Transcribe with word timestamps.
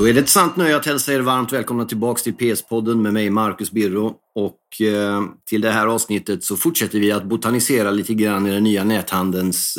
Då 0.00 0.08
är 0.08 0.14
det 0.14 0.20
ett 0.20 0.28
sant 0.28 0.56
nöje 0.56 0.76
att 0.76 0.86
hälsa 0.86 1.12
er 1.12 1.20
varmt 1.20 1.52
välkomna 1.52 1.84
tillbaks 1.84 2.22
till 2.22 2.34
PS-podden 2.34 2.94
med 2.94 3.12
mig 3.12 3.30
Marcus 3.30 3.70
Birro. 3.70 4.14
Och 4.34 4.86
eh, 4.86 5.22
till 5.48 5.60
det 5.60 5.70
här 5.70 5.86
avsnittet 5.86 6.44
så 6.44 6.56
fortsätter 6.56 7.00
vi 7.00 7.12
att 7.12 7.24
botanisera 7.24 7.90
lite 7.90 8.14
grann 8.14 8.46
i 8.46 8.50
den 8.50 8.64
nya 8.64 8.84
näthandelns 8.84 9.74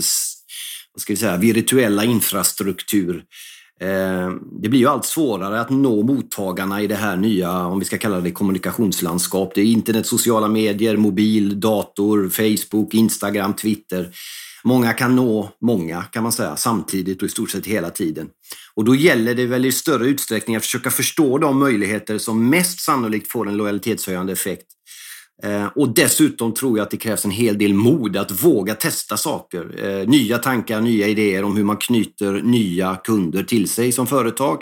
vad 0.94 1.02
ska 1.02 1.14
vi 1.14 1.18
säga, 1.18 1.38
virtuella 1.38 2.04
infrastruktur. 2.04 3.24
Eh, 3.80 4.30
det 4.62 4.70
blir 4.70 4.80
ju 4.80 4.88
allt 4.88 5.06
svårare 5.06 5.62
att 5.62 5.70
nå 5.70 6.04
mottagarna 6.04 6.82
i 6.82 6.88
det 6.88 6.96
här 6.96 7.16
nya, 7.16 7.66
om 7.66 7.80
vi 7.80 7.86
ska 7.86 7.98
kalla 7.98 8.20
det 8.20 8.32
kommunikationslandskap. 8.32 9.52
Det 9.56 9.62
är 9.62 9.66
internet, 9.66 10.08
sociala 10.08 10.48
medier, 10.48 10.98
mobil, 10.98 11.60
dator, 11.60 12.30
Facebook, 12.30 12.94
Instagram, 12.94 13.54
Twitter. 13.54 14.12
Många 14.64 14.94
kan 14.94 15.16
nå 15.16 15.50
många, 15.62 16.02
kan 16.04 16.24
man 16.24 16.32
säga, 16.32 16.56
samtidigt 16.56 17.22
och 17.22 17.28
i 17.28 17.32
stort 17.32 17.50
sett 17.50 17.68
hela 17.68 17.90
tiden. 17.90 18.30
Och 18.74 18.86
då 18.86 18.96
gäller 18.96 19.36
det 19.36 19.46
väl 19.46 19.66
i 19.66 19.72
större 19.72 20.06
utsträckning 20.08 20.56
att 20.56 20.64
försöka 20.64 20.92
förstå 20.92 21.38
de 21.38 21.60
möjligheter 21.60 22.18
som 22.18 22.50
mest 22.50 22.80
sannolikt 22.80 23.32
får 23.32 23.48
en 23.48 23.58
lojalitetshöjande 23.58 24.34
effekt. 24.34 24.68
Eh, 25.44 25.66
och 25.66 25.94
dessutom 25.94 26.54
tror 26.54 26.78
jag 26.78 26.86
att 26.86 26.92
det 26.92 26.98
krävs 26.98 27.26
en 27.26 27.32
hel 27.32 27.58
del 27.58 27.74
mod 27.74 28.18
att 28.18 28.44
våga 28.44 28.76
testa 28.76 29.18
saker. 29.18 29.86
Eh, 29.86 30.08
nya 30.08 30.38
tankar, 30.38 30.82
nya 30.82 31.08
idéer 31.08 31.44
om 31.44 31.58
hur 31.58 31.64
man 31.64 31.78
knyter 31.78 32.42
nya 32.42 32.96
kunder 32.96 33.44
till 33.44 33.70
sig 33.70 33.92
som 33.92 34.08
företag. 34.08 34.62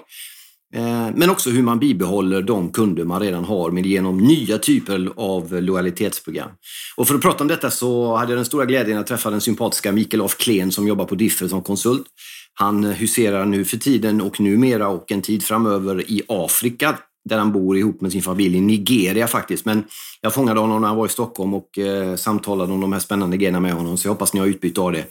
Eh, 0.76 1.10
men 1.16 1.30
också 1.30 1.50
hur 1.50 1.64
man 1.64 1.80
bibehåller 1.80 2.42
de 2.42 2.72
kunder 2.72 3.04
man 3.04 3.22
redan 3.22 3.46
har 3.46 3.72
med 3.72 3.86
genom 3.86 4.18
nya 4.18 4.58
typer 4.58 5.10
av 5.16 5.62
lojalitetsprogram. 5.62 6.50
Och 6.98 7.08
för 7.08 7.16
att 7.16 7.22
prata 7.22 7.44
om 7.44 7.48
detta 7.48 7.72
så 7.72 8.16
hade 8.16 8.32
jag 8.32 8.38
den 8.38 8.46
stora 8.46 8.66
glädjen 8.66 8.98
att 8.98 9.08
träffa 9.08 9.30
den 9.30 9.42
sympatiska 9.42 9.92
Mikael 9.92 10.22
af 10.22 10.38
Kleen 10.38 10.72
som 10.72 10.88
jobbar 10.88 11.06
på 11.06 11.16
Differ 11.16 11.48
som 11.48 11.62
konsult. 11.62 12.06
Han 12.54 12.84
huserar 12.84 13.46
nu 13.46 13.66
för 13.66 13.78
tiden 13.78 14.22
och 14.22 14.40
numera 14.42 14.88
och 14.88 15.12
en 15.12 15.22
tid 15.22 15.44
framöver 15.44 16.12
i 16.12 16.22
Afrika 16.28 16.98
där 17.30 17.38
han 17.38 17.52
bor 17.52 17.78
ihop 17.78 18.02
med 18.02 18.12
sin 18.12 18.22
familj 18.22 18.58
i 18.58 18.62
Nigeria 18.62 19.28
faktiskt. 19.28 19.66
Men 19.66 19.84
jag 20.22 20.34
fångade 20.34 20.60
honom 20.60 20.82
när 20.82 20.88
han 20.88 20.98
var 20.98 21.06
i 21.06 21.10
Stockholm 21.10 21.54
och 21.54 21.78
eh, 21.78 22.16
samtalade 22.16 22.74
om 22.74 22.82
de 22.82 22.94
här 22.94 23.00
spännande 23.00 23.38
grejerna 23.38 23.60
med 23.60 23.74
honom 23.74 23.98
så 23.98 24.08
jag 24.08 24.14
hoppas 24.14 24.34
ni 24.34 24.40
har 24.40 24.48
utbyte 24.48 24.82
av 24.82 24.92
det. 24.92 25.06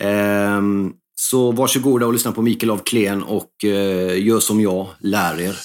Eh, 0.00 0.60
så 1.20 1.52
varsågoda 1.52 2.06
och 2.06 2.12
lyssna 2.12 2.32
på 2.32 2.42
Mikael 2.42 2.70
av 2.70 2.78
Klen 2.78 3.22
och 3.22 3.64
eh, 3.64 4.24
gör 4.26 4.40
som 4.40 4.60
jag, 4.60 4.88
lär 5.00 5.40
er. 5.40 5.56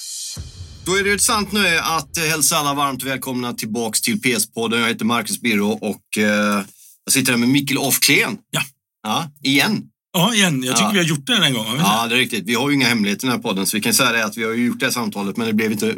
Då 0.85 0.95
är 0.97 1.03
det 1.03 1.11
ett 1.11 1.21
sant 1.21 1.51
nöje 1.51 1.81
att 1.81 2.17
eh, 2.17 2.23
hälsa 2.23 2.55
alla 2.57 2.73
varmt 2.73 3.03
välkomna 3.03 3.53
tillbaks 3.53 4.01
till 4.01 4.21
PS-podden. 4.21 4.79
Jag 4.79 4.87
heter 4.87 5.05
Marcus 5.05 5.41
Birro 5.41 5.69
och 5.71 6.17
eh, 6.17 6.63
jag 7.05 7.13
sitter 7.13 7.31
här 7.31 7.39
med 7.39 7.49
Mikael 7.49 7.77
af 7.87 7.99
Klen. 7.99 8.37
Ja. 8.51 8.61
Ja, 9.03 9.31
igen. 9.43 9.83
Ja, 10.13 10.33
igen. 10.33 10.63
Jag 10.63 10.75
tycker 10.75 10.85
Ja. 10.87 10.91
vi 10.91 10.97
har 10.97 11.05
gjort 11.05 11.25
det 11.27 11.45
en 11.45 11.53
gång. 11.53 11.65
Ja, 11.79 12.07
det 12.07 12.15
är 12.15 12.19
riktigt. 12.19 12.43
Vi 12.45 12.53
har 12.53 12.69
ju 12.69 12.75
inga 12.75 12.87
hemligheter 12.87 13.25
i 13.25 13.27
den 13.29 13.35
här 13.37 13.43
podden, 13.43 13.65
så 13.65 13.77
vi 13.77 13.81
kan 13.81 13.93
säga 13.93 14.11
det 14.11 14.25
att 14.25 14.37
vi 14.37 14.43
har 14.43 14.53
gjort 14.53 14.79
det 14.79 14.85
här 14.85 14.93
samtalet, 14.93 15.37
men 15.37 15.47
det 15.47 15.53
blev 15.53 15.71
inte... 15.71 15.95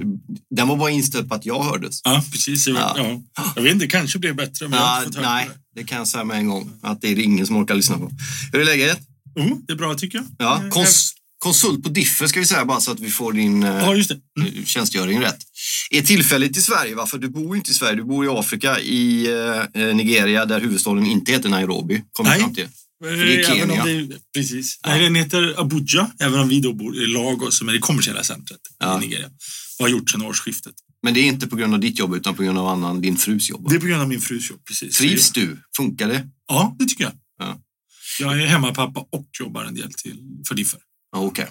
Den 0.55 0.67
var 0.67 0.75
bara 0.75 0.89
inställd 0.91 1.29
på 1.29 1.35
att 1.35 1.45
jag 1.45 1.63
hördes. 1.63 2.01
ja 2.03 2.23
precis. 2.31 2.67
Jag, 2.67 2.77
Ja. 2.77 2.95
ja. 3.35 3.53
jag 3.55 3.63
vet 3.63 3.73
inte, 3.73 3.87
kanske 3.87 4.19
blev 4.19 4.35
bättre. 4.35 4.67
Men 4.67 4.79
jag 4.79 4.85
har 4.85 4.95
Ja, 4.99 5.05
inte 5.05 5.17
fått 5.17 5.25
höra 5.25 5.35
nej, 5.35 5.49
det. 5.75 5.81
det 5.81 5.87
kan 5.87 5.97
jag 5.97 6.07
säga 6.07 6.23
med 6.23 6.37
en 6.37 6.47
gång. 6.47 6.71
Att 6.81 7.01
det 7.01 7.07
är 7.07 7.19
ingen 7.19 7.47
som 7.47 7.55
orkar 7.57 7.75
lyssna 7.75 7.97
på. 7.97 8.11
Hur 8.53 8.61
är 8.61 8.65
läget? 8.65 8.99
Jo, 9.35 9.61
det 9.67 9.73
är 9.73 9.77
bra 9.77 9.95
tycker 9.95 10.17
jag. 10.17 10.27
Ja, 10.37 10.61
Eh, 10.63 10.69
kons 10.69 11.13
konsult 11.39 11.83
på 11.83 11.89
Differ 11.89 12.27
ska 12.27 12.39
vi 12.39 12.45
säga 12.45 12.65
bara 12.65 12.79
så 12.79 12.91
att 12.91 12.99
vi 12.99 13.09
får 13.11 13.33
din 13.33 13.63
eh, 13.63 13.69
Ja, 13.69 13.95
just 13.95 14.09
det. 14.09 14.19
Mm. 14.41 14.65
tjänstgöring 14.65 15.19
rätt. 15.21 15.37
Är 15.91 16.01
tillfälligt 16.01 16.57
i 16.57 16.61
Sverige, 16.61 16.95
va? 16.95 17.05
För 17.05 17.17
du 17.17 17.29
bor 17.29 17.55
inte 17.57 17.71
i 17.71 17.73
Sverige. 17.73 17.95
Du 17.95 18.03
bor 18.03 18.25
i 18.25 18.29
Afrika, 18.29 18.79
i 18.79 19.25
eh, 19.73 19.95
Nigeria, 19.95 20.45
där 20.45 20.59
huvudstaden 20.61 21.05
inte 21.05 21.31
heter 21.31 21.49
Nairobi. 21.49 22.03
Kommer 22.11 22.29
Nej. 22.29 22.39
fram 22.39 22.55
till. 22.55 22.67
det 23.01 23.09
är 23.09 23.39
Eh, 23.39 23.47
Kenya. 23.57 23.85
det, 23.85 24.07
precis. 24.35 24.79
Nej, 24.85 25.03
den 25.03 25.15
heter 25.15 25.59
Abuja, 25.61 26.11
även 26.19 26.39
om 26.39 26.47
vi 26.49 26.59
då 26.59 26.73
bor 26.73 26.95
i 27.03 27.05
Lagos 27.07 27.57
som 27.57 27.69
är 27.69 27.73
det 27.73 27.79
kommersiella 27.79 28.23
centret 28.23 28.59
Ja. 28.79 28.97
i 28.97 29.05
Nigeria. 29.05 29.27
Och 29.79 29.85
har 29.85 29.89
gjort 29.89 30.09
sedan 30.09 30.21
årsskiftet. 30.21 30.73
Men 31.03 31.13
det 31.13 31.19
är 31.19 31.23
inte 31.25 31.47
på 31.47 31.55
grund 31.55 31.73
av 31.73 31.79
ditt 31.79 31.99
jobb, 31.99 32.15
utan 32.15 32.35
på 32.35 32.43
grund 32.43 32.57
av 32.57 32.67
annan, 32.67 33.01
din 33.01 33.17
frus 33.17 33.49
jobb. 33.49 33.63
va? 33.63 33.69
Det 33.69 33.75
är 33.75 33.79
på 33.79 33.85
grund 33.85 34.01
av 34.01 34.07
min 34.07 34.21
frus 34.21 34.49
jobb. 34.49 34.59
Precis. 34.65 34.97
Trivs 34.97 35.31
du? 35.31 35.57
Funkar 35.77 36.07
det? 36.07 36.27
Ja, 36.47 36.75
det 36.79 36.85
tycker 36.85 37.03
jag. 37.03 37.13
Ja. 37.39 37.57
Jag 38.19 38.41
är 38.41 38.45
hemmapappa 38.45 38.99
och 38.99 39.27
jobbar 39.39 39.63
en 39.63 39.75
del 39.75 39.93
till 39.93 40.19
för 40.47 40.55
Differ. 40.55 40.79
Ja, 41.11 41.19
Okej. 41.19 41.47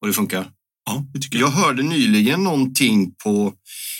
Och 0.00 0.06
det 0.06 0.12
funkar? 0.12 0.50
Ja, 0.86 1.06
det 1.12 1.20
tycker 1.20 1.38
jag. 1.38 1.48
Jag 1.48 1.52
hörde 1.52 1.82
nyligen 1.82 2.44
någonting 2.44 3.14
på, 3.24 3.52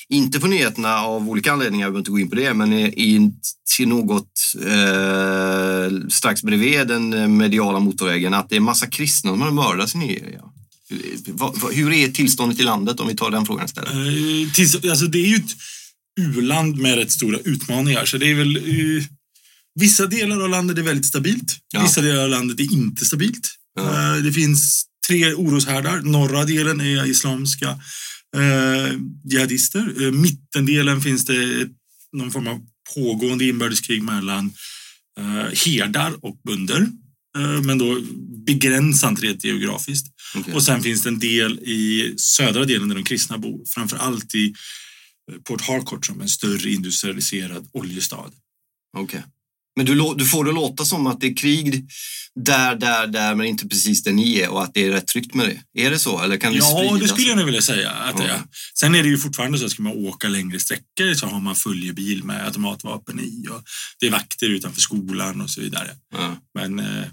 inte 0.08 0.40
på 0.40 0.46
nyheterna 0.46 1.00
av 1.00 1.28
olika 1.28 1.52
anledningar, 1.52 1.86
jag 1.86 1.92
behöver 1.92 2.00
inte 2.00 2.10
gå 2.10 2.18
in 2.18 2.30
på 2.30 2.36
det, 2.36 2.54
men 2.54 2.72
i, 2.72 3.32
till 3.76 3.88
något 3.88 4.32
eh, 4.66 6.08
strax 6.08 6.42
bredvid 6.42 6.86
den 6.86 7.36
mediala 7.36 7.80
motorvägen, 7.80 8.34
att 8.34 8.48
det 8.48 8.56
är 8.56 8.60
massa 8.60 8.86
kristna 8.86 9.30
som 9.30 9.40
har 9.40 9.50
mördats 9.50 9.94
i 9.94 9.98
Nigeria. 9.98 10.42
Hur 11.72 11.92
är 11.92 12.08
tillståndet 12.08 12.60
i 12.60 12.62
landet 12.62 13.00
om 13.00 13.08
vi 13.08 13.16
tar 13.16 13.30
den 13.30 13.46
frågan 13.46 13.64
istället? 13.64 13.92
Eh, 13.92 14.52
tills, 14.54 14.74
alltså 14.74 15.06
det 15.06 15.18
är 15.18 15.26
ju 15.26 15.36
ett 15.36 15.56
u-land 16.20 16.78
med 16.78 16.94
rätt 16.94 17.12
stora 17.12 17.38
utmaningar. 17.38 18.04
Så 18.04 18.18
det 18.18 18.30
är 18.30 18.34
väl, 18.34 18.56
eh, 18.56 19.04
vissa 19.80 20.06
delar 20.06 20.40
av 20.40 20.50
landet 20.50 20.78
är 20.78 20.82
väldigt 20.82 21.06
stabilt. 21.06 21.58
Ja. 21.72 21.82
Vissa 21.82 22.00
delar 22.00 22.22
av 22.22 22.30
landet 22.30 22.60
är 22.60 22.72
inte 22.72 23.04
stabilt. 23.04 23.50
Ja. 23.76 24.16
Eh, 24.16 24.22
det 24.22 24.32
finns 24.32 24.84
tre 25.08 25.34
oroshärdar. 25.34 26.00
Norra 26.00 26.44
delen 26.44 26.80
är 26.80 27.06
islamska 27.06 27.68
eh, 28.36 28.98
jihadister. 29.24 30.02
Eh, 30.02 30.12
mittendelen 30.12 31.00
finns 31.00 31.24
det 31.24 31.68
någon 32.12 32.30
form 32.30 32.46
av 32.46 32.60
pågående 32.94 33.44
inbördeskrig 33.44 34.02
mellan 34.02 34.52
eh, 35.18 35.58
herdar 35.64 36.24
och 36.24 36.40
bönder. 36.44 36.88
Eh, 37.38 37.62
men 37.62 37.78
då 37.78 38.00
begränsat 38.46 39.20
rent 39.20 39.44
geografiskt. 39.44 40.06
Okej. 40.34 40.54
Och 40.54 40.62
sen 40.62 40.82
finns 40.82 41.02
det 41.02 41.08
en 41.08 41.18
del 41.18 41.58
i 41.58 42.14
södra 42.16 42.64
delen 42.64 42.88
där 42.88 42.96
de 42.96 43.04
kristna 43.04 43.38
bor. 43.38 43.62
Framför 43.66 43.96
allt 43.96 44.34
i 44.34 44.54
eh, 45.32 45.38
Port 45.44 45.60
Harcourt 45.60 46.06
som 46.06 46.18
är 46.18 46.22
en 46.22 46.28
större 46.28 46.70
industrialiserad 46.70 47.68
oljestad. 47.72 48.32
Okej. 48.96 49.24
Men 49.76 49.86
du, 49.86 50.14
du 50.16 50.24
får 50.24 50.44
det 50.44 50.52
låta 50.52 50.84
som 50.84 51.06
att 51.06 51.20
det 51.20 51.26
är 51.26 51.36
krig 51.36 51.86
där, 52.34 52.74
där, 52.74 53.06
där, 53.06 53.34
men 53.34 53.46
inte 53.46 53.68
precis 53.68 54.02
där 54.02 54.12
ni 54.12 54.38
är 54.38 54.48
och 54.48 54.62
att 54.62 54.74
det 54.74 54.84
är 54.86 54.90
rätt 54.90 55.06
tryggt 55.06 55.34
med 55.34 55.46
det. 55.48 55.82
Är 55.82 55.90
det 55.90 55.98
så? 55.98 56.22
Eller 56.22 56.36
kan 56.36 56.52
det 56.52 56.58
Ja, 56.58 56.96
det 57.00 57.08
skulle 57.08 57.28
jag 57.28 57.36
nog 57.36 57.46
vilja 57.46 57.62
säga. 57.62 57.90
Att 57.90 58.16
det 58.16 58.24
är. 58.24 58.40
Sen 58.74 58.94
är 58.94 59.02
det 59.02 59.08
ju 59.08 59.18
fortfarande 59.18 59.58
så 59.58 59.64
att 59.64 59.70
ska 59.70 59.82
man 59.82 59.92
åka 59.92 60.28
längre 60.28 60.58
sträckor 60.60 61.14
så 61.14 61.26
har 61.26 61.40
man 61.40 61.56
följebil 61.56 62.24
med 62.24 62.44
automatvapen 62.46 63.20
i 63.20 63.46
och 63.50 63.62
det 64.00 64.06
är 64.06 64.10
vakter 64.10 64.48
utanför 64.48 64.80
skolan 64.80 65.40
och 65.40 65.50
så 65.50 65.60
vidare. 65.60 65.90
Ja. 66.12 66.36
Men, 66.54 66.78
eh, 66.78 67.04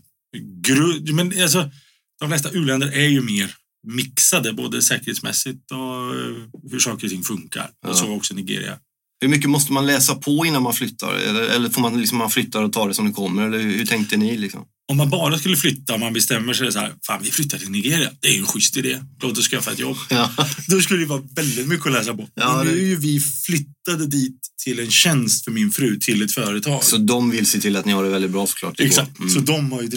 gru- 0.61 1.11
men 1.13 1.41
alltså, 1.41 1.71
de 2.19 2.29
flesta 2.29 2.51
u-länder 2.51 2.91
är 2.91 3.07
ju 3.07 3.21
mer 3.21 3.55
mixade 3.87 4.53
både 4.53 4.81
säkerhetsmässigt 4.81 5.71
och 5.71 6.15
eh, 6.15 6.35
hur 6.71 6.79
saker 6.79 7.05
och 7.07 7.11
ting 7.11 7.23
funkar. 7.23 7.69
Ja. 7.81 7.89
Och 7.89 7.97
så 7.97 8.11
också 8.11 8.33
Nigeria. 8.33 8.79
Hur 9.21 9.27
mycket 9.27 9.49
måste 9.49 9.73
man 9.73 9.85
läsa 9.85 10.15
på 10.15 10.45
innan 10.45 10.63
man 10.63 10.73
flyttar? 10.73 11.13
Eller, 11.13 11.41
eller 11.41 11.69
får 11.69 11.81
man 11.81 11.99
liksom 12.01 12.17
man 12.17 12.31
flyttar 12.31 12.63
och 12.63 12.73
tar 12.73 12.87
det 12.87 12.93
som 12.93 13.05
det 13.07 13.11
kommer? 13.13 13.47
Eller 13.47 13.59
hur, 13.59 13.77
hur 13.77 13.85
tänkte 13.85 14.17
ni? 14.17 14.37
Liksom? 14.37 14.61
Om 14.91 14.97
man 14.97 15.09
bara 15.09 15.37
skulle 15.39 15.57
flytta, 15.57 15.93
om 15.93 15.99
man 15.99 16.13
bestämmer 16.13 16.53
sig 16.53 16.71
så 16.71 16.79
här, 16.79 16.93
fan 17.07 17.19
vi 17.23 17.31
flyttar 17.31 17.57
till 17.57 17.69
Nigeria, 17.69 18.09
det 18.19 18.27
är 18.27 18.31
ju 18.33 18.39
en 18.39 18.45
schysst 18.45 18.77
idé, 18.77 18.99
låt 19.21 19.37
oss 19.37 19.47
skaffa 19.49 19.71
ett 19.71 19.79
jobb. 19.79 19.97
Ja. 20.09 20.31
Då 20.67 20.81
skulle 20.81 20.99
det 20.99 21.05
vara 21.05 21.21
väldigt 21.35 21.67
mycket 21.67 21.87
att 21.87 21.93
läsa 21.93 22.13
på. 22.13 22.27
Ja, 22.35 22.57
Men 22.57 22.67
nu 22.67 22.73
är 22.79 22.85
ju 22.87 22.95
vi 22.95 23.19
flyttade 23.45 24.07
dit 24.07 24.39
till 24.63 24.79
en 24.79 24.91
tjänst 24.91 25.43
för 25.43 25.51
min 25.51 25.71
fru, 25.71 25.99
till 25.99 26.21
ett 26.21 26.31
företag. 26.31 26.83
Så 26.83 26.97
de 26.97 27.29
vill 27.31 27.45
se 27.45 27.59
till 27.59 27.75
att 27.75 27.85
ni 27.85 27.91
har 27.91 28.03
det 28.03 28.09
väldigt 28.09 28.31
bra 28.31 28.47
såklart. 28.47 28.79
Exakt, 28.79 29.19
Mm. 29.19 29.29
så 29.29 29.39
de 29.39 29.71
har 29.71 29.81
ju 29.81 29.87
ett 29.87 29.93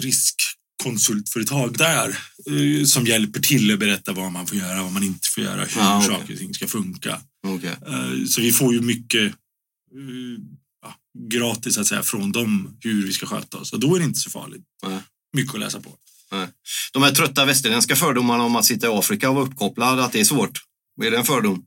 riskkonsultföretag 0.83 1.77
där 1.77 2.09
eh, 2.79 2.85
som 2.85 3.05
hjälper 3.05 3.39
till 3.39 3.73
att 3.73 3.79
berätta 3.79 4.13
vad 4.13 4.31
man 4.31 4.47
får 4.47 4.57
göra, 4.57 4.83
vad 4.83 4.91
man 4.91 5.03
inte 5.03 5.27
får 5.35 5.43
göra, 5.43 5.59
hur 5.61 5.69
Ja, 5.81 5.97
okej. 5.97 6.09
saker 6.09 6.33
och 6.33 6.39
ting 6.39 6.53
ska 6.53 6.67
funka. 6.67 7.19
Okej. 7.47 7.75
Eh, 7.87 8.25
Så 8.25 8.41
vi 8.41 8.51
får 8.51 8.73
ju 8.73 8.81
mycket 8.81 9.21
eh, 9.21 9.33
ja, 10.81 10.95
gratis 11.29 11.77
att 11.77 11.87
säga 11.87 12.03
från 12.03 12.31
dem 12.31 12.77
hur 12.79 13.05
vi 13.05 13.13
ska 13.13 13.25
sköta 13.25 13.57
oss. 13.57 13.73
Och 13.73 13.79
då 13.79 13.95
är 13.95 13.99
det 13.99 14.05
inte 14.05 14.19
så 14.19 14.29
farligt. 14.29 14.63
Nej. 14.83 14.99
Mycket 15.37 15.53
att 15.53 15.59
läsa 15.59 15.79
på. 15.79 15.97
De 16.93 17.03
här 17.03 17.11
trötta 17.11 17.45
västerländska 17.45 17.95
fördomarna 17.95 18.43
om 18.43 18.55
att 18.55 18.65
sitta 18.65 18.87
i 18.87 18.89
Afrika 18.89 19.29
och 19.29 19.35
vara 19.35 19.45
uppkopplad, 19.45 19.99
att 19.99 20.11
det 20.11 20.19
är 20.19 20.23
svårt. 20.23 20.59
Är 21.03 21.11
det 21.11 21.17
en 21.17 21.25
fördom? 21.25 21.65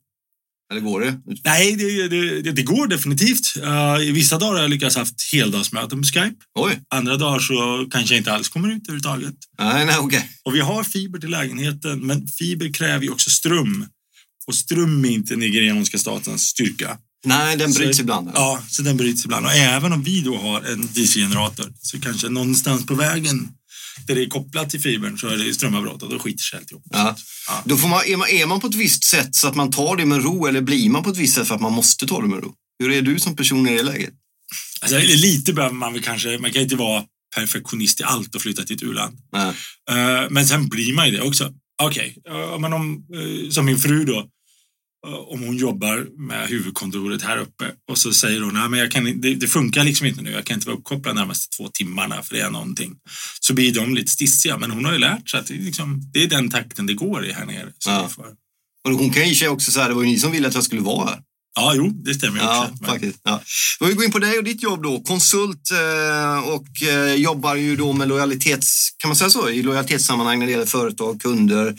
Eller 0.71 0.81
går 0.81 1.01
det? 1.01 1.21
Nej, 1.45 1.77
det, 1.77 2.09
det, 2.09 2.53
det, 2.53 2.63
går 2.63 2.87
definitivt. 2.87 3.57
Uh, 3.63 4.09
I 4.09 4.13
vissa 4.13 4.39
dagar 4.39 4.53
har 4.53 4.61
jag 4.61 4.71
lyckats 4.71 4.97
haft 4.97 5.33
heldagsmöten 5.33 6.03
på 6.03 6.09
Skype. 6.09 6.37
Oj! 6.59 6.81
Andra 6.91 7.17
dagar 7.17 7.39
så 7.39 7.87
kanske 7.91 8.15
jag 8.15 8.21
inte 8.21 8.33
alls 8.33 8.49
kommer 8.49 8.69
ut 8.69 8.83
överhuvudtaget. 8.89 9.35
Nej, 9.59 9.87
nej, 9.87 9.97
okej. 9.99 10.31
Och 10.45 10.55
vi 10.55 10.61
har 10.61 10.85
fiber 10.85 11.19
till 11.19 11.31
lägenheten, 11.31 12.07
men 12.07 12.27
fiber 12.27 12.73
kräver 12.73 13.05
ju 13.05 13.11
också 13.11 13.31
ström. 13.31 13.87
Och 14.47 14.55
ström 14.55 15.05
är 15.05 15.09
inte 15.09 15.37
nigerianska 15.37 15.99
statens 15.99 16.43
styrka. 16.43 16.99
Nej, 17.27 17.57
den 17.57 17.73
bryts 17.73 17.97
Så- 17.97 18.03
ibland. 18.03 18.31
Ja, 18.35 18.63
så 18.69 18.83
den 18.83 18.97
bryts 18.97 19.25
ibland. 19.25 19.47
Och 19.47 19.53
även 19.53 19.93
om 19.93 20.03
vi 20.03 20.21
då 20.21 20.37
har 20.37 20.61
en 20.61 20.89
DC-generator 20.93 21.73
så 21.81 22.01
kanske 22.01 22.29
någonstans 22.29 22.87
på 22.87 22.95
vägen 22.95 23.49
där 24.07 24.15
det 24.15 24.23
är 24.23 24.29
kopplat 24.29 24.71
till 24.71 24.81
fibern 24.81 25.19
så 25.19 25.29
är 25.29 25.37
det 25.37 25.55
strömavbrott 25.55 26.03
och 26.03 26.11
då 26.11 26.19
skiter 26.19 26.43
sig 26.43 26.59
alltihop. 26.59 26.83
Ja. 26.91 27.17
Ja. 27.49 27.63
Då 27.65 27.77
får 27.77 27.89
man, 27.89 28.01
är, 28.07 28.17
man, 28.17 28.29
är 28.29 28.47
man 28.47 28.61
på 28.61 28.67
ett 28.67 28.75
visst 28.75 29.05
sätt 29.05 29.35
så 29.35 29.49
att 29.49 29.55
man 29.55 29.71
tar 29.71 29.97
det 29.97 30.07
med 30.07 30.23
ro 30.25 30.47
eller 30.47 30.61
blir 30.61 30.91
man 30.91 31.03
på 31.03 31.11
ett 31.11 31.17
visst 31.17 31.35
sätt 31.35 31.49
för 31.49 31.55
att 31.55 31.61
man 31.61 31.73
måste 31.73 32.07
ta 32.07 32.21
det 32.21 32.29
med 32.29 32.43
ro? 32.43 32.55
Hur 32.79 32.91
är 32.91 33.03
du 33.03 33.19
som 33.19 33.37
person 33.37 33.69
i 33.69 33.77
det 33.77 33.83
läget? 33.83 34.15
Alltså, 34.81 34.99
lite 34.99 35.53
behöver 35.53 35.75
man 35.75 35.93
väl 35.93 36.03
kanske, 36.03 36.39
man 36.39 36.53
kan 36.53 36.63
inte 36.63 36.77
vara 36.77 37.05
perfektionist 37.37 38.01
i 38.01 38.03
allt 38.03 38.35
och 38.35 38.43
flytta 38.43 38.63
till 38.63 38.77
ett 38.77 38.83
u-land. 38.83 39.19
Eh, 39.91 40.31
Men 40.31 40.47
sen 40.47 40.69
blir 40.69 40.95
man 40.95 41.07
ju 41.11 41.17
det 41.17 41.23
också. 41.23 41.53
Okej, 41.83 42.17
okay. 42.25 42.73
om, 42.73 43.05
eh, 43.15 43.51
som 43.51 43.67
min 43.67 43.79
fru 43.79 44.05
då, 44.05 44.29
om 45.05 45.43
hon 45.43 45.57
jobbar 45.57 46.07
med 46.29 46.49
huvudkontoret 46.49 47.23
här 47.23 47.39
uppe 47.39 47.65
och 47.91 47.99
så 47.99 48.13
säger 48.13 48.41
hon 48.41 48.57
att 48.57 48.79
jag 48.79 48.91
kan, 48.91 49.21
det, 49.21 49.35
det, 49.35 49.47
funkar 49.47 49.85
liksom 49.85 50.07
inte 50.07 50.23
nu, 50.23 50.31
jag 50.31 50.45
kan 50.45 50.55
inte 50.55 50.67
vara 50.67 50.77
uppkopplad 50.77 51.17
närmaste 51.17 51.57
två 51.57 51.69
timmarna 51.69 52.23
för 52.23 52.35
det 52.35 52.41
är 52.41 52.51
någonting. 52.51 52.97
Så 53.41 53.55
blir 53.55 53.75
de 53.75 53.95
lite 53.95 54.11
stissiga, 54.11 54.59
men 54.59 54.71
hon 54.71 54.85
har 54.85 54.93
ju 54.93 54.99
lärt 54.99 55.31
sig 55.31 55.41
att 55.41 55.47
det, 55.47 55.55
liksom, 55.55 56.03
det 56.13 56.23
är 56.23 56.29
den 56.29 56.51
takten 56.51 56.87
det 56.87 56.95
går 56.95 57.27
i 57.27 57.33
här 57.33 57.47
nere. 57.47 57.73
Så 57.79 57.91
ja. 57.91 58.11
Och 58.85 58.91
hon 58.91 59.11
kan 59.11 59.29
ju 59.29 59.49
också 59.49 59.73
säga, 59.73 59.89
det 59.89 59.95
var 59.95 60.03
ju 60.03 60.09
ni 60.09 60.19
som 60.19 60.33
ville 60.33 60.49
att 60.49 60.55
jag 60.55 60.65
skulle 60.65 60.83
vara 60.83 61.11
här. 61.11 61.21
Ja, 61.57 61.75
jo, 61.77 61.93
det 62.05 62.15
stämmer 62.15 62.39
ja, 62.39 62.69
också. 62.73 62.85
Faktiskt, 62.85 63.19
ja. 63.25 63.43
Vi 63.81 63.95
går 63.95 64.05
in 64.05 64.11
på 64.11 64.19
dig 64.19 64.39
och 64.39 64.45
ditt 64.45 64.63
jobb 64.63 64.83
då. 64.83 65.01
Konsult 65.01 65.71
eh, 65.71 66.49
och 66.49 66.83
eh, 66.83 67.15
jobbar 67.15 67.55
ju 67.55 67.77
då 67.77 67.93
med 67.93 68.09
lojalitets, 68.09 68.91
kan 68.99 69.09
man 69.09 69.17
säga 69.17 69.31
så, 69.31 69.51
i 69.51 69.63
lojalitetssammanhang 69.63 70.39
när 70.39 70.47
det 70.47 70.53
gäller 70.53 70.67
företag, 70.67 71.21
kunder, 71.21 71.75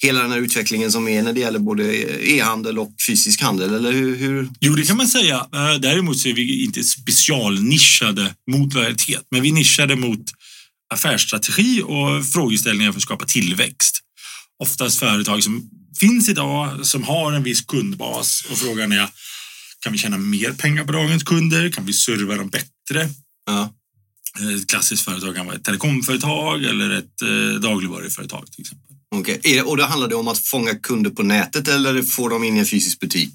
hela 0.00 0.22
den 0.22 0.32
här 0.32 0.38
utvecklingen 0.38 0.92
som 0.92 1.08
är 1.08 1.22
när 1.22 1.32
det 1.32 1.40
gäller 1.40 1.58
både 1.58 1.96
e-handel 2.30 2.78
och 2.78 2.92
fysisk 3.06 3.42
handel, 3.42 3.74
eller 3.74 3.92
hur? 3.92 4.16
hur? 4.16 4.48
Jo, 4.60 4.74
det 4.74 4.82
kan 4.82 4.96
man 4.96 5.08
säga. 5.08 5.36
Eh, 5.36 5.74
däremot 5.80 6.18
så 6.18 6.28
är 6.28 6.34
vi 6.34 6.64
inte 6.64 6.84
specialnischade 6.84 8.34
mot 8.50 8.74
lojalitet, 8.74 9.22
men 9.30 9.42
vi 9.42 9.52
nischade 9.52 9.96
mot 9.96 10.24
affärsstrategi 10.94 11.82
och 11.82 12.26
frågeställningar 12.26 12.92
för 12.92 12.98
att 12.98 13.02
skapa 13.02 13.24
tillväxt. 13.24 14.00
Oftast 14.62 14.98
företag 14.98 15.42
som 15.42 15.70
finns 15.98 16.28
idag 16.28 16.86
som 16.86 17.02
har 17.02 17.32
en 17.32 17.42
viss 17.42 17.60
kundbas 17.60 18.44
och 18.50 18.58
frågan 18.58 18.92
är 18.92 19.08
kan 19.80 19.92
vi 19.92 19.98
tjäna 19.98 20.18
mer 20.18 20.52
pengar 20.52 20.84
på 20.84 20.92
dagens 20.92 21.22
kunder? 21.22 21.68
Kan 21.68 21.86
vi 21.86 21.92
serva 21.92 22.36
dem 22.36 22.48
bättre? 22.48 23.08
Ja. 23.46 23.74
Ett 24.56 24.70
klassiskt 24.70 25.04
företag 25.04 25.36
kan 25.36 25.46
vara 25.46 25.56
ett 25.56 25.64
telekomföretag 25.64 26.64
eller 26.64 26.90
ett 26.90 27.22
eh, 27.22 27.60
dagligvaruföretag 27.60 28.52
till 28.52 28.60
exempel. 28.60 28.96
Okay. 29.14 29.60
Och 29.60 29.76
då 29.76 29.84
handlar 29.84 30.08
det 30.08 30.14
om 30.14 30.28
att 30.28 30.38
fånga 30.38 30.74
kunder 30.74 31.10
på 31.10 31.22
nätet 31.22 31.68
eller 31.68 32.02
få 32.02 32.28
dem 32.28 32.44
in 32.44 32.56
i 32.56 32.58
en 32.58 32.66
fysisk 32.66 33.00
butik? 33.00 33.32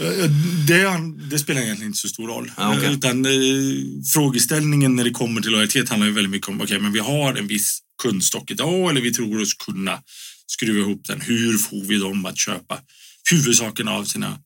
Eh, 0.00 0.30
det, 0.68 0.86
det, 1.30 1.38
spelar 1.38 1.60
egentligen 1.60 1.88
inte 1.88 1.98
så 1.98 2.08
stor 2.08 2.28
roll. 2.28 2.52
Ah, 2.56 2.76
okay. 2.76 2.92
Utan 2.92 3.26
eh, 3.26 3.32
frågeställningen 4.14 4.96
när 4.96 5.04
det 5.04 5.10
kommer 5.10 5.40
till 5.40 5.50
lojalitet 5.50 5.88
handlar 5.88 6.06
ju 6.06 6.12
väldigt 6.12 6.30
mycket 6.30 6.48
om, 6.48 6.54
okej, 6.54 6.64
okay, 6.64 6.78
men 6.78 6.92
vi 6.92 6.98
har 6.98 7.34
en 7.34 7.46
viss 7.46 7.78
kundstock 8.02 8.50
idag 8.50 8.90
eller 8.90 9.00
vi 9.00 9.12
tror 9.12 9.40
oss 9.40 9.54
kunna 9.54 9.98
skruva 10.50 10.80
ihop 10.80 11.06
den. 11.06 11.20
Hur 11.20 11.58
får 11.58 11.84
vi 11.84 11.98
dem 11.98 12.26
att 12.26 12.38
köpa 12.38 12.80
huvudsaken 13.30 13.88
av 13.88 14.04
sina 14.04 14.38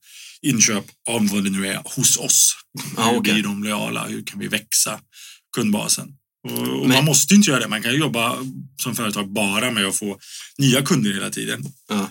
inköp, 0.43 0.85
om 1.09 1.27
vad 1.27 1.45
det 1.45 1.51
nu 1.51 1.67
är, 1.67 1.83
hos 1.85 2.17
oss? 2.17 2.56
Ah, 2.97 3.11
hur 3.11 3.19
okay. 3.19 3.33
blir 3.33 3.43
de 3.43 3.65
lojala? 3.65 4.06
Hur 4.06 4.23
kan 4.23 4.39
vi 4.39 4.49
växa 4.49 5.01
kundbasen? 5.56 6.09
Och, 6.49 6.83
och 6.83 6.89
man 6.89 7.05
måste 7.05 7.35
inte 7.35 7.51
göra 7.51 7.61
det. 7.61 7.69
Man 7.69 7.83
kan 7.83 7.99
jobba 7.99 8.37
som 8.83 8.95
företag 8.95 9.33
bara 9.33 9.71
med 9.71 9.87
att 9.87 9.97
få 9.97 10.19
nya 10.59 10.83
kunder 10.83 11.12
hela 11.12 11.31
tiden. 11.31 11.65
Ah. 11.89 12.07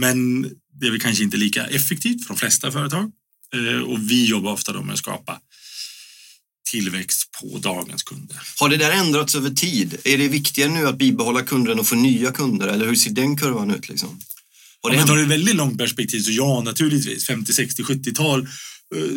Men 0.00 0.42
det 0.80 0.86
är 0.86 0.90
väl 0.90 1.00
kanske 1.00 1.24
inte 1.24 1.36
lika 1.36 1.66
effektivt 1.66 2.26
för 2.26 2.34
de 2.34 2.38
flesta 2.38 2.72
företag. 2.72 3.12
Eh, 3.54 3.80
och 3.80 4.10
vi 4.10 4.26
jobbar 4.26 4.52
ofta 4.52 4.82
med 4.82 4.92
att 4.92 4.98
skapa 4.98 5.40
tillväxt 6.70 7.30
på 7.40 7.58
dagens 7.58 8.02
kunder. 8.02 8.36
Har 8.60 8.68
det 8.68 8.76
där 8.76 8.90
ändrats 8.90 9.34
över 9.34 9.50
tid? 9.50 9.96
Är 10.04 10.18
det 10.18 10.28
viktigare 10.28 10.70
nu 10.70 10.86
att 10.86 10.98
bibehålla 10.98 11.42
kunder 11.42 11.72
än 11.72 11.80
att 11.80 11.88
få 11.88 11.94
nya 11.94 12.32
kunder? 12.32 12.68
Eller 12.68 12.86
hur 12.86 12.94
ser 12.94 13.10
den 13.10 13.36
kurvan 13.36 13.70
ut? 13.70 13.88
Liksom? 13.88 14.20
Har 14.82 14.90
det 14.90 14.96
Om 14.96 15.00
man 15.00 15.08
tar 15.08 15.18
ett 15.22 15.28
väldigt 15.28 15.54
långt 15.54 15.78
perspektiv 15.78 16.20
så 16.20 16.30
ja, 16.30 16.62
naturligtvis. 16.64 17.26
50, 17.26 17.52
60, 17.52 17.82
70-tal 17.82 18.48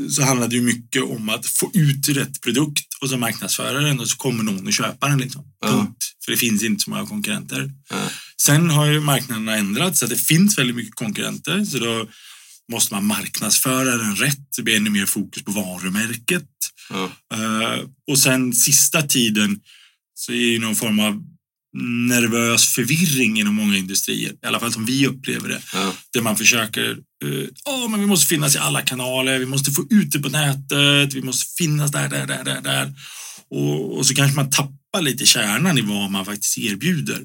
så 0.10 0.22
handlade 0.22 0.56
det 0.56 0.62
mycket 0.62 1.04
om 1.04 1.30
att 1.30 1.46
få 1.46 1.72
ut 1.74 2.10
rätt 2.10 2.42
produkt 2.42 2.88
och 3.02 3.10
så 3.10 3.18
marknadsföra 3.18 3.80
den 3.80 4.00
och 4.00 4.10
så 4.10 4.18
kommer 4.18 4.44
någon 4.44 4.68
och 4.68 4.74
köper 4.74 5.10
den. 5.10 5.20
Liksom. 5.20 5.46
Ja. 5.62 5.96
För 6.26 6.32
det 6.32 6.38
finns 6.38 6.64
inte 6.64 6.84
så 6.84 6.90
många 6.90 7.06
konkurrenter. 7.06 7.72
Ja. 7.90 8.10
Sen 8.42 8.70
har 8.70 8.86
ju 8.86 9.00
marknaderna 9.00 9.58
ändrats 9.58 10.00
så 10.00 10.06
att 10.06 10.12
det 10.12 10.18
finns 10.18 10.58
väldigt 10.58 10.76
mycket 10.76 10.96
konkurrenter. 10.96 11.66
Så 11.66 11.78
då 11.78 12.08
måste 12.72 12.94
man 12.94 13.06
marknadsföra 13.06 13.98
den 13.98 14.16
rätt. 14.16 14.56
Det 14.56 14.64
blir 14.64 14.76
ännu 14.76 14.90
mer 14.90 15.06
fokus 15.06 15.44
på 15.44 15.52
varumärket. 15.52 16.48
Ja. 16.90 17.12
Uh, 17.34 17.86
och 18.12 18.20
sen 18.20 18.54
sista 18.54 19.02
tiden 19.02 19.60
så 20.14 20.32
är 20.32 20.54
det 20.54 20.60
någon 20.60 20.76
form 20.76 21.00
av 21.00 21.24
nervös 22.08 22.68
förvirring 22.68 23.40
inom 23.40 23.56
många 23.56 23.78
industrier, 23.78 24.32
i 24.32 24.48
alla 24.48 24.60
fall 24.60 24.72
som 24.72 24.86
vi 24.86 25.08
upplever 25.08 25.50
det. 25.50 25.62
Ja. 25.74 25.94
Där 26.14 26.22
man 26.22 26.38
försöker, 26.38 26.90
uh, 27.26 27.48
oh, 27.66 27.90
men 27.90 28.00
vi 28.00 28.06
måste 28.06 28.28
finnas 28.28 28.56
i 28.56 28.58
alla 28.58 28.82
kanaler, 28.82 29.40
vi 29.40 29.46
måste 29.46 29.72
få 29.72 29.88
ut 29.90 30.12
det 30.12 30.20
på 30.20 30.30
nätet, 30.30 31.14
vi 31.14 31.22
måste 31.22 31.46
finnas 31.58 31.92
där, 31.92 32.10
där, 32.10 32.28
där, 32.28 32.44
där, 32.44 32.62
där. 32.62 32.94
Och, 33.50 33.98
och 33.98 34.06
så 34.06 34.14
kanske 34.14 34.36
man 34.36 34.50
tappar 34.50 35.02
lite 35.02 35.26
kärnan 35.26 35.78
i 35.78 35.82
vad 35.82 36.12
man 36.12 36.26
faktiskt 36.26 36.58
erbjuder. 36.58 37.22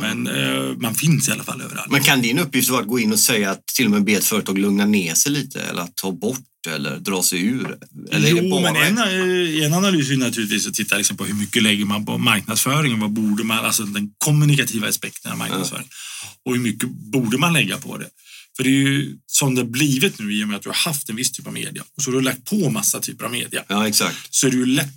Men 0.00 0.26
eh, 0.26 0.76
man 0.76 0.94
finns 0.94 1.28
i 1.28 1.32
alla 1.32 1.44
fall 1.44 1.60
överallt. 1.60 1.90
Men 1.90 2.02
kan 2.02 2.22
din 2.22 2.38
uppgift 2.38 2.70
vara 2.70 2.80
att 2.80 2.88
gå 2.88 2.98
in 2.98 3.12
och 3.12 3.18
säga 3.18 3.50
att 3.50 3.66
till 3.66 3.84
och 3.84 3.90
med 3.90 4.04
be 4.04 4.12
ett 4.12 4.24
företag 4.24 4.58
lugna 4.58 4.84
ner 4.84 5.14
sig 5.14 5.32
lite 5.32 5.60
eller 5.60 5.82
att 5.82 5.96
ta 5.96 6.12
bort 6.12 6.38
eller 6.68 6.98
dra 6.98 7.22
sig 7.22 7.46
ur? 7.46 7.78
Eller 8.10 8.28
jo, 8.28 8.60
men 8.60 8.76
en, 8.76 8.98
eh, 8.98 9.64
en 9.64 9.74
analys 9.74 10.10
är 10.10 10.16
naturligtvis 10.16 10.66
att 10.66 10.74
titta 10.74 10.96
liksom 10.96 11.16
på 11.16 11.24
hur 11.24 11.34
mycket 11.34 11.62
lägger 11.62 11.84
man 11.84 12.06
på 12.06 12.18
marknadsföringen? 12.18 13.00
Vad 13.00 13.12
borde 13.12 13.44
man, 13.44 13.64
alltså 13.64 13.82
den 13.82 14.10
kommunikativa 14.18 14.88
aspekten 14.88 15.32
av 15.32 15.38
marknadsföring. 15.38 15.88
Ja. 15.90 16.28
Och 16.44 16.56
hur 16.56 16.62
mycket 16.62 16.88
borde 16.88 17.38
man 17.38 17.52
lägga 17.52 17.76
på 17.76 17.98
det? 17.98 18.08
För 18.56 18.64
det 18.64 18.70
är 18.70 18.72
ju 18.72 19.16
som 19.26 19.54
det 19.54 19.60
har 19.60 19.68
blivit 19.68 20.18
nu 20.18 20.34
i 20.34 20.44
och 20.44 20.48
med 20.48 20.56
att 20.56 20.62
du 20.62 20.68
har 20.68 20.76
haft 20.76 21.08
en 21.08 21.16
viss 21.16 21.32
typ 21.32 21.46
av 21.46 21.52
media 21.52 21.82
och 21.96 22.02
så 22.02 22.10
har 22.10 22.16
du 22.16 22.22
lagt 22.24 22.44
på 22.44 22.70
massa 22.70 23.00
typer 23.00 23.24
av 23.24 23.30
media. 23.30 23.64
Ja, 23.68 23.88
exakt. 23.88 24.34
Så 24.34 24.46
är 24.46 24.50
det 24.50 24.56
ju 24.56 24.66
lätt 24.66 24.94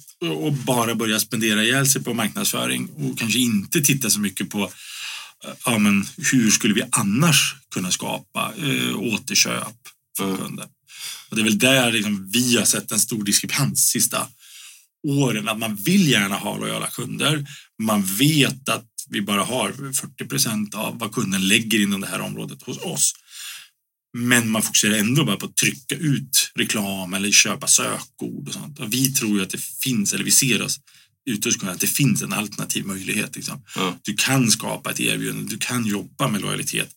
att 0.48 0.66
bara 0.66 0.96
börja 0.96 1.20
spendera 1.20 1.64
ihjäl 1.64 1.88
sig 1.88 2.04
på 2.04 2.14
marknadsföring 2.14 2.90
och 2.90 3.20
kanske 3.20 3.40
inte 3.40 3.82
titta 3.82 4.10
så 4.10 4.20
mycket 4.20 4.50
på 4.50 4.72
ja, 5.66 5.78
men 5.78 6.08
hur 6.32 6.52
skulle 6.52 6.74
vi 6.74 6.84
annars 6.92 7.56
kunna 7.74 7.92
skapa 7.92 8.54
eh, 8.58 9.00
återköp 9.00 9.78
för 10.18 10.26
mm. 10.26 10.38
kunder? 10.38 10.66
Och 11.30 11.36
det 11.36 11.42
är 11.42 11.44
väl 11.44 11.58
där 11.58 11.92
liksom 11.92 12.30
vi 12.34 12.58
har 12.58 12.66
sett 12.66 12.92
en 12.92 13.00
stor 13.00 13.24
diskrepans 13.24 13.88
sista 13.88 14.28
åren, 15.08 15.50
att 15.50 15.60
man 15.60 15.76
vill 15.76 16.08
gärna 16.08 16.36
ha 16.36 16.58
lojala 16.58 16.88
kunder. 16.88 17.46
Man 17.84 18.04
vet 18.04 18.70
att 18.70 18.86
vi 19.10 19.22
bara 19.22 19.44
har 19.44 19.94
40 19.94 20.26
procent 20.26 20.76
av 20.76 21.00
vad 21.00 21.14
kunden 21.14 21.48
lägger 21.48 21.82
inom 21.82 22.02
det 22.02 22.08
här 22.08 22.22
området 22.22 22.64
hos 22.64 22.78
oss. 22.78 23.14
Men 24.20 24.50
man 24.50 24.62
fokuserar 24.62 24.98
ändå 24.98 25.26
bara 25.26 25.38
på 25.38 25.46
att 25.46 25.56
trycka 25.56 25.96
ut 25.96 26.52
reklam 26.56 27.14
eller 27.14 27.32
köpa 27.32 27.68
sökord 27.68 28.48
och 28.48 28.54
sånt. 28.54 28.80
Och 28.80 28.94
vi 28.94 29.14
tror 29.14 29.38
ju 29.38 29.44
att 29.44 29.50
det 29.50 29.62
finns, 29.84 30.14
eller 30.14 30.24
vi 30.24 30.32
ser 30.32 30.62
oss 30.62 30.80
hos 31.46 31.64
att 31.64 31.80
det 31.80 31.88
finns 31.88 32.22
en 32.22 32.34
alternativ 32.34 32.86
möjlighet. 32.86 33.36
Liksom. 33.36 33.64
Ja. 33.76 33.98
Du 34.02 34.14
kan 34.14 34.52
skapa 34.52 34.92
ett 34.92 35.00
erbjudande, 35.00 35.50
du 35.50 35.58
kan 35.58 35.86
jobba 35.86 36.28
med 36.28 36.42
lojalitet 36.42 36.90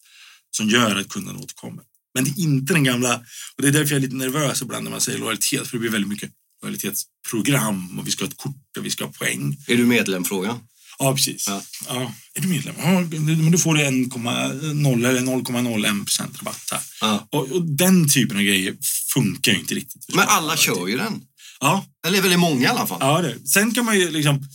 som 0.50 0.68
gör 0.68 0.96
att 0.96 1.08
kunden 1.08 1.36
återkommer. 1.36 1.84
Men 2.14 2.24
det 2.24 2.30
är 2.30 2.38
inte 2.38 2.72
den 2.72 2.84
gamla, 2.84 3.16
och 3.56 3.62
det 3.62 3.68
är 3.68 3.72
därför 3.72 3.90
jag 3.90 3.98
är 3.98 4.02
lite 4.02 4.16
nervös 4.16 4.62
ibland 4.62 4.84
när 4.84 4.90
man 4.90 5.00
säger 5.00 5.18
lojalitet, 5.18 5.66
för 5.66 5.76
det 5.76 5.80
blir 5.80 5.90
väldigt 5.90 6.08
mycket 6.08 6.30
lojalitetsprogram 6.62 7.98
och 7.98 8.06
vi 8.06 8.10
ska 8.10 8.24
ha 8.24 8.30
ett 8.30 8.36
kort 8.36 8.76
och 8.78 8.86
vi 8.86 8.90
ska 8.90 9.04
ha 9.04 9.12
poäng. 9.12 9.56
Är 9.66 9.76
du 9.76 9.86
medlem? 9.86 10.24
Fråga. 10.24 10.60
Ja, 11.02 11.14
precis. 11.14 11.48
Ja. 11.48 11.62
ja. 11.88 12.14
Är 12.34 12.40
du 12.40 12.48
medlem? 12.48 12.74
Ja, 12.78 13.00
men 13.00 13.52
då 13.52 13.58
får 13.58 13.74
du 13.74 13.80
1,0 13.80 15.08
eller 15.08 15.20
0,01 15.20 16.04
procent 16.04 16.38
rabatt 16.38 16.68
här. 16.72 16.80
Ja. 17.00 17.28
Och, 17.30 17.50
och, 17.52 17.62
den 17.62 18.08
typen 18.08 18.36
av 18.36 18.42
grejer 18.42 18.74
funkar 19.14 19.52
ju 19.52 19.58
inte 19.58 19.74
riktigt. 19.74 20.14
Men 20.14 20.24
alla 20.28 20.56
kör 20.56 20.88
ju 20.88 20.96
den. 20.96 21.22
Ja. 21.60 21.86
Eller 22.06 22.20
väldigt 22.20 22.38
många 22.38 22.62
i 22.62 22.66
alla 22.66 22.86
fall. 22.86 22.98
Ja, 23.00 23.22
det. 23.22 23.48
Sen 23.48 23.74
kan 23.74 23.84
man 23.84 23.98
ju 23.98 24.10
liksom, 24.10 24.48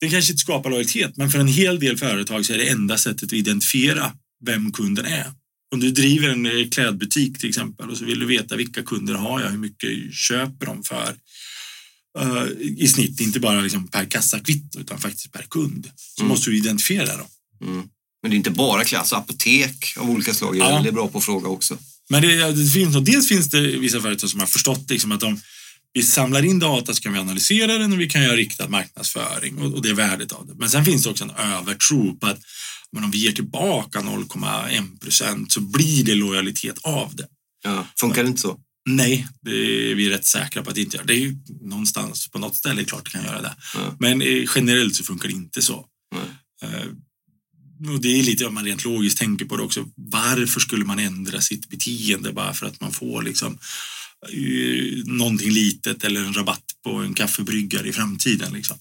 det 0.00 0.08
kanske 0.08 0.32
inte 0.32 0.40
skapar 0.40 0.70
lojalitet, 0.70 1.16
men 1.16 1.30
för 1.30 1.38
en 1.38 1.48
hel 1.48 1.80
del 1.80 1.98
företag 1.98 2.46
så 2.46 2.52
är 2.52 2.58
det 2.58 2.68
enda 2.68 2.98
sättet 2.98 3.22
att 3.22 3.32
identifiera 3.32 4.12
vem 4.46 4.72
kunden 4.72 5.06
är. 5.06 5.32
Om 5.72 5.80
du 5.80 5.90
driver 5.90 6.28
en 6.28 6.46
eh, 6.46 6.68
klädbutik 6.68 7.38
till 7.38 7.48
exempel 7.48 7.90
och 7.90 7.96
så 7.96 8.04
vill 8.04 8.18
du 8.18 8.26
veta 8.26 8.56
vilka 8.56 8.82
kunder 8.82 9.14
har 9.14 9.40
jag, 9.40 9.50
hur 9.50 9.58
mycket 9.58 10.14
köper 10.14 10.66
de 10.66 10.82
för? 10.82 11.14
Uh, 12.18 12.46
I 12.60 12.88
snitt, 12.88 13.20
inte 13.20 13.40
bara 13.40 13.60
liksom 13.60 13.88
per 13.88 14.04
kassakvitto 14.04 14.80
utan 14.80 14.98
faktiskt 14.98 15.32
per 15.32 15.46
kund. 15.50 15.90
Så 15.96 16.22
mm. 16.22 16.28
måste 16.28 16.50
du 16.50 16.56
identifiera 16.56 17.16
dem. 17.16 17.26
Mm. 17.62 17.82
Men 18.22 18.30
det 18.30 18.34
är 18.34 18.36
inte 18.36 18.50
bara 18.50 18.84
klass, 18.84 19.12
apotek 19.12 19.94
av 19.96 20.10
olika 20.10 20.34
slag 20.34 20.56
är 20.56 20.84
ja. 20.84 20.92
bra 20.92 21.08
på 21.08 21.18
att 21.18 21.24
fråga 21.24 21.48
också. 21.48 21.78
Men 22.08 22.22
det, 22.22 22.52
det 22.52 22.66
finns, 22.70 22.96
dels 22.96 23.28
finns 23.28 23.50
det 23.50 23.60
vissa 23.60 24.00
företag 24.00 24.30
som 24.30 24.40
har 24.40 24.46
förstått 24.46 24.90
liksom 24.90 25.12
att 25.12 25.20
de 25.20 25.40
vi 25.92 26.02
samlar 26.02 26.44
in 26.44 26.58
data 26.58 26.94
så 26.94 27.02
kan 27.02 27.12
vi 27.12 27.18
analysera 27.18 27.78
den 27.78 27.92
och 27.92 28.00
vi 28.00 28.08
kan 28.08 28.22
göra 28.22 28.36
riktad 28.36 28.68
marknadsföring 28.68 29.58
och, 29.58 29.72
och 29.74 29.82
det 29.82 29.90
är 29.90 29.94
värdet 29.94 30.32
av 30.32 30.46
det. 30.46 30.54
Men 30.54 30.70
sen 30.70 30.84
finns 30.84 31.02
det 31.02 31.10
också 31.10 31.24
en 31.24 31.30
övertro 31.30 32.16
på 32.16 32.26
att 32.26 32.40
men 32.92 33.04
om 33.04 33.10
vi 33.10 33.18
ger 33.18 33.32
tillbaka 33.32 33.98
0,1 34.00 35.00
procent 35.00 35.52
så 35.52 35.60
blir 35.60 36.04
det 36.04 36.14
lojalitet 36.14 36.78
av 36.82 37.16
det. 37.16 37.26
Ja, 37.62 37.86
funkar 38.00 38.22
det 38.22 38.28
inte 38.28 38.40
så? 38.40 38.58
Nej, 38.96 39.28
det 39.40 39.50
är 39.90 39.94
vi 39.94 40.10
rätt 40.10 40.24
säkra 40.24 40.62
på 40.62 40.68
att 40.68 40.74
det 40.74 40.82
inte 40.82 40.96
gör. 40.96 41.04
Det 41.04 41.14
är 41.14 41.18
ju 41.18 41.36
någonstans 41.60 42.28
på 42.28 42.38
något 42.38 42.56
ställe 42.56 42.84
klart 42.84 43.04
det 43.04 43.10
kan 43.10 43.24
göra 43.24 43.42
det. 43.42 43.56
Ja. 43.74 43.96
Men 43.98 44.22
eh, 44.22 44.44
generellt 44.54 44.96
så 44.96 45.04
funkar 45.04 45.28
det 45.28 45.34
inte 45.34 45.62
så. 45.62 45.86
Uh, 46.64 47.92
och 47.94 48.00
det 48.00 48.20
är 48.20 48.22
lite 48.22 48.46
om 48.46 48.54
man 48.54 48.64
rent 48.64 48.84
logiskt 48.84 49.18
tänker 49.18 49.44
på 49.44 49.56
det 49.56 49.62
också. 49.62 49.86
Varför 49.96 50.60
skulle 50.60 50.84
man 50.84 50.98
ändra 50.98 51.40
sitt 51.40 51.68
beteende 51.68 52.32
bara 52.32 52.54
för 52.54 52.66
att 52.66 52.80
man 52.80 52.92
får 52.92 53.22
liksom 53.22 53.58
Eh, 54.28 55.04
någonting 55.04 55.50
litet 55.50 56.04
eller 56.04 56.20
en 56.20 56.34
rabatt 56.34 56.64
på 56.84 56.90
en 56.90 57.14
kaffebryggare 57.14 57.88
i 57.88 57.92
framtiden. 57.92 58.52
Liksom. 58.52 58.76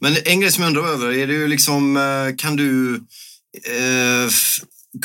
Men 0.00 0.16
en 0.24 0.40
grej 0.40 0.52
som 0.52 0.62
jag 0.62 0.68
undrar 0.68 0.92
över, 0.92 1.12
är 1.12 1.26
det 1.26 1.32
ju 1.32 1.48
liksom, 1.48 1.98
kan 2.38 2.56
du 2.56 2.94
eh, 3.66 4.30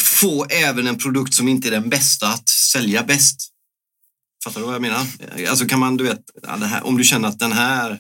få 0.02 0.46
även 0.46 0.88
en 0.88 0.98
produkt 0.98 1.34
som 1.34 1.48
inte 1.48 1.68
är 1.68 1.72
den 1.72 1.90
bästa 1.90 2.28
att 2.28 2.50
sälja 2.50 3.04
bäst. 3.04 3.52
Fattar 4.46 4.60
du 4.60 4.66
vad 4.66 4.76
jag 4.76 4.82
menar? 4.82 5.08
Alltså 5.50 5.66
kan 5.66 5.80
man, 5.80 5.98
du 5.98 6.04
vet, 6.04 6.22
här, 6.48 6.86
om 6.86 6.98
du 6.98 7.04
känner 7.04 7.28
att 7.28 7.40
den 7.40 7.52
här 7.52 8.00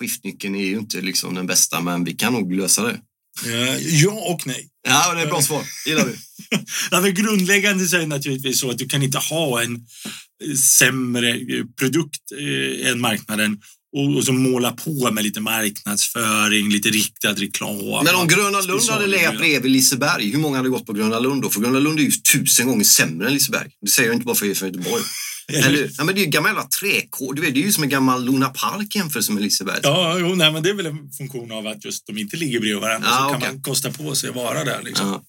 skiftnyckeln 0.00 0.54
är 0.54 0.64
ju 0.64 0.78
inte 0.78 1.00
liksom 1.00 1.34
den 1.34 1.46
bästa, 1.46 1.80
men 1.80 2.04
vi 2.04 2.12
kan 2.12 2.32
nog 2.32 2.52
lösa 2.52 2.82
det. 2.82 3.00
Eh, 3.46 3.76
ja 4.02 4.10
och 4.10 4.46
nej. 4.46 4.68
Ja, 4.88 5.14
det 5.14 5.20
är 5.20 5.24
ett 5.24 5.30
bra 5.30 5.42
svar. 5.42 5.62
gillar 5.86 6.04
vi. 6.04 6.16
Ja, 6.90 7.00
men 7.00 7.14
grundläggande 7.14 7.86
så 7.86 7.96
är 7.96 8.00
det 8.00 8.06
naturligtvis 8.06 8.60
så 8.60 8.70
att 8.70 8.78
du 8.78 8.88
kan 8.88 9.02
inte 9.02 9.18
ha 9.18 9.62
en 9.62 9.74
eh, 10.44 10.54
sämre 10.54 11.30
eh, 11.30 11.64
produkt 11.78 12.32
eh, 12.38 12.90
än 12.90 13.00
marknaden 13.00 13.60
och, 13.96 14.16
och 14.16 14.24
så 14.24 14.32
måla 14.32 14.72
på 14.72 15.10
med 15.10 15.24
lite 15.24 15.40
marknadsföring, 15.40 16.70
lite 16.70 16.88
riktad 16.88 17.32
reklam. 17.32 18.04
Men 18.04 18.14
om 18.14 18.28
Gröna 18.28 18.60
Lund 18.60 18.90
hade 18.90 19.06
legat 19.06 19.38
bredvid 19.38 19.72
Liseberg, 19.72 20.30
hur 20.30 20.38
många 20.38 20.56
hade 20.56 20.68
gått 20.68 20.86
på 20.86 20.92
Gröna 20.92 21.18
Lund 21.18 21.42
då? 21.42 21.50
För 21.50 21.60
Gröna 21.60 21.78
Lund 21.78 21.98
är 21.98 22.04
ju 22.04 22.10
tusen 22.10 22.66
gånger 22.66 22.84
sämre 22.84 23.26
än 23.26 23.34
Liseberg. 23.34 23.70
Det 23.80 23.90
säger 23.90 24.08
jag 24.08 24.16
inte 24.16 24.26
bara 24.26 24.34
för 24.34 24.46
er 24.46 24.54
från 24.54 24.68
Göteborg. 24.68 25.02
Eller, 25.54 25.90
ja, 25.98 26.04
men 26.04 26.14
det 26.14 26.20
är 26.20 26.24
ju 26.24 26.30
gamla 26.30 26.62
träkår. 26.80 27.34
Du 27.34 27.42
vet, 27.42 27.54
det 27.54 27.60
är 27.60 27.64
ju 27.64 27.72
som 27.72 27.82
en 27.82 27.88
gammal 27.88 28.24
Luna 28.24 28.48
Park 28.48 28.96
jämfört 28.96 29.28
med 29.28 29.42
Liseberg. 29.42 29.80
Ja, 29.82 30.18
jo, 30.18 30.34
nej, 30.34 30.52
men 30.52 30.62
det 30.62 30.70
är 30.70 30.74
väl 30.74 30.86
en 30.86 31.10
funktion 31.12 31.52
av 31.52 31.66
att 31.66 31.84
just 31.84 32.06
de 32.06 32.18
inte 32.18 32.36
ligger 32.36 32.60
bredvid 32.60 32.80
varandra 32.80 33.08
Ja, 33.10 33.16
så 33.16 33.28
kan 33.28 33.36
okej. 33.36 33.48
man 33.52 33.62
kosta 33.62 33.90
på 33.92 34.14
sig 34.14 34.28
att 34.30 34.36
vara 34.36 34.64
där. 34.64 34.82
Liksom. 34.82 35.06
Ja. 35.08 35.22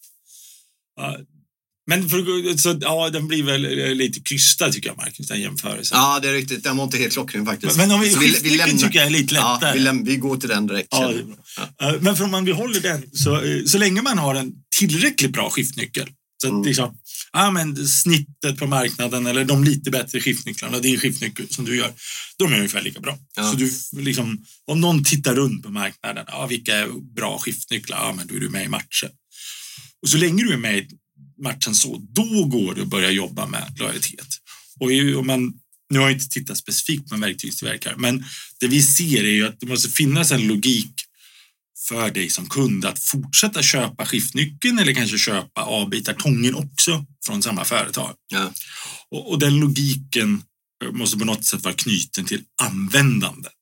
Ja. 0.96 1.18
Men 1.88 2.10
för, 2.10 2.58
så, 2.58 2.78
ja, 2.82 3.10
den 3.10 3.28
blir 3.28 3.44
väl 3.44 3.80
eh, 3.80 3.96
lite 3.96 4.20
krystad 4.20 4.72
tycker 4.72 4.90
jag, 4.90 4.98
Marcus, 4.98 5.28
den 5.28 5.42
jämförelsen. 5.42 5.98
ja, 5.98 6.20
det 6.22 6.30
är 6.30 6.34
riktigt. 6.34 6.63
Den 6.63 6.78
var 6.78 6.84
inte 6.84 6.98
helt 6.98 7.13
klockren 7.13 7.46
faktiskt. 7.46 7.78
Men, 7.78 7.88
men 7.88 7.96
om 7.96 8.01
vi, 8.01 8.10
Så 8.10 8.20
skiftnyckeln 8.20 8.78
tycker 8.78 9.00
jag 9.00 9.06
är 9.06 9.10
lite 9.12 9.36
Ja, 9.36 9.54
lättare. 9.62 9.80
vi, 9.80 9.86
läm- 9.86 10.06
vi 10.06 10.16
går 10.18 10.38
till 10.38 10.50
den 10.50 10.68
direkt. 10.68 10.88
Ja, 10.92 11.13
bra. 11.80 11.90
Eh, 11.90 12.01
Men 12.01 12.16
för 12.16 12.24
om 12.24 12.32
man 12.32 12.46
behåller 12.46 12.80
den, 12.80 13.04
så, 13.13 13.42
eh, 13.44 13.63
så 13.66 13.78
länge 13.78 14.01
man 14.01 14.18
har 14.18 14.36
en 14.36 14.51
tillräckligt 14.80 15.32
bra 15.32 15.50
skiftnyckel, 15.50 16.08
så 16.42 16.48
att 16.48 16.51
Mm. 16.51 16.63
liksom, 16.66 16.98
ja, 17.34 17.52
men 17.52 17.88
snittet 17.88 18.58
på 18.58 18.68
marknaden 18.68 19.28
eller 19.28 19.46
de 19.46 19.64
lite 19.64 19.92
bättre 19.92 20.20
skiftnycklarna, 20.20 20.80
din 20.80 21.00
skiftnyckel 21.00 21.50
som 21.50 21.66
du 21.66 21.76
gör, 21.76 21.94
de 22.38 22.54
är 22.54 22.58
ungefär 22.58 22.82
lika 22.82 23.00
bra. 23.00 23.18
Ja. 23.36 23.52
Så 23.52 23.58
du, 23.58 23.72
liksom, 24.02 24.46
om 24.68 24.82
någon 24.82 25.04
tittar 25.04 25.36
runt 25.36 25.64
på 25.64 25.70
marknaden, 25.70 26.26
ja, 26.28 26.48
vilka 26.48 26.76
är 26.76 27.14
bra 27.16 27.40
skiftnycklar, 27.40 27.98
ja, 27.98 28.14
men 28.18 28.28
då 28.28 28.36
är 28.36 28.40
du 28.40 28.50
med 28.50 28.66
i 28.66 28.68
matchen. 28.68 29.10
Och 30.02 30.10
så 30.10 30.18
länge 30.18 30.44
du 30.44 30.54
är 30.54 30.58
med 30.58 30.78
i 30.78 30.88
matchen 31.44 31.76
så, 31.76 32.08
då 32.10 32.46
går 32.46 32.76
det 32.76 32.82
att 32.82 32.88
börja 32.88 33.12
jobba 33.12 33.48
med 33.48 33.76
lojalitet. 33.80 34.28
Och 34.80 35.20
om 35.20 35.28
man, 35.28 35.54
nu 35.90 36.00
har 36.00 36.06
jag 36.06 36.12
inte 36.12 36.30
tittat 36.30 36.58
specifikt 36.58 37.10
på 37.10 37.16
en 37.16 37.22
verktygstillverkare, 37.22 37.96
men 37.98 38.26
det 38.60 38.68
vi 38.68 38.82
ser 38.82 39.24
är 39.24 39.32
ju 39.32 39.48
att 39.48 39.60
det 39.60 39.66
måste 39.66 39.90
finnas 39.90 40.32
en 40.32 40.48
logik 40.48 40.94
för 41.88 42.12
dig 42.12 42.30
som 42.30 42.50
kund 42.50 42.86
att 42.86 43.04
fortsätta 43.04 43.62
köpa 43.62 44.06
skiftnyckeln 44.06 44.80
eller 44.80 44.94
kanske 44.94 45.18
köpa 45.18 45.62
avbitartången 45.62 46.56
också 46.56 47.06
från 47.26 47.42
samma 47.42 47.66
företag. 47.66 48.16
Ja. 48.34 48.54
Och, 49.12 49.32
och 49.32 49.40
den 49.40 49.60
logiken 49.60 50.44
eh, 50.84 50.92
måste 50.92 51.18
på 51.18 51.26
något 51.26 51.46
sätt 51.46 51.64
vara 51.64 51.74
knuten 51.74 52.26
till 52.26 52.44
användandet. 52.62 53.54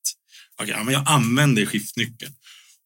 Okej, 0.62 0.74
ja, 0.78 0.84
men 0.84 0.94
jag 0.94 1.04
använder 1.06 1.66
skiftnyckeln. 1.66 2.34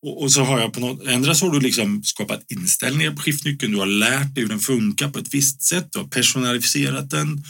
Och, 0.06 0.22
och 0.22 0.32
så 0.32 0.44
har 0.44 0.60
jag 0.60 0.74
på 0.74 0.80
något, 0.80 1.08
ändra 1.08 1.36
så 1.36 1.46
har 1.46 1.54
du 1.54 1.60
liksom 1.60 2.04
skapat 2.04 2.52
inställningar 2.52 3.12
på 3.12 3.22
skiftnyckeln. 3.22 3.72
Du 3.72 3.78
har 3.78 3.86
lärt 3.86 4.36
dig 4.36 4.44
hur 4.44 4.50
den 4.50 4.60
funkar 4.60 5.10
på 5.10 5.20
ett 5.20 5.34
visst 5.34 5.62
sätt. 5.62 5.88
Du 5.92 6.00
har 6.00 6.08
personaliserat 6.08 7.10
den. 7.10 7.44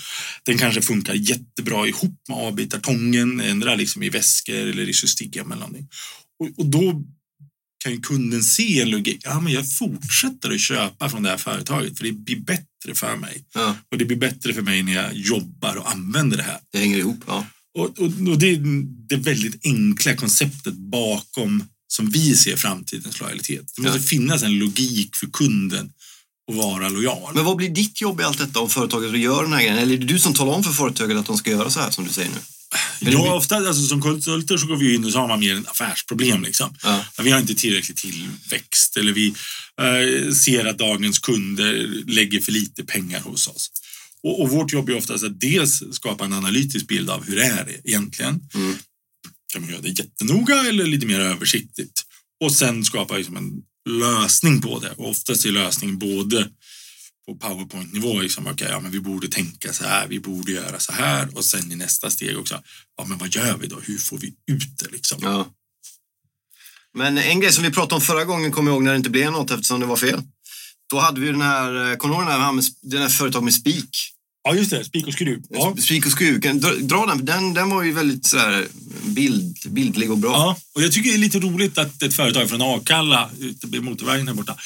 Den 0.45 0.57
kanske 0.57 0.81
funkar 0.81 1.13
jättebra 1.13 1.87
ihop 1.87 2.21
med 2.29 2.37
avbitartången. 2.37 3.41
Ändra 3.41 3.75
liksom 3.75 4.03
i 4.03 4.09
väskor 4.09 4.55
eller 4.55 4.89
i 4.89 4.93
system 4.93 5.51
eller 5.51 5.59
någonting. 5.59 5.87
Och, 6.39 6.59
och 6.59 6.65
då 6.65 7.03
kan 7.83 7.91
ju 7.91 8.01
kunden 8.01 8.43
se 8.43 8.81
en 8.81 8.89
logik. 8.89 9.19
Ja, 9.23 9.39
men 9.39 9.53
jag 9.53 9.71
fortsätter 9.77 10.51
att 10.53 10.59
köpa 10.59 11.09
från 11.09 11.23
det 11.23 11.29
här 11.29 11.37
företaget 11.37 11.97
för 11.97 12.03
det 12.05 12.11
blir 12.11 12.39
bättre 12.39 12.93
för 12.95 13.15
mig. 13.17 13.43
Ja, 13.53 13.75
Och 13.91 13.97
det 13.97 14.05
blir 14.05 14.17
bättre 14.17 14.53
för 14.53 14.61
mig 14.61 14.83
när 14.83 14.93
jag 14.93 15.13
jobbar 15.13 15.75
och 15.75 15.91
använder 15.91 16.37
det 16.37 16.43
här. 16.43 16.57
det 16.71 16.77
hänger 16.79 16.97
ihop. 16.97 17.23
Ja. 17.27 17.45
Och, 17.79 17.85
och, 17.99 18.05
och 18.29 18.39
det 18.39 18.49
är 18.49 18.59
det 19.09 19.15
väldigt 19.15 19.65
enkla 19.65 20.15
konceptet 20.15 20.73
bakom 20.73 21.63
som 21.87 22.09
vi 22.09 22.35
ser 22.35 22.55
framtidens 22.55 23.19
lojalitet. 23.19 23.71
Det 23.75 23.81
måste 23.81 23.97
Ja. 23.97 24.03
finnas 24.03 24.43
en 24.43 24.59
logik 24.59 25.15
för 25.15 25.27
kunden 25.27 25.91
att 26.51 26.55
vara 26.57 26.89
lojal. 26.89 27.31
Men 27.35 27.45
vad 27.45 27.57
blir 27.57 27.69
ditt 27.69 28.01
jobb 28.01 28.19
i 28.19 28.23
allt 28.23 28.37
detta 28.37 28.59
om 28.59 28.69
företaget 28.69 29.19
gör 29.19 29.43
den 29.43 29.53
här 29.53 29.59
grejen? 29.61 29.77
Eller 29.77 29.93
är 29.93 29.97
det 29.97 30.05
du 30.05 30.19
som 30.19 30.33
talar 30.33 30.53
om 30.53 30.63
för 30.63 30.71
företaget 30.71 31.17
att 31.17 31.25
de 31.25 31.37
ska 31.37 31.51
göra 31.51 31.69
så 31.69 31.79
här 31.79 31.91
som 31.91 32.03
du 32.03 32.09
säger 32.09 32.29
nu? 32.29 32.37
Ja, 32.99 33.33
ofta 33.33 33.55
alltså, 33.55 33.83
som 33.83 34.01
konsulter 34.01 34.57
så 34.57 34.67
går 34.67 34.75
vi 34.75 34.95
in 34.95 35.05
och 35.05 35.11
så 35.11 35.19
har 35.19 35.27
man 35.27 35.39
mer 35.39 35.55
en 35.55 35.67
affärsproblem. 35.67 36.43
Liksom. 36.43 36.75
Ja. 36.83 37.05
Vi 37.23 37.31
har 37.31 37.39
inte 37.39 37.55
tillräcklig 37.55 37.97
tillväxt 37.97 38.97
eller 38.97 39.13
vi 39.13 39.27
eh, 39.81 40.33
ser 40.33 40.65
att 40.65 40.77
dagens 40.77 41.19
kunder 41.19 41.73
lägger 42.07 42.39
för 42.39 42.51
lite 42.51 42.83
pengar 42.83 43.19
hos 43.19 43.47
oss. 43.47 43.71
Och, 44.23 44.41
och 44.41 44.49
vårt 44.49 44.73
jobb 44.73 44.89
är 44.89 44.97
oftast 44.97 45.23
att 45.23 45.39
dels 45.39 45.83
skapa 45.91 46.25
en 46.25 46.33
analytisk 46.33 46.87
bild 46.87 47.09
av 47.09 47.25
hur 47.25 47.35
det 47.35 47.45
är 47.45 47.79
egentligen. 47.83 48.39
Mm. 48.53 48.75
Kan 49.53 49.61
man 49.61 49.71
göra 49.71 49.81
det 49.81 49.89
jättenoga 49.89 50.65
eller 50.69 50.85
lite 50.85 51.05
mer 51.05 51.19
översiktligt? 51.19 52.01
Och 52.43 52.51
sen 52.51 52.85
skapa 52.85 53.17
liksom 53.17 53.37
en 53.37 53.51
lösning 53.89 54.61
på 54.61 54.79
det. 54.79 54.91
Och 54.91 55.09
oftast 55.09 55.45
är 55.45 55.51
lösningen 55.51 55.97
både 55.97 56.49
på 57.25 57.35
powerpoint-nivå, 57.35 58.19
liksom, 58.21 58.47
okay, 58.47 58.69
ja, 58.69 58.79
men 58.79 58.91
vi 58.91 58.99
borde 58.99 59.27
tänka 59.27 59.73
så 59.73 59.83
här, 59.83 60.07
vi 60.07 60.19
borde 60.19 60.51
göra 60.51 60.79
så 60.79 60.91
här 60.91 61.37
och 61.37 61.45
sen 61.45 61.71
i 61.71 61.75
nästa 61.75 62.09
steg 62.09 62.37
också, 62.37 62.61
ja, 62.97 63.05
men 63.05 63.17
vad 63.17 63.29
gör 63.35 63.57
vi 63.57 63.67
då? 63.67 63.79
Hur 63.79 63.97
får 63.97 64.17
vi 64.17 64.27
ut 64.27 64.77
det? 64.77 64.91
Liksom? 64.91 65.19
Ja. 65.21 65.47
Men 66.93 67.17
en 67.17 67.39
grej 67.39 67.51
som 67.51 67.63
vi 67.63 67.71
pratade 67.71 67.95
om 67.95 68.01
förra 68.01 68.25
gången 68.25 68.51
kommer 68.51 68.71
jag 68.71 68.75
ihåg 68.75 68.83
när 68.83 68.91
det 68.91 68.97
inte 68.97 69.09
blev 69.09 69.31
något 69.31 69.51
eftersom 69.51 69.79
det 69.79 69.85
var 69.85 69.97
fel. 69.97 70.21
Då 70.89 70.99
hade 70.99 71.21
vi 71.21 71.27
den 71.27 71.41
här, 71.41 71.91
eh, 71.91 71.97
kommer 71.97 72.15
du 72.15 72.21
ihåg 72.21 72.31
den 72.31 72.41
här, 72.41 72.63
den 72.81 73.01
här 73.01 73.09
företag 73.09 73.43
med 73.43 73.53
spik? 73.53 73.89
Ja, 74.43 74.55
just 74.55 74.71
det. 74.71 74.83
Spik 74.85 75.07
och 75.07 75.13
skruv. 75.13 75.43
Ja. 75.49 75.75
Spik 75.79 76.05
och 76.05 76.11
skruv. 76.11 76.41
Kan 76.41 76.59
du 76.59 76.67
Dra, 76.67 76.75
dra 76.75 77.05
den, 77.05 77.25
den, 77.25 77.53
den 77.53 77.69
var 77.69 77.83
ju 77.83 77.91
väldigt 77.91 78.25
sådär 78.25 78.67
bild, 79.03 79.57
bildlig 79.69 80.11
och 80.11 80.17
bra. 80.17 80.31
ja, 80.31 80.57
och 80.75 80.81
jag 80.81 80.91
tycker 80.91 81.09
det 81.09 81.15
är 81.15 81.19
lite 81.19 81.39
roligt 81.39 81.77
att 81.77 82.01
ett 82.01 82.13
företag 82.13 82.49
från 82.49 82.61
Akalla, 82.61 83.29
ute 83.39 83.67
vid 83.67 83.83
motorvägen 83.83 84.27
här 84.27 84.35
borta, 84.35 84.57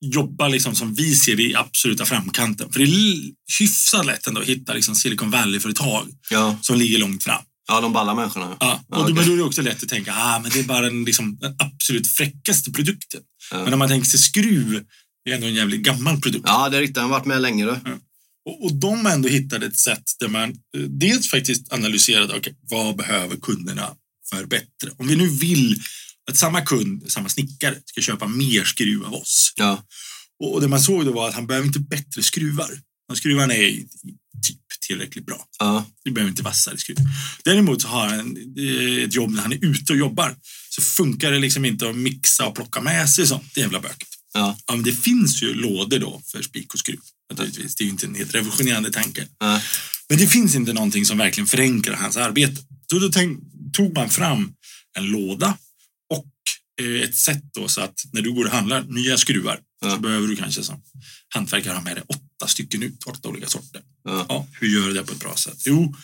jobbar 0.00 0.48
liksom 0.48 0.74
som 0.74 0.94
vi 0.94 1.14
ser 1.16 1.36
det 1.36 1.42
i 1.42 1.54
absoluta 1.54 2.04
framkanten. 2.04 2.72
För 2.72 2.78
det 2.80 2.84
är 2.86 3.16
hyfsat 3.60 4.06
lätt 4.06 4.26
ändå 4.26 4.40
att 4.40 4.46
hitta 4.46 4.74
liksom 4.74 4.94
Silicon 4.94 5.30
Valley-företag 5.30 6.08
Ja, 6.30 6.58
som 6.62 6.78
ligger 6.78 6.98
långt 6.98 7.24
fram. 7.24 7.42
ja 7.68 7.80
de 7.80 7.92
balla 7.92 8.14
människorna. 8.14 8.56
Ja, 8.60 8.74
och 8.74 8.80
Ja, 8.88 8.96
då, 8.96 9.02
okej. 9.02 9.14
men 9.14 9.26
då 9.26 9.32
är 9.32 9.36
det 9.36 9.42
också 9.42 9.62
lätt 9.62 9.82
att 9.82 9.88
tänka 9.88 10.12
ah, 10.14 10.38
men 10.40 10.50
det 10.50 10.58
är 10.60 10.64
bara 10.64 10.80
den, 10.80 11.04
liksom, 11.04 11.36
den 11.40 11.54
absolut 11.58 12.06
fräckaste 12.06 12.70
produkten. 12.72 13.20
Ja. 13.50 13.64
Men 13.64 13.72
om 13.72 13.78
man 13.78 13.88
tänker 13.88 14.08
sig 14.08 14.20
skruv, 14.20 14.84
det 15.24 15.30
är 15.30 15.34
ändå 15.34 15.46
en 15.46 15.54
jävligt 15.54 15.80
gammal 15.82 16.20
produkt. 16.20 16.44
Ja, 16.48 16.68
det 16.68 16.76
är 16.76 16.80
riktigt. 16.80 16.96
Han 16.96 17.10
har 17.10 17.18
varit 17.18 17.26
med 17.26 17.42
länge. 17.42 17.64
Då. 17.64 17.78
Och, 18.44 18.64
och 18.64 18.74
de 18.74 19.06
ändå 19.06 19.28
hittade 19.28 19.66
ett 19.66 19.78
sätt 19.78 20.02
där 20.20 20.28
man 20.28 20.50
eh, 20.50 20.80
dels 20.80 21.28
faktiskt 21.28 21.72
analyserade 21.72 22.36
okay, 22.36 22.52
vad 22.70 22.96
behöver 22.96 23.36
kunderna 23.36 23.90
för 24.30 24.44
bättre. 24.46 24.90
Om 24.98 25.08
vi 25.08 25.16
nu 25.16 25.28
vill 25.28 25.80
att 26.30 26.36
samma 26.36 26.60
kund, 26.60 27.12
samma 27.12 27.28
snickare, 27.28 27.74
ska 27.84 28.00
köpa 28.00 28.26
mer 28.26 28.64
skruv 28.64 29.04
av 29.04 29.14
oss. 29.14 29.52
Ja, 29.56 29.84
Och, 30.44 30.60
det 30.60 30.68
man 30.68 30.80
såg 30.80 31.04
då 31.04 31.12
var 31.12 31.28
att 31.28 31.34
han 31.34 31.46
behöver 31.46 31.66
inte 31.66 31.80
bättre 31.80 32.22
skruvar. 32.22 32.70
De 33.08 33.16
skruvarna 33.16 33.54
är 33.54 33.70
typ 34.46 34.58
tillräckligt 34.86 35.26
bra. 35.26 35.46
ja, 35.58 35.86
Vi 36.04 36.10
behöver 36.10 36.30
inte 36.30 36.42
vassare 36.42 36.78
skruv. 36.78 36.96
Däremot 37.44 37.82
så 37.82 37.88
har 37.88 38.06
han 38.08 38.36
eh, 38.58 39.04
ett 39.04 39.14
jobb 39.14 39.30
när 39.30 39.42
han 39.42 39.52
är 39.52 39.64
ute 39.64 39.92
och 39.92 39.98
jobbar. 39.98 40.36
Så 40.70 40.82
funkar 40.82 41.30
det 41.32 41.38
liksom 41.38 41.64
inte 41.64 41.88
att 41.90 41.96
mixa 41.96 42.46
och 42.46 42.54
plocka 42.54 42.80
med 42.80 43.10
sig 43.10 43.26
sånt. 43.26 43.54
Det 43.54 43.60
är 43.60 43.64
jävla 43.64 43.80
bökigt. 43.80 44.10
ja. 44.34 44.58
Ja, 44.66 44.74
men 44.74 44.84
det 44.84 44.92
finns 44.92 45.42
ju 45.42 45.54
lådor 45.54 45.98
då 45.98 46.22
för 46.26 46.42
spik 46.42 46.72
och 46.74 46.78
skruv. 46.80 47.00
Naturligtvis. 47.30 47.74
Det 47.74 47.82
är 47.82 47.86
ju 47.86 47.90
inte 47.90 48.06
en 48.06 48.14
helt 48.14 48.34
revolutionerande 48.34 48.90
tanke. 48.92 49.28
ja. 49.38 49.60
Men 50.08 50.18
det 50.18 50.26
finns 50.26 50.54
inte 50.54 50.72
någonting 50.72 51.06
som 51.06 51.18
verkligen 51.18 51.46
förenklar 51.46 51.94
hans 51.94 52.16
arbete. 52.16 52.62
Så 52.90 52.98
då 52.98 53.08
tänk, 53.08 53.38
tog 53.72 53.94
man 53.94 54.10
fram 54.10 54.52
en 54.98 55.04
låda 55.04 55.58
ett 56.80 57.16
sätt 57.16 57.42
då 57.54 57.68
så 57.68 57.80
att 57.80 57.94
när 58.12 58.22
du 58.22 58.32
går 58.32 58.44
och 58.44 58.50
handlar 58.50 58.82
nya 58.82 59.16
skruvar 59.18 59.60
Ja. 59.82 59.90
så 59.90 60.00
behöver 60.00 60.28
du 60.28 60.36
kanske 60.36 60.62
som 60.62 60.82
hantverkare 61.34 61.74
ha 61.74 61.82
med 61.82 61.96
dig 61.96 62.04
åtta 62.08 62.46
stycken 62.46 62.82
ut, 62.82 63.04
åtta 63.06 63.28
olika 63.28 63.46
sorter. 63.48 63.82
Ja. 64.04 64.26
Ja, 64.28 64.46
hur 64.60 64.68
gör 64.68 64.86
du 64.88 64.94
det 64.94 65.02
på 65.02 65.12
ett 65.12 65.20
bra 65.20 65.36
sätt? 65.36 65.62
Jo, 65.66 65.94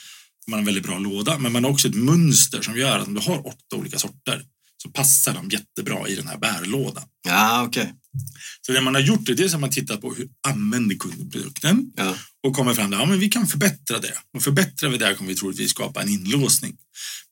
man 0.46 0.52
har 0.52 0.58
en 0.58 0.64
väldigt 0.64 0.84
bra 0.84 0.98
låda, 0.98 1.38
men 1.38 1.52
man 1.52 1.64
har 1.64 1.70
också 1.70 1.88
ett 1.88 1.94
mönster 1.94 2.62
som 2.62 2.76
gör 2.76 2.98
att 2.98 3.06
om 3.06 3.14
du 3.14 3.20
har 3.20 3.46
åtta 3.46 3.76
olika 3.76 3.98
sorter 3.98 4.44
så 4.82 4.88
passar 4.90 5.34
de 5.34 5.48
jättebra 5.48 6.08
i 6.08 6.14
den 6.16 6.26
här 6.26 6.38
bärlådan. 6.38 7.04
ja 7.26 7.64
okej. 7.66 7.94
Så 8.66 8.72
det 8.72 8.80
man 8.80 8.94
har 8.94 9.02
gjort 9.02 9.28
är 9.28 9.52
har 9.52 9.58
man 9.58 9.70
tittat 9.70 10.00
på 10.00 10.14
hur 10.14 10.28
använder 10.48 10.96
kunden 10.96 11.30
produkten 11.30 11.92
Ja, 11.96 12.16
och 12.46 12.56
kommer 12.56 12.74
fram 12.74 12.86
till 12.90 12.94
att 12.94 13.00
ja, 13.00 13.06
men 13.06 13.20
vi 13.20 13.28
kan 13.28 13.46
förbättra 13.46 13.98
det. 13.98 14.14
Och 14.34 14.42
förbättrar 14.42 14.90
vi 14.90 14.98
det 14.98 15.14
kommer 15.14 15.28
vi 15.30 15.36
troligtvis 15.36 15.70
skapa 15.70 16.02
en 16.02 16.08
inlåsning. 16.08 16.76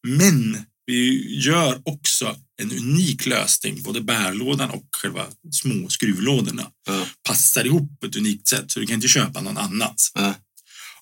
Men 0.07 0.65
vi 0.87 1.35
gör 1.39 1.83
också 1.85 2.37
en 2.63 2.73
unik 2.73 3.27
lösning, 3.27 3.83
både 3.83 4.01
bärlådan 4.01 4.71
och 4.71 4.85
själva 4.97 5.27
små 5.53 5.89
skruvlådorna 5.89 6.71
ja, 6.87 7.07
passar 7.29 7.67
ihop 7.67 8.01
på 8.01 8.07
ett 8.07 8.17
unikt 8.17 8.49
sätt 8.49 8.71
så 8.71 8.81
du 8.81 8.87
kan 8.87 8.95
inte 8.95 9.09
köpa 9.09 9.41
någon 9.41 9.57
annans. 9.57 10.13
ja. 10.15 10.35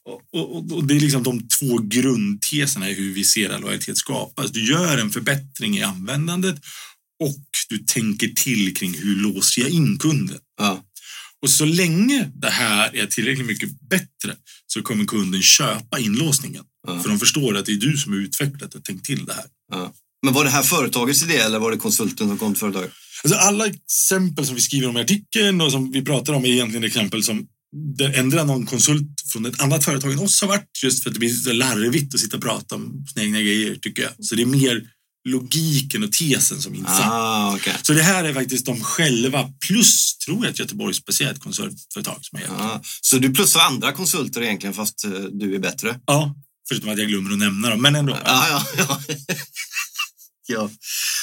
Och, 0.04 0.22
och, 0.32 0.72
och 0.72 0.84
det 0.84 0.96
är 0.96 1.00
liksom 1.00 1.22
de 1.22 1.48
två 1.48 1.78
grundteserna 1.78 2.90
i 2.90 2.94
hur 2.94 3.12
vi 3.12 3.24
ser 3.24 3.50
att 3.50 3.60
lojalitet 3.60 3.96
skapas. 3.98 4.50
Du 4.50 4.64
gör 4.64 4.98
en 4.98 5.10
förbättring 5.10 5.78
i 5.78 5.82
användandet 5.82 6.56
och 7.20 7.44
du 7.68 7.78
tänker 7.78 8.28
till 8.28 8.76
kring 8.76 8.94
hur 8.94 9.16
låser 9.16 9.62
jag 9.62 9.70
in 9.70 9.98
kunden. 9.98 10.38
Ja. 10.58 10.84
Och 11.42 11.50
så 11.50 11.64
länge 11.64 12.30
det 12.34 12.50
här 12.50 12.96
är 12.96 13.06
tillräckligt 13.06 13.46
mycket 13.46 13.80
bättre 13.80 14.36
så 14.66 14.82
kommer 14.82 15.04
kunden 15.04 15.42
köpa 15.42 15.98
inlåsningen. 15.98 16.64
För 16.86 17.08
de 17.08 17.18
förstår 17.18 17.56
att 17.56 17.66
det 17.66 17.72
är 17.72 17.76
du 17.76 17.96
som 17.96 18.12
har 18.12 18.20
utvecklat 18.20 18.74
och 18.74 18.84
tänkt 18.84 19.04
till 19.04 19.24
det 19.24 19.32
här. 19.32 19.44
Men 20.22 20.34
var 20.34 20.44
det 20.44 20.50
här 20.50 20.62
företagets 20.62 21.22
idé 21.22 21.36
eller 21.36 21.58
var 21.58 21.70
det 21.70 21.76
konsulten 21.76 22.28
som 22.28 22.38
kom 22.38 22.52
till 22.52 22.60
företaget? 22.60 22.92
Alltså 23.24 23.38
alla 23.38 23.66
exempel 23.66 24.46
som 24.46 24.54
vi 24.54 24.60
skriver 24.60 24.88
om 24.88 24.96
i 24.96 25.00
artikeln 25.00 25.60
och 25.60 25.72
som 25.72 25.92
vi 25.92 26.02
pratar 26.02 26.32
om 26.32 26.44
är 26.44 26.48
egentligen 26.48 26.84
exempel 26.84 27.22
som 27.22 27.46
där 27.96 28.18
ändrar 28.18 28.44
någon 28.44 28.66
konsult 28.66 29.08
från 29.32 29.46
ett 29.46 29.60
annat 29.60 29.84
företag 29.84 30.12
än 30.12 30.18
oss 30.18 30.40
har 30.40 30.48
varit 30.48 30.82
just 30.82 31.02
för 31.02 31.10
att 31.10 31.14
det 31.14 31.20
blir 31.20 31.34
så 31.34 31.52
larvigt 31.52 32.14
att 32.14 32.20
sitta 32.20 32.36
och 32.36 32.42
prata 32.42 32.74
om 32.74 33.06
sina 33.12 33.24
egna 33.24 33.40
grejer 33.40 33.76
tycker 33.76 34.02
jag. 34.02 34.12
Så 34.18 34.34
det 34.34 34.42
är 34.42 34.46
mer 34.46 34.82
logiken 35.28 36.02
och 36.02 36.12
tesen 36.12 36.60
som 36.60 36.72
är 36.72 36.76
intressant. 36.76 37.12
Ah, 37.12 37.54
okej. 37.56 37.74
Så 37.82 37.92
det 37.92 38.02
här 38.02 38.24
är 38.24 38.34
faktiskt 38.34 38.66
de 38.66 38.80
själva 38.80 39.48
plus 39.68 40.16
tror 40.18 40.44
jag 40.44 40.50
att 40.50 40.58
Göteborgs 40.58 40.96
speciellt 40.96 41.40
konsultföretag 41.40 42.18
som 42.20 42.38
har 42.38 42.40
hjälpt. 42.40 42.60
Ah. 42.60 42.80
Så 43.00 43.18
du 43.18 43.34
plussar 43.34 43.60
andra 43.60 43.92
konsulter 43.92 44.42
egentligen 44.42 44.74
fast 44.74 45.04
eh, 45.04 45.10
du 45.10 45.54
är 45.54 45.58
bättre? 45.58 46.00
Ja, 46.06 46.34
förutom 46.72 46.90
att 46.92 46.98
jag 46.98 47.08
glömmer 47.08 47.32
att 47.32 47.38
nämna 47.38 47.70
dem, 47.70 47.82
men 47.82 47.94
ändå. 47.94 48.18
Ja, 48.24 48.46
ja, 48.48 48.66
ja. 48.78 49.00
ja. 50.48 50.70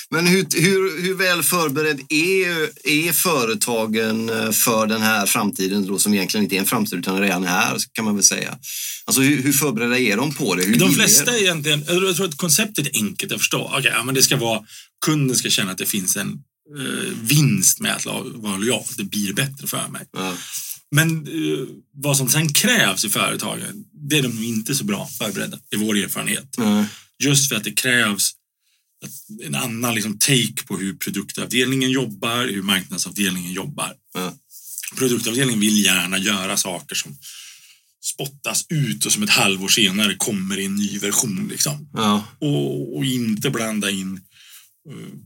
Men 0.09 0.27
hur, 0.27 0.45
hur, 0.61 1.01
hur 1.01 1.13
väl 1.13 1.43
förberedd 1.43 1.99
är, 2.09 2.69
är 2.87 3.13
företagen 3.13 4.29
eh, 4.29 4.51
för 4.51 4.87
den 4.87 5.01
här 5.01 5.25
framtiden 5.25 5.87
då, 5.87 5.99
som 5.99 6.13
egentligen 6.13 6.43
inte 6.43 6.55
är 6.55 6.59
en 6.59 6.65
framtid 6.65 6.99
utan 6.99 7.21
redan 7.21 7.43
är 7.43 7.47
här, 7.47 7.77
kan 7.91 8.05
man 8.05 8.15
väl 8.15 8.23
säga. 8.23 8.57
Alltså 9.05 9.21
hur, 9.21 9.43
hur 9.43 9.53
förberedda 9.53 9.99
är 9.99 10.17
de 10.17 10.33
på 10.33 10.55
det? 10.55 10.63
Hur 10.63 10.79
De 10.79 10.89
är 10.89 10.93
flesta 10.93 11.31
de? 11.31 11.37
egentligen, 11.37 11.85
jag 11.87 12.15
tror 12.15 12.25
att 12.25 12.37
konceptet 12.37 12.87
är 12.87 12.91
enkelt 12.93 13.31
att 13.31 13.37
förstå. 13.37 13.81
Ja, 13.83 14.03
men 14.03 14.15
det 14.15 14.21
ska 14.21 14.37
vara, 14.37 14.61
kunden 15.05 15.35
ska 15.37 15.49
känna 15.49 15.71
att 15.71 15.77
det 15.77 15.85
finns 15.85 16.17
en 16.17 16.29
eh, 16.79 17.13
vinst 17.21 17.79
med 17.79 17.95
att 17.95 18.05
vara 18.35 18.57
lojal. 18.57 18.83
Det 18.97 19.03
blir 19.03 19.33
bättre 19.33 19.67
för 19.67 19.87
mig. 19.87 20.05
Ja. 20.11 20.33
Men 20.91 21.27
eh, 21.27 21.67
vad 21.93 22.17
som 22.17 22.29
sen 22.29 22.53
krävs 22.53 23.05
i 23.05 23.09
företagen, 23.09 23.85
det 24.09 24.17
är 24.17 24.23
de 24.23 24.43
inte 24.43 24.75
så 24.75 24.83
bra 24.83 25.07
förberedda, 25.07 25.59
i 25.71 25.75
vår 25.75 25.97
erfarenhet. 25.97 26.55
Nej. 26.57 26.85
Just 27.23 27.49
för 27.49 27.55
att 27.55 27.63
det 27.63 27.71
krävs 27.71 28.31
en 29.43 29.55
annan 29.55 29.95
liksom, 29.95 30.19
take 30.19 30.63
på 30.65 30.77
hur 30.77 30.93
produktavdelningen 30.93 31.91
jobbar, 31.91 32.45
hur 32.45 32.61
marknadsavdelningen 32.61 33.53
jobbar. 33.53 33.93
Ja. 34.13 34.33
Produktavdelningen 34.97 35.59
vill 35.59 35.85
gärna 35.85 36.17
göra 36.17 36.57
saker 36.57 36.95
som 36.95 37.17
spottas 38.01 38.65
ut 38.69 39.05
och 39.05 39.11
som 39.11 39.23
ett 39.23 39.29
halvår 39.29 39.67
senare 39.67 40.15
kommer 40.15 40.59
i 40.59 40.65
en 40.65 40.75
ny 40.75 40.99
version. 40.99 41.47
Liksom. 41.51 41.89
Ja. 41.93 42.23
Och, 42.39 42.97
och 42.97 43.05
inte 43.05 43.49
blanda 43.49 43.89
in 43.89 44.21
eh, 44.89 45.19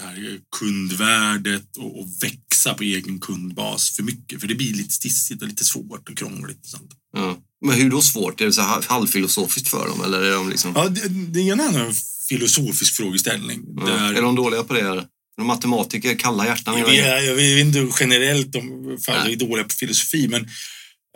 det 0.00 0.06
här 0.06 0.40
kundvärdet 0.58 1.76
och, 1.76 2.00
och 2.00 2.06
växa 2.22 2.74
på 2.74 2.82
egen 2.82 3.20
kundbas 3.20 3.90
för 3.90 4.02
mycket. 4.02 4.40
För 4.40 4.48
det 4.48 4.54
blir 4.54 4.74
lite 4.74 4.94
stissigt 4.94 5.42
och 5.42 5.48
lite 5.48 5.64
svårt 5.64 6.08
och 6.08 6.16
krångligt. 6.16 6.60
Och 6.60 6.66
sånt. 6.70 6.90
Ja. 7.12 7.38
Men 7.66 7.76
hur 7.76 7.90
då 7.90 8.02
svårt? 8.02 8.40
Är 8.40 8.46
det 8.46 8.52
så 8.52 8.62
halvfilosofiskt 8.88 9.68
för 9.68 9.88
dem? 9.88 10.00
Eller 10.04 10.22
är 10.22 10.32
de, 10.32 10.50
liksom, 10.50 10.72
Ja, 10.74 10.88
det, 10.88 11.08
det 11.08 11.40
ena 11.40 11.64
är 11.64 11.86
en 11.86 11.94
filosofisk 12.28 12.96
frågeställning. 12.96 13.62
ja. 13.76 13.86
Där, 13.86 14.14
är 14.14 14.22
de 14.22 14.34
dåliga 14.36 14.62
på 14.64 14.74
det? 14.74 14.80
Är 14.80 15.06
de 15.36 15.46
matematiker, 15.46 16.14
kalla 16.14 16.46
hjärtan? 16.46 16.74
tiden? 16.74 17.04
är, 17.04 17.20
jag 17.22 17.34
vet 17.34 17.66
inte 17.66 17.88
generellt 18.00 18.56
om 18.56 18.98
Nej. 19.08 19.32
är 19.32 19.36
dåliga 19.36 19.64
på 19.64 19.74
filosofi, 19.74 20.28
men 20.28 20.48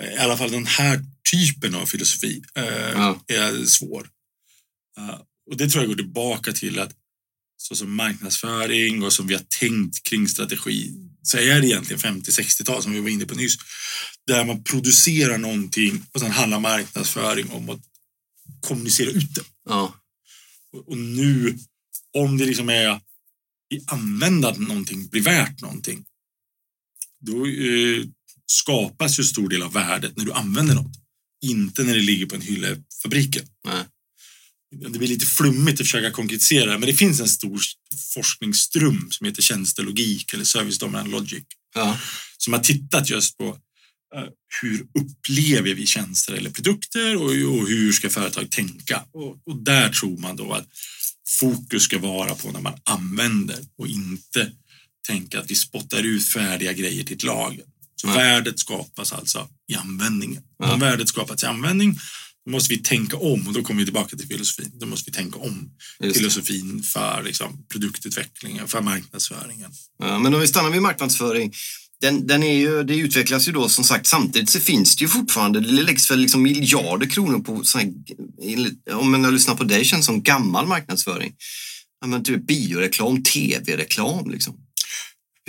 eh, 0.02 0.14
i 0.14 0.18
alla 0.18 0.36
fall 0.36 0.50
den 0.50 0.66
här 0.66 1.00
typen 1.32 1.74
av 1.74 1.86
filosofi 1.86 2.42
eh, 2.56 2.64
Ja. 2.94 3.20
är 3.28 3.64
svår. 3.64 4.06
Eh, 4.98 5.18
och 5.50 5.56
det 5.56 5.68
tror 5.68 5.82
jag 5.82 5.88
går 5.88 5.96
tillbaka 5.96 6.52
till 6.52 6.78
att 6.78 6.92
så 7.68 7.74
som 7.76 7.94
marknadsföring 7.96 9.02
och 9.02 9.12
som 9.12 9.26
vi 9.26 9.34
har 9.34 9.42
tänkt 9.60 10.02
kring 10.02 10.28
strategi 10.28 10.92
så 11.22 11.36
är 11.38 11.60
det 11.60 11.66
egentligen 11.66 12.00
50-60-tal 12.22 12.82
som 12.82 12.92
vi 12.92 13.00
var 13.00 13.08
inne 13.08 13.26
på 13.26 13.34
nyss. 13.34 13.56
Där 14.26 14.44
man 14.44 14.64
producerar 14.64 15.38
någonting 15.38 16.02
och 16.12 16.20
sen 16.20 16.30
handlar 16.30 16.60
marknadsföring 16.60 17.50
om 17.50 17.70
att 17.70 17.80
kommunicera 18.60 19.10
ut 19.10 19.34
det. 19.34 19.42
Ja. 19.68 19.94
Och- 20.72 20.88
Och 20.88 20.96
nu, 20.98 21.58
om 22.16 22.38
det 22.38 22.44
liksom 22.46 22.68
är 22.68 23.00
i 23.74 23.80
användandet 23.86 24.68
någonting 24.68 25.08
blir 25.08 25.22
värt 25.22 25.60
någonting, 25.60 26.04
då 27.20 27.46
eh, 27.46 28.04
skapas 28.46 29.18
ju 29.18 29.24
stor 29.24 29.48
del 29.48 29.62
av 29.62 29.72
värdet 29.72 30.16
när 30.16 30.24
du 30.24 30.32
använder 30.32 30.74
något. 30.74 30.92
Inte 31.44 31.82
när 31.84 31.94
det 31.94 32.00
ligger 32.00 32.26
på 32.26 32.34
en 32.34 32.40
hylla 32.40 32.68
i 32.68 32.76
fabriken. 33.02 33.46
Nej. 33.64 33.73
Det 34.80 34.98
blir 34.98 35.08
lite 35.08 35.26
flummigt 35.26 35.80
att 35.80 35.86
försöka 35.86 36.10
konkretisera, 36.10 36.78
men 36.78 36.88
det 36.88 36.94
finns 36.94 37.20
en 37.20 37.28
stor 37.28 37.60
forskningsström 38.14 39.08
som 39.10 39.26
heter 39.26 39.42
tjänstelogik 39.42 40.34
eller 40.34 40.44
service 40.44 40.78
domain 40.78 41.10
logic 41.10 41.44
Ja. 41.74 41.98
som 42.38 42.52
har 42.52 42.60
tittat 42.60 43.10
just 43.10 43.36
på 43.38 43.46
eh, 44.16 44.24
hur 44.62 44.86
upplever 45.00 45.74
vi 45.74 45.86
tjänster 45.86 46.32
eller 46.32 46.50
produkter 46.50 47.16
och, 47.16 47.30
och 47.30 47.68
hur 47.68 47.92
ska 47.92 48.10
företag 48.10 48.50
tänka? 48.50 49.02
Och, 49.12 49.38
och 49.46 49.56
där 49.62 49.88
tror 49.88 50.18
man 50.18 50.36
då 50.36 50.52
att 50.52 50.68
fokus 51.40 51.82
ska 51.82 51.98
vara 51.98 52.34
på 52.34 52.50
när 52.52 52.60
man 52.60 52.78
använder 52.84 53.58
och 53.78 53.86
inte 53.88 54.52
tänka 55.06 55.40
att 55.40 55.50
vi 55.50 55.54
spottar 55.54 56.02
ut 56.02 56.28
färdiga 56.28 56.72
grejer 56.72 57.04
till 57.04 57.16
ett 57.16 57.22
lager. 57.22 57.64
Så 57.96 58.06
Nej. 58.06 58.16
värdet 58.16 58.58
skapas 58.58 59.12
alltså 59.12 59.48
i 59.72 59.74
användningen. 59.74 60.42
Ja. 60.58 60.72
Om 60.72 60.80
värdet 60.80 61.08
skapas 61.08 61.42
i 61.42 61.46
användning 61.46 61.98
då 62.46 62.50
måste 62.50 62.74
vi 62.74 62.82
tänka 62.82 63.16
om 63.16 63.48
och 63.48 63.52
då 63.52 63.62
kommer 63.62 63.80
vi 63.80 63.86
tillbaka 63.86 64.16
till 64.16 64.28
filosofin. 64.28 64.70
Då 64.74 64.86
måste 64.86 65.10
vi 65.10 65.16
tänka 65.16 65.38
om 65.38 65.70
filosofin 66.14 66.82
för 66.82 67.22
liksom, 67.22 67.66
produktutvecklingen, 67.72 68.68
för 68.68 68.80
marknadsföringen. 68.80 69.70
Ja, 69.98 70.18
men 70.18 70.34
om 70.34 70.40
vi 70.40 70.46
stannar 70.46 70.70
vid 70.70 70.82
marknadsföring. 70.82 71.52
Den, 72.00 72.26
den 72.26 72.42
är 72.42 72.58
ju, 72.58 72.82
det 72.82 72.96
utvecklas 72.96 73.48
ju 73.48 73.52
då 73.52 73.68
som 73.68 73.84
sagt 73.84 74.06
samtidigt 74.06 74.50
så 74.50 74.60
finns 74.60 74.96
det 74.96 75.04
ju 75.04 75.08
fortfarande, 75.08 75.60
det 75.60 75.82
läggs 75.82 76.10
väl 76.10 76.18
liksom 76.18 76.42
miljarder 76.42 77.06
kronor 77.06 77.38
på, 77.38 77.62
här, 77.74 77.92
om 78.94 79.24
jag 79.24 79.32
lyssnar 79.32 79.54
på 79.54 79.64
dig 79.64 79.84
känns 79.84 80.06
som 80.06 80.22
gammal 80.22 80.66
marknadsföring. 80.66 81.32
Ja, 82.00 82.06
men 82.06 82.24
typ 82.24 82.46
bioreklam, 82.46 83.22
tv-reklam 83.22 84.30
liksom. 84.30 84.54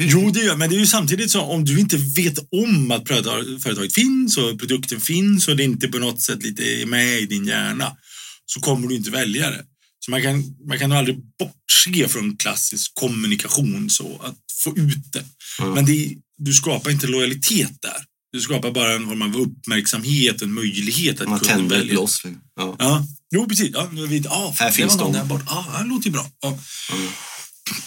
Jo, 0.01 0.31
det 0.31 0.39
gör 0.39 0.55
men 0.55 0.69
det 0.69 0.75
är 0.75 0.79
ju 0.79 0.85
samtidigt 0.87 1.31
så 1.31 1.41
om 1.41 1.65
du 1.65 1.79
inte 1.79 1.97
vet 1.97 2.37
om 2.51 2.91
att 2.91 3.07
företag- 3.07 3.59
företaget 3.63 3.93
finns 3.93 4.37
och 4.37 4.59
produkten 4.59 5.01
finns 5.01 5.47
och 5.47 5.55
det 5.57 5.63
inte 5.63 5.87
på 5.87 5.97
något 5.99 6.21
sätt 6.21 6.43
lite 6.43 6.63
är 6.81 6.85
med 6.85 7.19
i 7.21 7.25
din 7.25 7.45
hjärna 7.45 7.91
så 8.45 8.59
kommer 8.59 8.87
du 8.87 8.95
inte 8.95 9.11
välja 9.11 9.49
det. 9.49 9.65
Så 9.99 10.11
man 10.11 10.21
kan, 10.21 10.43
man 10.67 10.79
kan 10.79 10.91
aldrig 10.91 11.17
bortse 11.39 12.07
från 12.07 12.37
klassisk 12.37 12.91
kommunikation 12.93 13.89
så 13.89 14.21
att 14.23 14.35
få 14.63 14.77
ut 14.77 15.13
det. 15.13 15.25
Mm. 15.61 15.73
Men 15.73 15.85
det, 15.85 16.15
du 16.37 16.53
skapar 16.53 16.91
inte 16.91 17.07
lojalitet 17.07 17.71
där. 17.81 17.97
Du 18.31 18.39
skapar 18.41 18.71
bara 18.71 18.93
en 18.93 19.07
form 19.07 19.21
av 19.21 19.37
uppmärksamhet, 19.41 20.41
en 20.41 20.53
möjlighet 20.53 21.21
att 21.21 21.27
Man 21.29 21.39
kunden 21.39 21.57
tänder 21.57 21.81
ett 21.81 21.89
bloss. 21.89 22.23
liksom. 22.23 22.41
Ja. 22.55 22.75
Ja, 22.79 23.07
jo 23.35 23.47
precis. 23.47 23.69
Ja, 23.73 23.89
vet, 23.91 24.27
ah, 24.27 24.55
Här 24.59 24.71
finns 24.71 24.97
de. 24.97 25.13
där 25.13 25.25
borta. 25.25 25.45
Ah, 25.47 25.79
det 25.83 25.89
låter 25.89 26.05
ju 26.05 26.11
bra. 26.11 26.29
Ja. 26.41 26.47
Mm. 26.93 27.07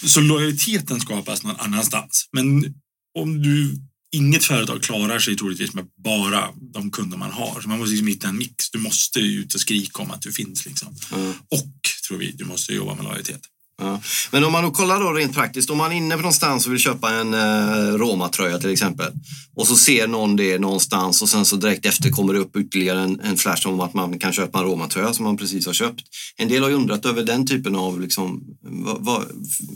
Så 0.06 0.20
lojaliteten 0.20 1.00
skapas 1.00 1.42
någon 1.42 1.56
annanstans. 1.56 2.28
Men 2.32 2.74
om 3.18 3.42
du, 3.42 3.80
inget 4.12 4.44
företag 4.44 4.82
klarar 4.82 5.18
sig 5.18 5.36
troligtvis 5.36 5.74
med 5.74 5.86
bara 6.04 6.48
de 6.74 6.90
kunder 6.90 7.16
man 7.16 7.30
har. 7.30 7.60
Så 7.60 7.68
man 7.68 7.78
måste 7.78 7.90
liksom 7.90 8.06
hitta 8.06 8.28
en 8.28 8.38
mix. 8.38 8.70
Du 8.70 8.78
måste 8.78 9.20
ut 9.20 9.54
och 9.54 9.60
skrika 9.60 10.02
om 10.02 10.10
att 10.10 10.22
du 10.22 10.32
finns. 10.32 10.66
Liksom. 10.66 10.96
Ja. 11.10 11.34
Och, 11.50 11.70
tror 12.08 12.18
vi, 12.18 12.32
du 12.32 12.44
måste 12.44 12.74
jobba 12.74 12.94
med 12.94 13.04
lojalitet. 13.04 13.40
Ja. 13.80 14.00
Men 14.32 14.44
om 14.44 14.52
man 14.52 14.64
då 14.64 14.70
kollar 14.70 15.00
då 15.00 15.12
rent 15.12 15.34
praktiskt, 15.34 15.70
om 15.70 15.78
man 15.78 15.92
är 15.92 15.96
inne 15.96 16.14
på 16.14 16.20
någonstans 16.20 16.66
och 16.66 16.72
vill 16.72 16.80
köpa 16.80 17.10
en 17.10 17.34
eh, 17.34 17.98
Roma-tröja 17.98 18.58
till 18.58 18.70
exempel 18.70 19.12
och 19.54 19.66
så 19.66 19.76
ser 19.76 20.06
någon 20.06 20.36
det 20.36 20.58
någonstans 20.58 21.22
och 21.22 21.28
sen 21.28 21.44
så 21.44 21.56
direkt 21.56 21.86
efter 21.86 22.10
kommer 22.10 22.32
det 22.34 22.38
upp 22.38 22.56
ytterligare 22.56 23.00
en, 23.00 23.20
en 23.20 23.36
flash 23.36 23.68
om 23.68 23.80
att 23.80 23.94
man 23.94 24.18
kan 24.18 24.32
köpa 24.32 24.58
en 24.58 24.64
Roma-tröja 24.64 25.14
som 25.14 25.24
man 25.24 25.36
precis 25.36 25.66
har 25.66 25.72
köpt. 25.72 26.00
En 26.36 26.48
del 26.48 26.62
har 26.62 26.70
ju 26.70 26.76
undrat 26.76 27.06
över 27.06 27.22
den 27.22 27.46
typen 27.46 27.76
av 27.76 28.00
liksom, 28.00 28.42
vad, 28.62 29.04
vad, 29.04 29.22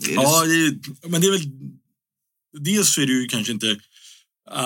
det, 0.07 0.13
Ja, 0.13 0.45
det 0.45 0.55
är, 0.55 0.75
men 1.09 1.21
det 1.21 1.27
är 1.27 1.31
väl... 1.31 1.51
Dels 2.61 2.95
så 2.95 3.01
är 3.01 3.07
det 3.07 3.13
ju 3.13 3.29
kanske 3.29 3.53
inte 3.53 3.77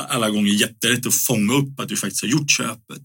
alla 0.09 0.31
gånger 0.31 0.53
jätterätt 0.53 1.07
att 1.07 1.15
fånga 1.15 1.55
upp 1.55 1.81
att 1.81 1.89
du 1.89 1.97
faktiskt 1.97 2.23
har 2.23 2.29
gjort 2.29 2.51
köpet. 2.51 3.03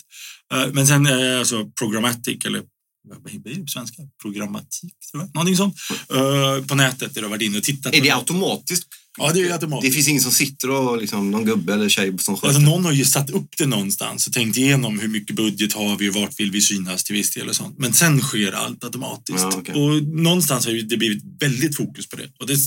Eh, 0.53 0.67
Men 0.73 0.87
sen 0.87 1.05
är 1.05 1.39
alltså 1.39 1.65
programmatic, 1.79 2.45
eller 2.45 2.63
vad 3.03 3.41
blir 3.43 3.55
det 3.55 3.61
på 3.61 3.67
svenska? 3.67 4.01
Programmatik, 4.21 4.93
tror 5.11 5.23
jag. 5.23 5.33
Någonting 5.35 5.57
sånt. 5.57 5.75
Eh, 6.13 6.65
På 6.65 6.75
nätet 6.75 7.13
där 7.13 7.21
du 7.21 7.27
har 7.27 7.29
varit 7.29 7.41
inne 7.41 7.57
och 7.57 7.63
tittat. 7.63 7.95
är 7.95 8.01
det 8.01 8.09
automatiskt? 8.11 8.87
Ja, 9.17 9.31
det 9.33 9.41
är 9.41 9.53
automatiskt. 9.53 9.91
Det 9.91 9.95
finns 9.95 10.07
ingen 10.07 10.21
som 10.21 10.31
sitter 10.31 10.69
och 10.69 10.97
liksom, 10.97 11.31
någon 11.31 11.45
gubbe 11.45 11.73
eller 11.73 11.89
tjej 11.89 12.17
som 12.19 12.35
sköter? 12.35 12.47
Alltså, 12.47 12.61
någon 12.61 12.85
har 12.85 12.91
ju 12.91 13.05
satt 13.05 13.29
upp 13.29 13.57
det 13.57 13.65
någonstans 13.65 14.27
och 14.27 14.33
tänkt 14.33 14.57
igenom 14.57 14.99
hur 14.99 15.07
mycket 15.07 15.35
budget 15.35 15.73
har 15.73 15.97
vi 15.97 16.09
och 16.09 16.13
vart 16.13 16.39
vill 16.39 16.51
vi 16.51 16.61
synas 16.61 17.03
till 17.03 17.15
viss 17.15 17.31
del 17.31 17.49
och 17.49 17.55
sånt. 17.55 17.79
Men 17.79 17.93
sen 17.93 18.21
sker 18.21 18.51
allt 18.51 18.83
automatiskt. 18.83 19.39
Ja, 19.39 19.53
okej. 19.57 19.75
Och 19.75 20.03
någonstans 20.03 20.65
har 20.65 20.73
det 20.73 20.97
blivit 20.97 21.23
väldigt 21.39 21.77
fokus 21.77 22.07
på 22.09 22.15
det. 22.15 22.29
Och 22.39 22.47
det 22.47 22.57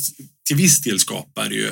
till 0.48 0.56
viss 0.56 0.80
del 0.80 0.98
skapar 1.00 1.50
ju 1.50 1.70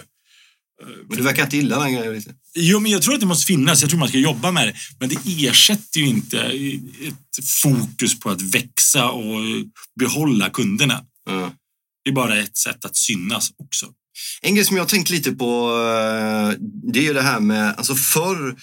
Men 1.08 1.16
du 1.16 1.22
verkar 1.22 1.44
inte 1.44 1.56
gilla 1.56 1.78
den 1.78 1.92
grejen 1.92 2.14
lite. 2.14 2.34
Jo, 2.54 2.80
men 2.80 2.92
jag 2.92 3.02
tror 3.02 3.14
att 3.14 3.20
det 3.20 3.26
måste 3.26 3.46
finnas. 3.46 3.80
Jag 3.80 3.90
tror 3.90 4.00
man 4.00 4.08
ska 4.08 4.18
jobba 4.18 4.50
med 4.50 4.66
det. 4.66 4.74
Men 5.00 5.08
det 5.08 5.46
ersätter 5.46 6.00
ju 6.00 6.06
inte 6.06 6.38
ett 7.08 7.44
fokus 7.62 8.20
på 8.20 8.30
att 8.30 8.42
växa 8.42 9.10
och 9.10 9.40
behålla 9.98 10.50
kunderna. 10.50 11.04
Ja. 11.26 11.52
Det 12.04 12.10
är 12.10 12.14
bara 12.14 12.38
ett 12.38 12.56
sätt 12.56 12.84
att 12.84 12.96
synas 12.96 13.50
också. 13.56 13.86
En 14.42 14.54
grej 14.54 14.64
som 14.64 14.76
jag 14.76 14.84
har 14.84 14.88
tänkt 14.88 15.10
lite 15.10 15.32
på, 15.32 15.68
eh, 15.68 16.58
det 16.92 16.98
är 16.98 17.02
ju 17.02 17.12
det 17.12 17.22
här 17.22 17.40
med, 17.40 17.74
alltså 17.76 17.94
förr, 17.94 18.56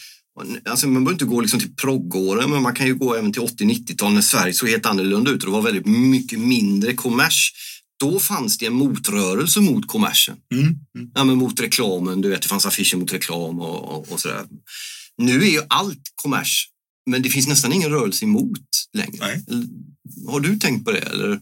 alltså 0.66 0.88
man 0.88 1.04
behöver 1.04 1.12
inte 1.12 1.26
gå 1.26 1.42
liksom 1.42 1.60
till 1.60 1.76
proggåren, 1.76 2.50
men 2.50 2.62
man 2.62 2.76
kan 2.76 2.88
ju 2.88 2.96
gå 2.96 3.16
även 3.16 3.34
till 3.34 3.42
80-90-tal 3.42 4.14
när 4.14 4.22
Sverige 4.22 4.54
såg 4.54 4.70
helt 4.70 4.86
annorlunda 4.86 5.32
ut 5.32 5.44
och 5.44 5.50
det 5.50 5.56
var 5.56 5.62
väldigt 5.62 5.86
mycket 5.86 6.40
mindre 6.40 6.94
kommers. 6.94 7.54
Då 8.00 8.20
fanns 8.20 8.58
det 8.58 8.66
en 8.66 8.74
motrörelse 8.74 9.62
mot 9.62 9.88
kommersen. 9.88 10.38
Mm. 10.54 10.64
Mm. 10.66 11.12
Ja, 11.16 11.24
men 11.24 11.38
mot 11.38 11.60
reklamen, 11.62 12.22
du 12.22 12.30
vet, 12.30 12.42
det 12.42 12.48
fanns 12.48 12.66
affischer 12.66 12.98
mot 12.98 13.14
reklam 13.14 13.60
och, 13.60 13.96
och, 13.98 14.12
och 14.12 14.20
sådär. 14.20 14.46
Nu 15.18 15.42
är 15.42 15.50
ju 15.52 15.62
allt 15.70 16.02
kommers, 16.16 16.68
men 17.10 17.22
det 17.22 17.30
finns 17.30 17.48
nästan 17.48 17.74
ingen 17.74 17.90
rörelse 17.90 18.26
emot 18.26 18.60
längre. 18.94 19.18
Nej. 19.20 19.44
Har 20.28 20.40
du 20.40 20.56
tänkt 20.60 20.86
på 20.86 20.92
det? 20.92 21.00
Eller 21.00 21.40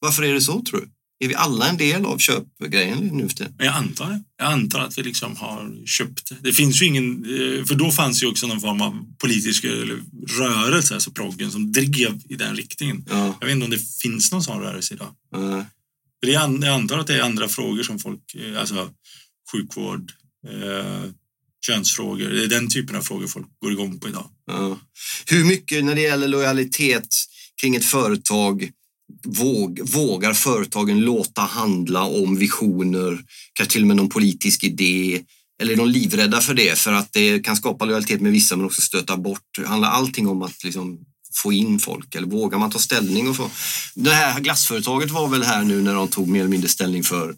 varför 0.00 0.22
är 0.22 0.34
det 0.34 0.40
så, 0.40 0.62
tror 0.62 0.80
du? 0.80 0.88
Är 1.24 1.28
vi 1.28 1.34
alla 1.34 1.68
en 1.68 1.76
del 1.76 2.04
av 2.06 2.18
köpgrejen 2.18 2.98
nu 2.98 3.28
för 3.28 3.36
tiden? 3.36 3.54
Jag 3.58 3.74
antar 3.74 4.10
det. 4.10 4.22
Jag 4.38 4.52
antar 4.52 4.80
att 4.80 4.98
vi 4.98 5.02
liksom 5.02 5.36
har 5.36 5.86
köpt 5.86 6.32
det. 6.42 6.52
Finns 6.52 6.82
ju 6.82 6.86
ingen, 6.86 7.24
eh, 7.24 7.64
för 7.64 7.74
då 7.74 7.90
fanns 7.90 8.22
ju 8.22 8.26
också 8.26 8.46
någon 8.46 8.60
form 8.60 8.80
av 8.80 9.04
politisk 9.18 9.64
rörelse, 10.38 10.94
alltså 10.94 11.10
proggen, 11.10 11.50
som 11.50 11.72
drev 11.72 12.20
i 12.28 12.34
den 12.34 12.56
riktningen. 12.56 13.04
Ja, 13.10 13.36
Jag 13.40 13.46
vet 13.46 13.54
inte 13.54 13.64
om 13.64 13.70
det 13.70 14.00
finns 14.02 14.32
någon 14.32 14.42
sån 14.42 14.60
rörelse 14.60 14.94
idag. 14.94 15.08
eh, 15.34 15.62
jag 16.20 16.64
antar 16.64 16.98
att 16.98 17.06
det 17.06 17.14
är 17.14 17.22
andra 17.22 17.48
frågor 17.48 17.82
som 17.82 17.98
folk, 17.98 18.34
eh, 18.34 18.60
alltså 18.60 18.90
sjukvård, 19.52 20.12
eh, 20.48 21.10
könsfrågor, 21.66 22.28
det 22.28 22.42
är 22.42 22.46
den 22.46 22.68
typen 22.68 22.96
av 22.96 23.02
frågor 23.02 23.26
folk 23.26 23.46
går 23.58 23.72
igång 23.72 24.00
på 24.00 24.08
idag. 24.08 24.30
ja. 24.46 24.78
Hur 25.26 25.44
mycket 25.44 25.84
när 25.84 25.94
det 25.94 26.00
gäller 26.00 26.28
lojalitet 26.28 27.08
kring 27.60 27.76
ett 27.76 27.84
företag 27.84 28.70
våg, 29.24 29.80
vågar 29.84 30.32
företagen 30.32 31.00
låta 31.00 31.40
handla 31.40 32.04
om 32.04 32.36
visioner, 32.36 33.18
kanske 33.52 33.72
till 33.72 33.82
och 33.82 33.88
med 33.88 33.96
någon 33.96 34.08
politisk 34.08 34.64
idé? 34.64 35.22
Eller 35.62 35.72
är 35.72 35.76
de 35.76 35.88
livrädda 35.88 36.40
för 36.40 36.54
det 36.54 36.78
för 36.78 36.92
att 36.92 37.12
det 37.12 37.38
kan 37.38 37.56
skapa 37.56 37.84
lojalitet 37.84 38.20
med 38.20 38.32
vissa 38.32 38.56
men 38.56 38.66
också 38.66 38.82
stöta 38.82 39.16
bort? 39.16 39.58
Handlar 39.66 39.90
allting 39.90 40.28
om 40.28 40.42
att 40.42 40.64
liksom 40.64 40.98
få 41.42 41.52
in 41.52 41.78
folk 41.78 42.14
eller 42.14 42.26
vågar 42.26 42.58
man 42.58 42.70
ta 42.70 42.78
ställning? 42.78 43.28
Och 43.28 43.36
få... 43.36 43.50
Det 43.94 44.10
här 44.10 44.40
glassföretaget 44.40 45.10
var 45.10 45.28
väl 45.28 45.42
här 45.42 45.64
nu 45.64 45.82
när 45.82 45.94
de 45.94 46.08
tog 46.08 46.28
mer 46.28 46.40
eller 46.40 46.50
mindre 46.50 46.68
ställning 46.68 47.04
för 47.04 47.34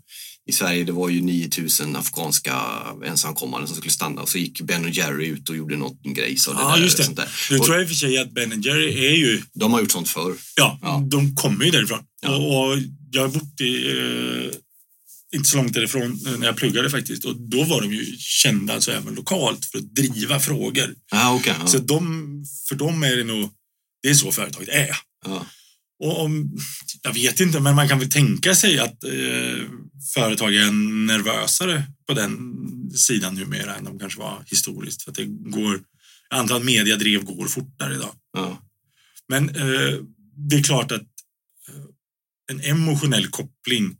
i 0.48 0.52
Sverige, 0.52 0.84
det 0.84 0.92
var 0.92 1.08
ju 1.08 1.20
9000 1.20 1.96
afghanska 1.96 2.62
ensamkommande 3.06 3.66
som 3.66 3.76
skulle 3.76 3.90
stanna 3.90 4.20
och 4.22 4.28
så 4.28 4.38
gick 4.38 4.60
Ben 4.60 4.92
Jerry 4.92 5.26
ut 5.26 5.48
och 5.48 5.56
gjorde 5.56 5.74
av 5.76 5.96
det 6.02 6.62
Ja, 6.62 6.74
där. 6.76 6.82
just 6.82 6.96
det. 6.96 7.04
Sånt 7.04 7.16
där. 7.16 7.28
Nu 7.50 7.58
Och 7.58 7.64
tror 7.64 7.76
jag 7.76 7.82
i 7.82 7.86
och 7.86 7.88
för 7.88 7.96
sig 7.96 8.18
att 8.18 8.30
Ben 8.34 8.62
Jerry 8.62 9.06
är 9.06 9.16
ju, 9.16 9.42
de 9.54 9.72
har 9.72 9.80
gjort 9.80 9.90
sånt 9.90 10.08
förr. 10.08 10.34
ja, 10.56 10.78
Ja. 10.82 11.02
de 11.10 11.36
kommer 11.36 11.64
ju 11.64 11.70
därifrån. 11.70 11.98
Ja. 12.22 12.36
Och, 12.36 12.68
och 12.72 12.78
jag 13.10 13.22
har 13.22 13.28
bott 13.28 13.60
i, 13.60 13.86
eh, 13.98 14.50
inte 15.36 15.48
så 15.50 15.56
långt 15.56 15.72
därifrån 15.74 16.20
eh, 16.26 16.38
när 16.38 16.46
jag 16.46 16.56
pluggade 16.56 16.90
faktiskt 16.90 17.24
och 17.24 17.36
då 17.36 17.64
var 17.64 17.80
de 17.82 17.92
ju 17.92 18.16
kända 18.18 18.74
alltså 18.74 18.92
även 18.92 19.14
lokalt 19.14 19.64
för 19.64 19.78
att 19.78 19.94
driva 19.94 20.40
frågor. 20.40 20.94
Ja, 21.10 21.34
okej. 21.34 21.54
ja. 21.60 21.66
Så 21.66 21.78
de, 21.78 22.26
för 22.68 22.74
dem 22.74 23.02
är 23.02 23.16
det 23.16 23.24
nog, 23.24 23.50
det 24.02 24.08
är 24.08 24.14
så 24.14 24.32
företaget 24.32 24.68
är. 24.68 24.96
ja. 25.24 25.46
Och 26.00 26.24
om, 26.24 26.58
jag 27.02 27.12
vet 27.12 27.40
inte, 27.40 27.60
men 27.60 27.74
man 27.74 27.88
kan 27.88 27.98
väl 27.98 28.10
tänka 28.10 28.54
sig 28.54 28.78
att 28.78 29.04
eh, 29.04 29.64
företag 30.14 30.54
är 30.54 30.70
nervösare 31.06 31.82
på 32.06 32.14
den 32.14 32.38
sidan 32.94 33.34
numera 33.34 33.76
än 33.76 33.84
de 33.84 33.98
kanske 33.98 34.20
var 34.20 34.44
historiskt. 34.46 35.02
För 35.02 35.10
att 35.10 35.16
det 35.16 35.24
går, 35.26 35.80
jag 36.30 36.38
antar 36.38 36.56
att 36.56 36.64
mediadrev 36.64 37.24
går 37.24 37.46
fortare 37.46 37.94
idag. 37.94 38.14
ja. 38.32 38.62
Men 39.28 39.48
eh, 39.48 40.00
det 40.36 40.56
är 40.56 40.62
klart 40.62 40.92
att 40.92 41.06
eh, 41.68 41.84
en 42.50 42.60
emotionell 42.60 43.26
koppling 43.26 43.96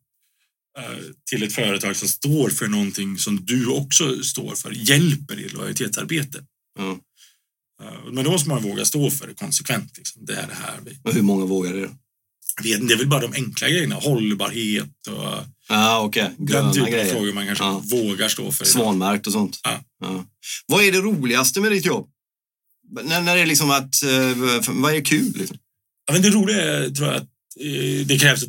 eh, 0.79 0.99
till 1.31 1.43
ett 1.43 1.53
företag 1.53 1.97
som 1.97 2.09
står 2.09 2.51
för 2.51 2.69
någonting 2.69 3.19
som 3.19 3.45
du 3.45 3.67
också 3.67 4.23
står 4.23 4.55
för 4.55 4.71
hjälper 4.71 5.39
i 5.39 5.49
lojalitetsarbete. 5.49 6.45
ja. 6.79 7.01
Eh, 7.83 8.13
men 8.13 8.25
då 8.25 8.31
måste 8.31 8.49
man 8.49 8.63
våga 8.63 8.85
stå 8.85 9.11
för 9.11 9.27
det 9.27 9.35
konsekvent. 9.35 9.97
Liksom. 9.99 10.25
Det 10.25 10.33
är 10.33 10.47
det 10.47 10.55
här 10.55 10.81
Och 11.03 11.15
hur 11.15 11.23
många 11.23 11.45
vågar 11.45 11.73
det 11.73 11.91
vet 12.63 12.89
det 12.89 12.95
är 12.95 12.99
väl 12.99 13.09
bara 13.09 13.21
de 13.21 13.33
enkla 13.33 13.69
grejerna. 13.69 13.95
Hållbarhet 13.95 15.07
och 15.11 16.05
okej. 16.05 16.31
den 16.37 16.47
Gröna 16.47 16.73
typen 16.73 16.87
av 16.87 16.91
grejer. 16.93 17.15
frågor 17.15 17.33
man 17.33 17.47
kanske 17.47 17.65
Ja. 17.65 17.83
vågar 17.91 18.29
stå 18.29 18.53
för. 18.53 18.65
Svanmärkt 18.65 19.27
och 19.27 19.33
sånt. 19.33 19.61
Ja. 19.63 20.25
Vad 20.67 20.85
är 20.85 20.93
det 20.93 20.99
roligaste 21.01 21.61
med 21.61 21.73
ditt 21.73 21.85
jobb? 21.87 22.09
När, 23.05 23.21
när 23.21 23.37
det 23.37 23.43
är 23.43 23.47
liksom 23.47 23.71
att, 23.71 24.03
eh, 24.03 24.63
vad 24.69 24.95
är 24.95 25.05
kul? 25.05 25.33
Liksom? 25.37 25.57
Ja, 26.07 26.13
men 26.13 26.23
det 26.23 26.31
roliga 26.31 26.63
är, 26.63 26.91
tror 26.91 27.09
jag, 27.09 27.17
att 27.17 27.29
eh, 27.61 28.07
det 28.07 28.19
krävs... 28.19 28.45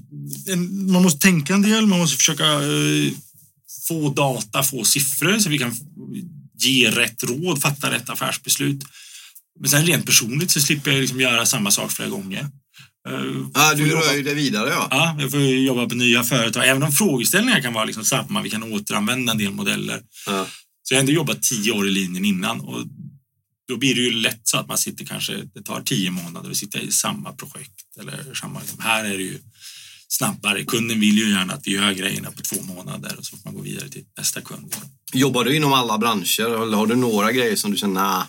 En, 0.48 0.92
man 0.92 1.04
måste 1.04 1.20
tänka 1.20 1.54
en 1.54 1.62
del, 1.62 1.86
man 1.88 2.00
måste 2.00 2.18
försöka 2.18 2.62
få 3.88 4.10
data, 4.10 4.64
få 4.64 4.84
siffror 4.84 5.40
så 5.40 5.50
vi 5.50 5.58
kan 5.58 5.76
ge 6.60 6.92
rätt 6.92 7.24
råd, 7.24 7.62
fatta 7.62 7.92
rätt 7.92 8.10
affärsbeslut. 8.10 8.84
Men 9.60 9.70
sen 9.70 9.86
rent 9.86 10.06
personligt 10.06 10.52
så 10.52 10.60
slipper 10.62 10.92
jag 10.92 11.02
liksom 11.02 11.22
göra 11.22 11.46
samma 11.46 11.72
sak 11.72 11.92
flera 11.92 12.10
gånger. 12.10 12.40
Eh, 13.10 13.14
Ja, 13.54 13.74
du 13.74 13.90
rör 13.92 14.14
ju 14.14 14.24
det 14.24 14.34
vidare 14.34 14.70
ja. 14.70 14.88
Ja, 14.92 15.16
jag 15.20 15.32
får 15.32 15.42
jobba 15.42 15.90
på 15.90 15.96
nya 15.96 16.24
företag. 16.24 16.68
Även 16.68 16.84
om 16.84 16.92
frågeställningar 16.92 17.62
kan 17.62 17.74
vara 17.74 17.86
liksom 17.86 18.04
samma, 18.06 18.42
vi 18.42 18.50
kan 18.50 18.74
återanvända 18.74 19.32
en 19.32 19.38
del 19.38 19.52
modeller. 19.52 20.02
ja. 20.26 20.48
Så 20.84 20.94
jag 20.94 20.98
har 20.98 21.02
ändå 21.02 21.12
jobbat 21.12 21.44
tio 21.44 21.72
år 21.72 21.88
i 21.88 21.92
linjen 21.92 22.26
innan 22.26 22.62
och 22.62 22.86
då 23.68 23.78
blir 23.78 23.96
det 23.96 24.02
ju 24.02 24.12
lätt 24.12 24.42
så 24.44 24.58
att 24.58 24.68
man 24.68 24.78
sitter 24.78 25.06
kanske, 25.06 25.34
det 25.54 25.62
tar 25.64 25.82
tio 25.82 26.12
månader 26.12 26.50
att 26.52 26.58
sitta 26.58 26.80
i 26.80 26.92
samma 26.92 27.34
projekt 27.34 27.98
eller 28.00 28.34
samma, 28.34 28.62
här 28.80 29.06
är 29.06 29.18
det 29.18 29.24
ju 29.24 29.40
snabbare. 30.08 30.64
Kunden 30.66 31.00
vill 31.00 31.18
ju 31.18 31.30
gärna 31.30 31.54
att 31.54 31.68
vi 31.68 31.72
gör 31.72 31.92
grejerna 31.92 32.32
på 32.32 32.42
två 32.42 32.62
månader 32.64 33.16
och 33.18 33.26
så 33.26 33.38
får 33.38 33.46
man 33.46 33.54
gå 33.54 33.62
vidare 33.62 33.90
till 33.90 34.04
nästa 34.18 34.42
kund. 34.42 34.76
Jobbar 35.14 35.44
du 35.44 35.56
inom 35.56 35.74
alla 35.74 35.98
branscher 35.98 36.64
eller 36.64 36.78
har 36.78 36.88
du 36.88 36.96
några 36.96 37.32
grejer 37.32 37.56
som 37.56 37.72
du 37.72 37.78
känner, 37.78 37.94
nah, 37.94 38.24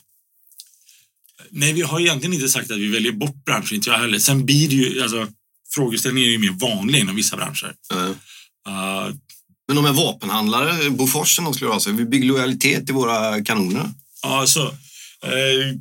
Nej, 1.50 1.72
vi 1.72 1.82
har 1.82 2.00
egentligen 2.00 2.34
inte 2.34 2.48
sagt 2.48 2.70
att 2.70 2.76
vi 2.78 2.88
väljer 2.88 3.12
bort 3.12 3.44
branscher, 3.44 3.74
inte 3.74 3.90
jag 3.90 3.98
heller. 3.98 4.18
Sen 4.18 4.46
blir 4.46 4.68
det 4.68 4.74
ju, 4.74 5.02
alltså 5.02 5.28
frågeställningen 5.74 6.28
är 6.28 6.32
ju 6.32 6.38
mer 6.38 6.58
vanlig 6.60 6.98
inom 7.00 7.16
vissa 7.16 7.36
branscher. 7.36 7.74
eh. 7.92 7.98
Uh, 8.68 9.14
Men 9.68 9.76
de 9.76 9.84
är 9.84 9.92
vapenhandlare, 9.92 10.90
Bofors 10.90 11.38
eller 11.38 11.44
något 11.48 11.56
skulle 11.56 11.80
säga, 11.80 11.96
vi 11.96 12.04
bygger 12.04 12.26
lojalitet 12.26 12.86
till 12.86 12.94
våra 12.94 13.44
kanoner. 13.44 13.90
Ja, 14.22 14.46
så, 14.46 14.66
eh, 14.66 14.70
det 15.22 15.80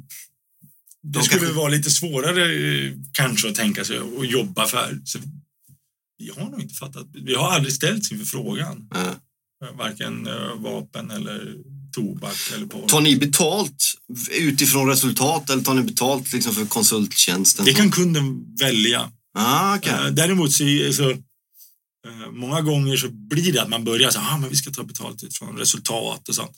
De 1.04 1.24
skulle 1.24 1.40
kanske- 1.40 1.58
vara 1.58 1.70
lite 1.70 1.90
svårare 1.90 2.44
eh, 2.86 2.92
kanske 3.14 3.50
att 3.50 3.56
tänka 3.56 3.86
sig 3.86 3.98
att 3.98 4.30
jobba 4.32 4.66
för. 4.66 5.00
Så 5.06 5.20
vi 6.18 6.30
har 6.38 6.50
nog 6.50 6.62
inte 6.62 6.76
fattat. 6.76 7.08
Vi 7.14 7.36
har 7.36 7.52
aldrig 7.52 7.74
ställts 7.74 8.12
inför 8.12 8.26
frågan. 8.26 8.90
Eh, 8.96 9.14
Varken 9.78 10.28
eh, 10.28 10.56
vapen 10.58 11.12
eller 11.12 11.56
tobak 11.94 12.38
eller 12.56 12.66
på. 12.66 12.88
Tar 12.88 13.02
ni 13.02 13.16
betalt 13.16 13.84
utifrån 14.32 14.88
resultat 14.90 15.50
eller 15.50 15.64
tar 15.64 15.74
ni 15.74 15.82
betalt 15.82 16.34
liksom 16.34 16.54
för 16.56 16.66
konsulttjänsten? 16.66 17.66
Det 17.66 17.74
kan 17.74 17.92
kunden 17.92 18.56
välja. 18.60 19.12
Ah, 19.38 19.76
okej. 19.76 19.92
Eh, 19.94 20.08
Däremot 20.08 20.52
så, 20.54 20.64
så 20.94 21.10
eh, 21.10 22.32
många 22.32 22.62
gånger 22.62 22.98
så 22.98 23.10
blir 23.10 23.54
det 23.54 23.62
att 23.62 23.70
man 23.70 23.84
börjar 23.84 24.10
så 24.12 24.20
ah, 24.20 24.38
men 24.38 24.50
vi 24.50 24.56
ska 24.56 24.72
ta 24.72 24.84
betalt 24.84 25.24
utifrån 25.24 25.58
resultat 25.58 26.30
och 26.30 26.36
sånt. 26.36 26.52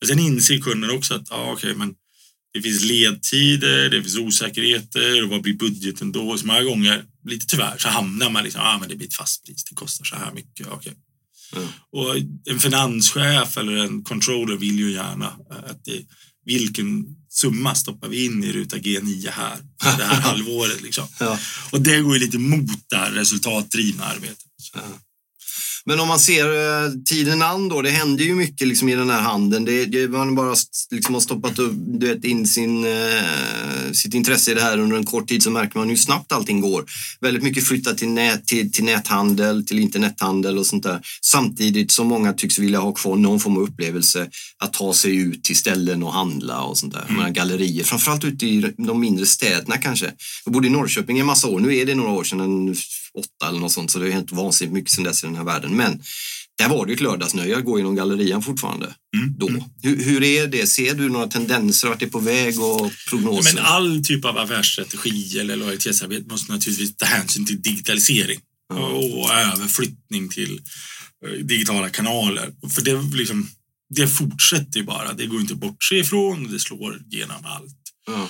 Men 0.00 0.08
sen 0.08 0.18
inser 0.18 0.58
kunden 0.58 0.90
också 0.90 1.14
att 1.14 1.32
ah, 1.32 1.52
okej, 1.52 1.74
men 1.74 1.94
det 2.54 2.62
finns 2.62 2.82
ledtider, 2.82 3.90
det 3.90 4.02
finns 4.02 4.16
osäkerheter 4.16 5.22
och 5.24 5.30
vad 5.30 5.42
blir 5.42 5.54
budgeten 5.54 6.12
då? 6.12 6.38
Så 6.38 6.46
många 6.46 6.62
gånger, 6.62 7.04
lite 7.24 7.46
tyvärr, 7.46 7.78
så 7.78 7.88
hamnar 7.88 8.30
man 8.30 8.44
liksom, 8.44 8.60
ah, 8.64 8.78
men 8.78 8.88
det 8.88 8.96
blir 8.96 9.06
ett 9.08 9.14
fast 9.14 9.44
pris, 9.46 9.64
det 9.64 9.74
kostar 9.74 10.04
så 10.04 10.16
här 10.16 10.32
mycket. 10.32 10.66
okej. 10.70 10.92
Mm. 11.52 11.68
Och 11.92 12.16
en 12.50 12.60
finanschef 12.60 13.56
eller 13.56 13.76
en 13.76 14.04
controller 14.04 14.56
vill 14.56 14.78
ju 14.78 14.92
gärna 14.92 15.26
eh, 15.26 15.70
att 15.70 15.84
det, 15.84 16.02
vilken 16.44 17.04
summa 17.28 17.74
stoppar 17.74 18.08
vi 18.08 18.24
in 18.24 18.44
i 18.44 18.52
ruta 18.52 18.76
G9 18.76 19.30
här, 19.30 19.58
det 19.98 20.04
här 20.04 20.20
halvåret. 20.20 20.82
Liksom. 20.82 21.08
Ja. 21.20 21.38
Och 21.72 21.80
det 21.80 22.00
går 22.00 22.14
ju 22.14 22.20
lite 22.20 22.38
mot 22.38 22.88
det 22.90 22.96
här 22.96 23.10
resultatdrivna 23.10 24.04
arbetet. 24.04 24.38
Men 25.88 26.00
om 26.00 26.08
man 26.08 26.18
ser 26.18 26.44
eh, 26.44 26.90
tiden 27.04 27.42
an 27.42 27.68
då, 27.68 27.82
det 27.82 27.90
händer 27.90 28.24
ju 28.24 28.34
mycket 28.34 28.68
liksom 28.68 28.88
i 28.88 28.94
den 28.94 29.10
här 29.10 29.20
handeln. 29.20 29.64
Det, 29.64 29.84
det, 29.84 30.08
man 30.08 30.34
bara 30.34 30.54
liksom 30.90 31.14
har 31.14 31.20
stoppat 31.20 31.58
upp, 31.58 31.72
du 31.76 32.06
vet, 32.08 32.24
in 32.24 32.46
sin, 32.46 32.84
eh, 32.84 33.92
sitt 33.92 34.14
intresse 34.14 34.50
i 34.50 34.54
det 34.54 34.60
här 34.60 34.78
under 34.78 34.96
en 34.96 35.04
kort 35.04 35.28
tid 35.28 35.42
så 35.42 35.50
märker 35.50 35.78
man 35.78 35.88
hur 35.88 35.96
snabbt 35.96 36.32
allting 36.32 36.60
går. 36.60 36.84
Väldigt 37.20 37.42
mycket 37.42 37.66
flyttat 37.66 37.98
till, 37.98 38.08
nät, 38.08 38.46
till, 38.46 38.72
till 38.72 38.84
näthandel, 38.84 39.66
till 39.66 39.78
internethandel 39.78 40.58
och 40.58 40.66
sånt 40.66 40.82
där. 40.82 41.00
Samtidigt 41.22 41.92
som 41.92 42.06
många 42.06 42.32
tycks 42.32 42.58
vilja 42.58 42.78
ha 42.78 42.92
kvar 42.92 43.16
någon 43.16 43.40
form 43.40 43.56
av 43.56 43.62
upplevelse 43.62 44.28
att 44.58 44.72
ta 44.72 44.94
sig 44.94 45.16
ut 45.16 45.44
till 45.44 45.56
ställen 45.56 46.02
och 46.02 46.12
handla 46.12 46.62
och 46.62 46.78
sånt 46.78 46.92
där. 46.92 47.04
Jag 47.08 47.16
menar, 47.16 47.30
gallerier, 47.30 47.84
framförallt 47.84 48.24
ute 48.24 48.46
i 48.46 48.72
de 48.78 49.00
mindre 49.00 49.26
städerna 49.26 49.76
kanske. 49.76 50.12
Jag 50.44 50.52
bodde 50.52 50.66
i 50.66 50.70
Norrköping 50.70 51.16
i 51.16 51.20
en 51.20 51.26
massa 51.26 51.48
år. 51.48 51.60
Nu 51.60 51.76
är 51.76 51.86
det 51.86 51.94
några 51.94 52.10
år 52.10 52.24
sedan, 52.24 52.74
åtta 53.16 53.48
eller 53.48 53.60
något 53.60 53.72
sånt, 53.72 53.90
så 53.90 53.98
det 53.98 54.04
har 54.04 54.12
hänt 54.12 54.32
vansinnigt 54.32 54.74
mycket 54.74 54.90
sedan 54.90 55.04
dess 55.04 55.24
i 55.24 55.26
den 55.26 55.36
här 55.36 55.44
världen. 55.44 55.76
Men 55.76 56.02
där 56.58 56.68
var 56.68 56.86
det 56.86 56.90
ju 56.90 56.94
ett 56.94 57.00
lördagsnöje 57.00 57.56
att 57.56 57.64
gå 57.64 57.78
genom 57.78 57.94
gallerian 57.94 58.42
fortfarande. 58.42 58.94
Mm. 59.16 59.34
Då. 59.38 59.48
Hur, 59.82 60.04
hur 60.04 60.22
är 60.22 60.46
det? 60.46 60.66
Ser 60.66 60.94
du 60.94 61.08
några 61.08 61.26
tendenser 61.26 61.88
vart 61.88 61.98
det 61.98 62.06
är 62.06 62.10
på 62.10 62.18
väg 62.18 62.60
och 62.60 62.92
prognoser? 63.10 63.54
Men 63.54 63.64
all 63.64 64.04
typ 64.04 64.24
av 64.24 64.38
affärsstrategi 64.38 65.38
eller 65.38 65.56
lojalitetsarbete 65.56 66.28
måste 66.30 66.52
naturligtvis 66.52 66.96
ta 66.96 67.06
hänsyn 67.06 67.46
till 67.46 67.62
digitalisering. 67.62 68.40
ja. 68.68 68.86
och 68.86 69.32
överflyttning 69.32 70.28
till 70.28 70.60
eh, 71.26 71.32
digitala 71.32 71.88
kanaler. 71.90 72.52
För 72.70 72.82
det, 72.82 73.16
liksom, 73.16 73.48
det 73.94 74.08
fortsätter 74.08 74.78
ju 74.78 74.84
bara. 74.84 75.12
Det 75.12 75.26
går 75.26 75.40
inte 75.40 75.54
att 75.54 75.60
bortse 75.60 75.94
ifrån. 75.96 76.52
Det 76.52 76.58
slår 76.58 77.02
genom 77.10 77.44
allt. 77.44 77.76
Ja. 78.06 78.28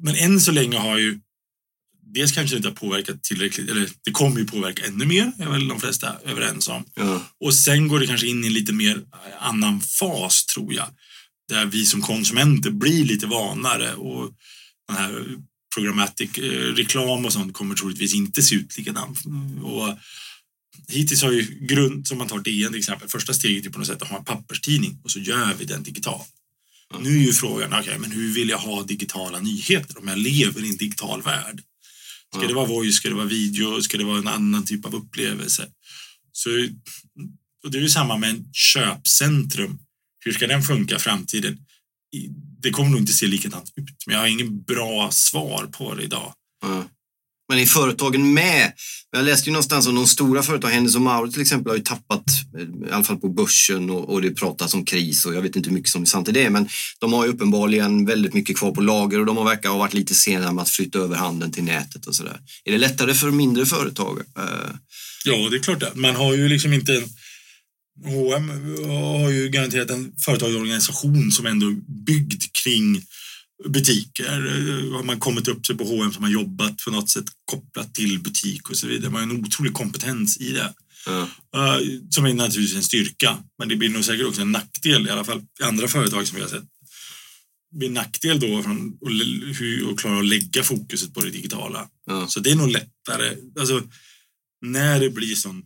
Men 0.00 0.14
än 0.14 0.40
så 0.40 0.52
länge 0.52 0.78
har 0.78 0.98
ju 0.98 1.20
dels 2.14 2.32
kanske 2.32 2.54
det 2.54 2.56
inte 2.56 2.68
har 2.68 2.74
påverkat 2.74 3.22
tillräckligt, 3.22 3.70
eller 3.70 3.88
det 4.04 4.10
kommer 4.10 4.38
ju 4.38 4.46
påverka 4.46 4.86
ännu 4.86 5.06
mer, 5.06 5.32
är 5.38 5.50
väl 5.50 5.68
de 5.68 5.80
flesta 5.80 6.16
överens 6.24 6.68
om. 6.68 6.84
Ja. 6.94 7.22
Och 7.40 7.54
sen 7.54 7.88
går 7.88 8.00
det 8.00 8.06
kanske 8.06 8.26
in 8.26 8.44
i 8.44 8.46
en 8.46 8.52
lite 8.52 8.72
mer 8.72 9.02
annan 9.40 9.80
fas, 9.80 10.46
tror 10.46 10.74
jag, 10.74 10.86
där 11.48 11.66
vi 11.66 11.84
som 11.84 12.02
konsumenter 12.02 12.70
blir 12.70 13.04
lite 13.04 13.26
vanare 13.26 13.94
och 13.94 14.30
den 14.88 14.96
här 14.96 15.26
programmatic 15.74 16.38
eh, 16.38 16.74
reklam 16.74 17.26
och 17.26 17.32
sånt 17.32 17.52
kommer 17.52 17.74
troligtvis 17.74 18.14
inte 18.14 18.42
se 18.42 18.54
ut 18.54 18.78
likadant. 18.78 19.18
Och 19.62 19.98
hittills 20.88 21.22
har 21.22 21.32
ju 21.32 21.42
grund, 21.60 22.08
som 22.08 22.18
man 22.18 22.28
tar 22.28 22.38
DN 22.38 22.72
till 22.72 22.78
exempel, 22.78 23.08
första 23.08 23.32
steget 23.32 23.66
är 23.66 23.70
på 23.70 23.78
något 23.78 23.86
sätt 23.86 24.02
att 24.02 24.08
ha 24.08 24.18
en 24.18 24.24
papperstidning 24.24 25.00
och 25.04 25.10
så 25.10 25.18
gör 25.18 25.54
vi 25.58 25.64
den 25.64 25.82
digital. 25.82 26.20
Nu 27.00 27.10
är 27.10 27.24
ju 27.24 27.32
frågan, 27.32 27.74
okej, 27.80 27.98
men 27.98 28.10
hur 28.10 28.32
vill 28.32 28.48
jag 28.48 28.58
ha 28.58 28.82
digitala 28.82 29.40
nyheter 29.40 29.98
om 29.98 30.08
jag 30.08 30.18
lever 30.18 30.64
i 30.64 30.68
en 30.68 30.76
digital 30.76 31.22
värld? 31.22 31.62
Ska 32.36 32.46
det 32.46 32.54
vara 32.54 32.66
voice, 32.66 32.94
ska 32.94 33.08
det 33.08 33.14
vara 33.14 33.26
video, 33.26 33.82
ska 33.82 33.98
det 33.98 34.04
vara 34.04 34.18
en 34.18 34.28
annan 34.28 34.64
typ 34.64 34.86
av 34.86 34.94
upplevelse? 34.94 35.68
Så, 36.32 36.50
och 37.64 37.70
det 37.70 37.78
är 37.78 37.82
ju 37.82 37.88
samma 37.88 38.16
med 38.16 38.30
en 38.30 38.44
köpcentrum. 38.52 39.78
Hur 40.24 40.32
ska 40.32 40.46
den 40.46 40.62
funka 40.62 40.96
i 40.96 40.98
framtiden? 40.98 41.58
Det 42.62 42.70
kommer 42.70 42.90
nog 42.90 43.00
inte 43.00 43.12
se 43.12 43.26
likadant 43.26 43.72
ut, 43.76 44.06
men 44.06 44.14
jag 44.14 44.22
har 44.22 44.28
ingen 44.28 44.62
bra 44.62 45.10
svar 45.12 45.66
på 45.66 45.94
det 45.94 46.02
idag. 46.02 46.34
Ja. 46.62 46.84
Men 47.50 47.58
är 47.58 47.66
företagen 47.66 48.34
med? 48.34 48.72
Jag 49.12 49.24
läste 49.24 49.48
ju 49.48 49.52
någonstans 49.52 49.86
om 49.86 49.94
de 49.94 50.06
stora 50.06 50.42
företagen, 50.42 50.74
Hennes 50.74 50.94
och 50.94 51.00
Mauritz 51.02 51.34
till 51.34 51.42
exempel, 51.42 51.70
har 51.70 51.76
ju 51.76 51.82
tappat, 51.82 52.24
eh, 52.58 52.88
i 52.88 52.92
alla 52.92 53.04
fall 53.04 53.16
på 53.16 53.28
börsen 53.28 53.90
och, 53.90 54.12
och 54.12 54.22
det 54.22 54.30
pratas 54.30 54.74
om 54.74 54.84
kris 54.84 55.24
och 55.24 55.34
jag 55.34 55.42
vet 55.42 55.56
inte 55.56 55.68
hur 55.68 55.74
mycket 55.74 55.90
som 55.90 56.02
är 56.02 56.06
sant 56.06 56.28
i 56.28 56.32
det, 56.32 56.50
men 56.50 56.68
de 57.00 57.12
har 57.12 57.24
ju 57.26 57.32
uppenbarligen 57.32 58.06
väldigt 58.06 58.34
mycket 58.34 58.56
kvar 58.56 58.72
på 58.72 58.80
lager 58.80 59.20
och 59.20 59.26
de 59.26 59.36
har 59.36 59.44
verkar 59.44 59.68
ha 59.68 59.76
varit 59.78 59.94
lite 59.94 60.14
sena 60.14 60.52
med 60.52 60.62
att 60.62 60.70
flytta 60.70 60.98
över 60.98 61.16
handeln 61.16 61.52
till 61.52 61.64
nätet 61.64 62.06
och 62.06 62.14
sådär. 62.14 62.40
Är 62.64 62.72
det 62.72 62.78
lättare 62.78 63.14
för 63.14 63.30
mindre 63.30 63.66
företag? 63.66 64.18
Eh? 64.38 64.44
Ja, 65.24 65.48
det 65.50 65.56
är 65.56 65.60
klart 65.62 65.80
det. 65.80 65.92
Man 65.94 66.16
har 66.16 66.34
ju 66.34 66.48
liksom 66.48 66.72
inte... 66.72 66.94
en- 66.94 67.08
H&M 68.04 68.50
har 69.22 69.30
ju 69.30 69.48
garanterat 69.48 69.90
en 69.90 70.12
företagsorganisation 70.24 71.32
som 71.32 71.46
ändå 71.46 71.66
är 71.66 72.04
byggd 72.06 72.42
kring 72.64 73.02
butiker. 73.68 74.46
Eh, 74.46 74.92
Har 74.96 75.02
man 75.02 75.18
kommit 75.20 75.48
upp 75.48 75.66
sig 75.66 75.76
på 75.76 75.84
H&M 75.84 76.12
som 76.12 76.22
har 76.22 76.30
jobbat 76.30 76.76
på 76.84 76.90
något 76.90 77.08
sätt 77.10 77.24
kopplat 77.44 77.94
till 77.94 78.18
butik 78.18 78.70
och 78.70 78.76
så 78.76 78.86
vidare. 78.86 79.10
Man 79.10 79.28
har 79.28 79.34
en 79.36 79.44
otrolig 79.44 79.72
kompetens 79.74 80.36
i 80.40 80.52
det. 80.52 80.74
Eh, 81.06 81.28
Som 82.10 82.24
är 82.26 82.34
naturligtvis 82.34 82.76
en 82.76 82.82
styrka. 82.82 83.38
Men 83.58 83.68
det 83.68 83.76
blir 83.76 83.88
nog 83.88 84.04
säkert 84.04 84.26
också 84.26 84.40
en 84.40 84.52
nackdel, 84.52 85.06
i 85.06 85.10
alla 85.10 85.24
fall 85.24 85.42
i 85.60 85.62
andra 85.62 85.88
företag 85.88 86.26
som 86.26 86.36
vi 86.36 86.42
har 86.42 86.48
sett. 86.48 86.64
Det 87.72 87.78
blir 87.78 87.88
en 87.88 87.94
nackdel 87.94 88.40
då 88.40 88.62
från 88.62 88.98
hur 89.58 89.90
att 89.90 89.98
klara 89.98 90.18
att 90.18 90.26
lägga 90.26 90.62
fokuset 90.62 91.14
på 91.14 91.20
det 91.20 91.30
digitala. 91.30 91.88
Ja. 92.06 92.26
Så 92.28 92.40
det 92.40 92.50
är 92.50 92.56
nog 92.56 92.70
lättare. 92.70 93.36
Alltså, 93.60 93.82
när 94.66 95.00
det 95.00 95.10
blir 95.10 95.34
sån 95.34 95.62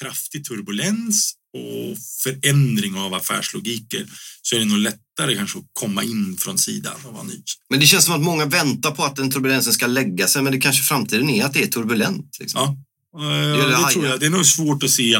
kraftig 0.00 0.44
turbulens 0.44 1.34
och 1.56 1.98
förändring 2.22 2.94
av 2.98 3.14
affärslogiker 3.14 4.06
så 4.42 4.56
är 4.56 4.58
det 4.58 4.64
nog 4.64 4.78
lättare 4.78 5.34
kanske 5.36 5.58
att 5.58 5.64
komma 5.72 6.02
in 6.04 6.36
från 6.38 6.58
sidan 6.58 6.94
och 7.04 7.12
vara 7.12 7.22
ny. 7.22 7.42
Men 7.70 7.80
det 7.80 7.86
känns 7.86 8.04
som 8.04 8.14
att 8.14 8.20
många 8.22 8.46
väntar 8.46 8.90
på 8.90 9.04
att 9.04 9.16
den 9.16 9.30
turbulensen 9.30 9.72
ska 9.72 9.86
lägga 9.86 10.28
sig, 10.28 10.42
men 10.42 10.52
det 10.52 10.60
kanske 10.60 10.82
framtiden 10.82 11.30
är 11.30 11.44
att 11.44 11.54
det 11.54 11.62
är 11.62 11.66
turbulent. 11.66 12.36
Liksom. 12.40 12.60
Ja, 12.60 12.76
Eh, 13.18 13.22
gäller 13.48 13.68
det 13.68 13.74
hajar. 13.76 13.90
tror 13.90 14.06
jag. 14.06 14.20
Det 14.20 14.26
är 14.26 14.30
nog 14.30 14.46
svårt 14.46 14.82
att 14.82 14.90
se, 14.90 15.02
i 15.02 15.16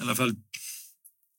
alla 0.00 0.14
fall 0.14 0.34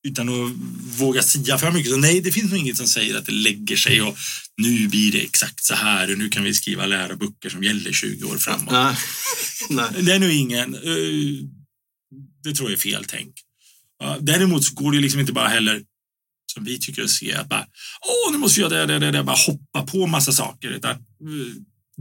utan 0.07 0.29
att 0.29 0.51
våga 0.99 1.21
sia 1.23 1.57
för 1.57 1.71
mycket. 1.71 1.91
Så 1.91 1.97
nej, 1.97 2.21
det 2.21 2.31
finns 2.31 2.51
nog 2.51 2.59
inget 2.59 2.77
som 2.77 2.87
säger 2.87 3.17
att 3.17 3.25
det 3.25 3.31
lägger 3.31 3.75
sig 3.75 4.01
och 4.01 4.17
nu 4.57 4.87
blir 4.87 5.11
det 5.11 5.21
exakt 5.21 5.63
så 5.65 5.75
här 5.75 6.11
och 6.11 6.17
nu 6.17 6.29
kan 6.29 6.43
vi 6.43 6.53
skriva 6.53 6.85
läroböcker 6.85 7.49
som 7.49 7.63
gäller 7.63 7.91
20 7.91 8.25
år 8.25 8.37
framåt. 8.37 8.71
Nej. 8.71 8.95
Nej. 9.69 10.03
Det 10.03 10.11
är 10.13 10.19
nog 10.19 10.31
ingen... 10.31 10.75
eh, 10.75 10.81
Det 12.43 12.53
tror 12.55 12.69
jag 12.69 12.77
är 12.77 12.81
fel 12.81 13.05
tänk. 13.07 13.33
Däremot 14.19 14.63
så 14.63 14.75
går 14.75 14.91
det 14.91 14.99
liksom 14.99 15.19
inte 15.19 15.33
bara 15.33 15.47
heller 15.47 15.81
som 16.53 16.63
vi 16.63 16.79
tycker 16.79 17.03
att 17.03 17.09
se 17.09 17.33
att 17.33 17.49
bara 17.49 17.67
åh, 18.01 18.31
nu 18.31 18.37
måste 18.37 18.61
jag 18.61 18.71
det, 18.71 18.85
det, 18.85 18.99
det, 18.99 19.11
det, 19.11 19.23
bara 19.23 19.35
hoppa 19.35 19.85
på 19.85 20.07
massa 20.07 20.31
saker. 20.31 20.69
Utan, 20.69 20.91
eh, 20.91 20.97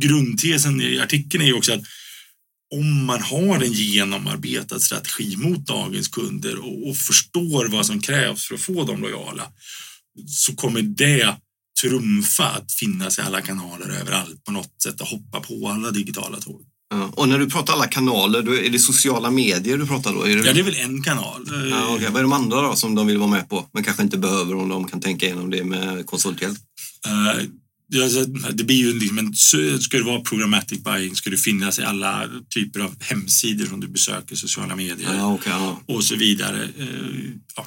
grundtesen 0.00 0.80
i 0.80 0.98
artikeln 0.98 1.42
är 1.42 1.46
ju 1.46 1.54
också 1.54 1.72
att 1.72 1.84
om 2.74 3.04
man 3.04 3.22
har 3.22 3.62
en 3.62 3.72
genomarbetad 3.72 4.80
strategi 4.80 5.36
mot 5.36 5.66
dagens 5.66 6.08
kunder 6.08 6.58
och, 6.58 6.88
och 6.88 6.96
förstår 6.96 7.68
vad 7.68 7.86
som 7.86 8.00
krävs 8.00 8.48
för 8.48 8.54
att 8.54 8.60
få 8.60 8.84
dem 8.84 9.02
lojala 9.02 9.52
så 10.26 10.54
kommer 10.54 10.82
det 10.82 11.36
trumfa 11.82 12.44
att 12.44 12.72
finnas 12.72 13.18
i 13.18 13.22
alla 13.22 13.40
kanaler 13.40 14.00
överallt 14.00 14.44
på 14.44 14.52
något 14.52 14.82
sätt 14.82 15.00
och 15.00 15.06
hoppa 15.06 15.40
på 15.40 15.68
alla 15.68 15.90
digitala 15.90 16.40
tåg. 16.40 16.66
Ja. 16.98 17.10
Och 17.14 17.28
när 17.28 17.38
du 17.38 17.50
pratar 17.50 17.72
alla 17.72 17.86
kanaler, 17.86 18.42
då 18.42 18.56
är 18.56 18.70
det 18.70 18.78
sociala 18.78 19.30
medier 19.30 19.78
du 19.78 19.86
pratar 19.86 20.12
då? 20.14 20.22
Är 20.22 20.36
det... 20.36 20.46
Ja, 20.46 20.52
det 20.52 20.60
är 20.60 20.64
väl 20.64 20.74
en 20.74 21.02
kanal. 21.02 21.46
Eh, 21.54 21.68
Ja, 21.70 21.94
okej. 21.94 22.06
Vad 22.10 22.16
är 22.18 22.22
de 22.22 22.32
andra 22.32 22.60
då 22.62 22.76
som 22.76 22.94
de 22.94 23.06
vill 23.06 23.18
vara 23.18 23.30
med 23.30 23.48
på, 23.48 23.68
men 23.74 23.84
kanske 23.84 24.02
inte 24.02 24.18
behöver 24.18 24.54
om 24.54 24.68
de 24.68 24.88
kan 24.88 25.00
tänka 25.00 25.26
igenom 25.26 25.50
det 25.50 25.64
med 25.64 26.06
konsulthjälp? 26.06 26.58
Eh, 27.06 27.44
ja, 27.88 28.08
så 28.08 28.24
det 28.52 28.64
blir 28.64 28.76
ju 28.76 28.98
liksom 28.98 29.18
en, 29.18 29.34
ska 29.80 29.96
det 29.96 30.02
vara 30.04 30.20
programmatic 30.20 30.82
buying 30.84 31.16
ska 31.16 31.30
det 31.30 31.36
finnas 31.36 31.78
i 31.78 31.82
alla 31.82 32.28
typer 32.54 32.80
av 32.80 32.94
hemsidor 33.00 33.66
som 33.66 33.80
du 33.80 33.88
besöker, 33.88 34.36
sociala 34.36 34.76
medier 34.76 35.14
Ja, 35.14 35.34
okej. 35.34 35.52
ja. 35.56 35.80
och 35.86 36.04
så 36.04 36.16
vidare. 36.16 36.62
Eh, 36.78 36.86
Ja. 37.56 37.66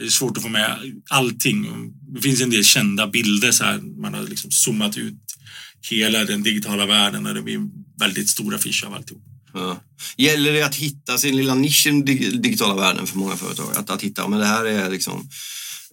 Det 0.00 0.04
är 0.04 0.10
svårt 0.10 0.36
att 0.36 0.42
få 0.42 0.48
med 0.48 0.78
allting. 1.10 1.66
Det 2.14 2.20
finns 2.20 2.40
en 2.40 2.50
del 2.50 2.64
kända 2.64 3.06
bilder 3.06 3.52
så 3.52 3.64
här. 3.64 3.78
Man 4.02 4.14
har 4.14 4.22
liksom 4.22 4.50
zoomat 4.50 4.96
ut 4.96 5.14
hela 5.90 6.24
den 6.24 6.42
digitala 6.42 6.86
världen 6.86 7.26
och 7.26 7.34
det 7.34 7.42
blir 7.42 7.56
en 7.56 7.70
väldigt 7.98 8.28
stor 8.28 8.54
affisch 8.54 8.84
av 8.86 8.94
alltihop. 8.94 9.22
Ja. 9.54 9.80
Gäller 10.16 10.52
det 10.52 10.62
att 10.62 10.74
hitta 10.74 11.18
sin 11.18 11.36
lilla 11.36 11.54
nisch 11.54 11.86
i 11.86 11.90
den 11.90 12.04
digitala 12.42 12.74
världen 12.74 13.06
för 13.06 13.18
många 13.18 13.36
företag? 13.36 13.76
Att, 13.76 13.90
att 13.90 14.02
hitta, 14.02 14.28
men 14.28 14.38
det 14.38 14.46
här 14.46 14.64
är 14.64 14.90
liksom... 14.90 15.28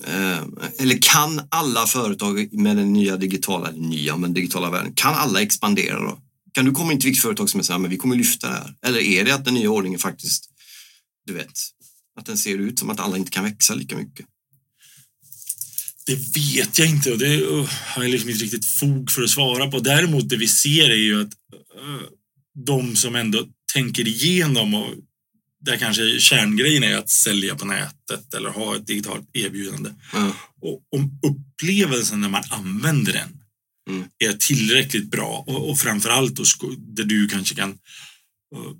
Eh, 0.03 0.43
eller 0.77 1.01
kan 1.01 1.41
alla 1.49 1.85
företag 1.87 2.53
med 2.53 2.77
den 2.77 2.93
nya 2.93 3.17
digitala, 3.17 3.69
eller 3.69 3.79
nya, 3.79 4.17
men 4.17 4.33
digitala 4.33 4.69
världen, 4.69 4.93
kan 4.93 5.13
alla 5.13 5.41
expandera 5.41 5.99
då? 5.99 6.19
Kan 6.51 6.65
du 6.65 6.71
komma 6.71 6.91
in 6.91 6.99
till 6.99 7.07
vilket 7.07 7.21
företag 7.21 7.49
som 7.49 7.59
är 7.59 7.77
men 7.77 7.91
vi 7.91 7.97
kommer 7.97 8.15
lyfta 8.15 8.47
det 8.47 8.53
här? 8.53 8.75
Eller 8.85 8.99
är 8.99 9.25
det 9.25 9.31
att 9.31 9.45
den 9.45 9.53
nya 9.53 9.69
ordningen 9.69 9.99
faktiskt, 9.99 10.49
du 11.25 11.33
vet, 11.33 11.51
att 12.19 12.25
den 12.25 12.37
ser 12.37 12.57
ut 12.57 12.79
som 12.79 12.89
att 12.89 12.99
alla 12.99 13.17
inte 13.17 13.31
kan 13.31 13.43
växa 13.43 13.73
lika 13.73 13.97
mycket? 13.97 14.25
Det 16.05 16.15
vet 16.15 16.79
jag 16.79 16.89
inte 16.89 17.11
och 17.11 17.17
det 17.17 17.41
uh, 17.41 17.69
har 17.85 18.03
jag 18.03 18.11
liksom 18.11 18.29
inte 18.29 18.43
riktigt 18.43 18.65
fog 18.65 19.11
för 19.11 19.23
att 19.23 19.29
svara 19.29 19.71
på. 19.71 19.79
Däremot 19.79 20.29
det 20.29 20.37
vi 20.37 20.47
ser 20.47 20.89
är 20.89 20.95
ju 20.95 21.21
att 21.21 21.33
uh, 21.81 22.01
de 22.65 22.95
som 22.95 23.15
ändå 23.15 23.47
tänker 23.73 24.07
igenom 24.07 24.73
och 24.73 24.93
där 25.59 25.77
kanske 25.77 26.19
kärngrejen 26.19 26.83
är 26.83 26.97
att 26.97 27.09
sälja 27.09 27.55
på 27.55 27.65
nätet 27.65 28.33
eller 28.33 28.49
ha 28.49 28.75
ett 28.75 28.87
digitalt 28.87 29.29
erbjudande. 29.33 29.89
Ja. 30.13 30.35
Och 30.61 30.81
om 30.95 31.19
upplevelsen 31.23 32.21
när 32.21 32.29
man 32.29 32.43
använder 32.49 33.13
den 33.13 33.41
Mm. 33.89 34.07
är 34.17 34.33
tillräckligt 34.33 35.11
bra 35.11 35.43
och, 35.47 35.69
och 35.69 35.79
framför 35.79 36.09
allt 36.09 36.39
där 36.77 37.03
du 37.03 37.27
kanske 37.27 37.55
kan 37.55 37.69
uh, 37.69 38.71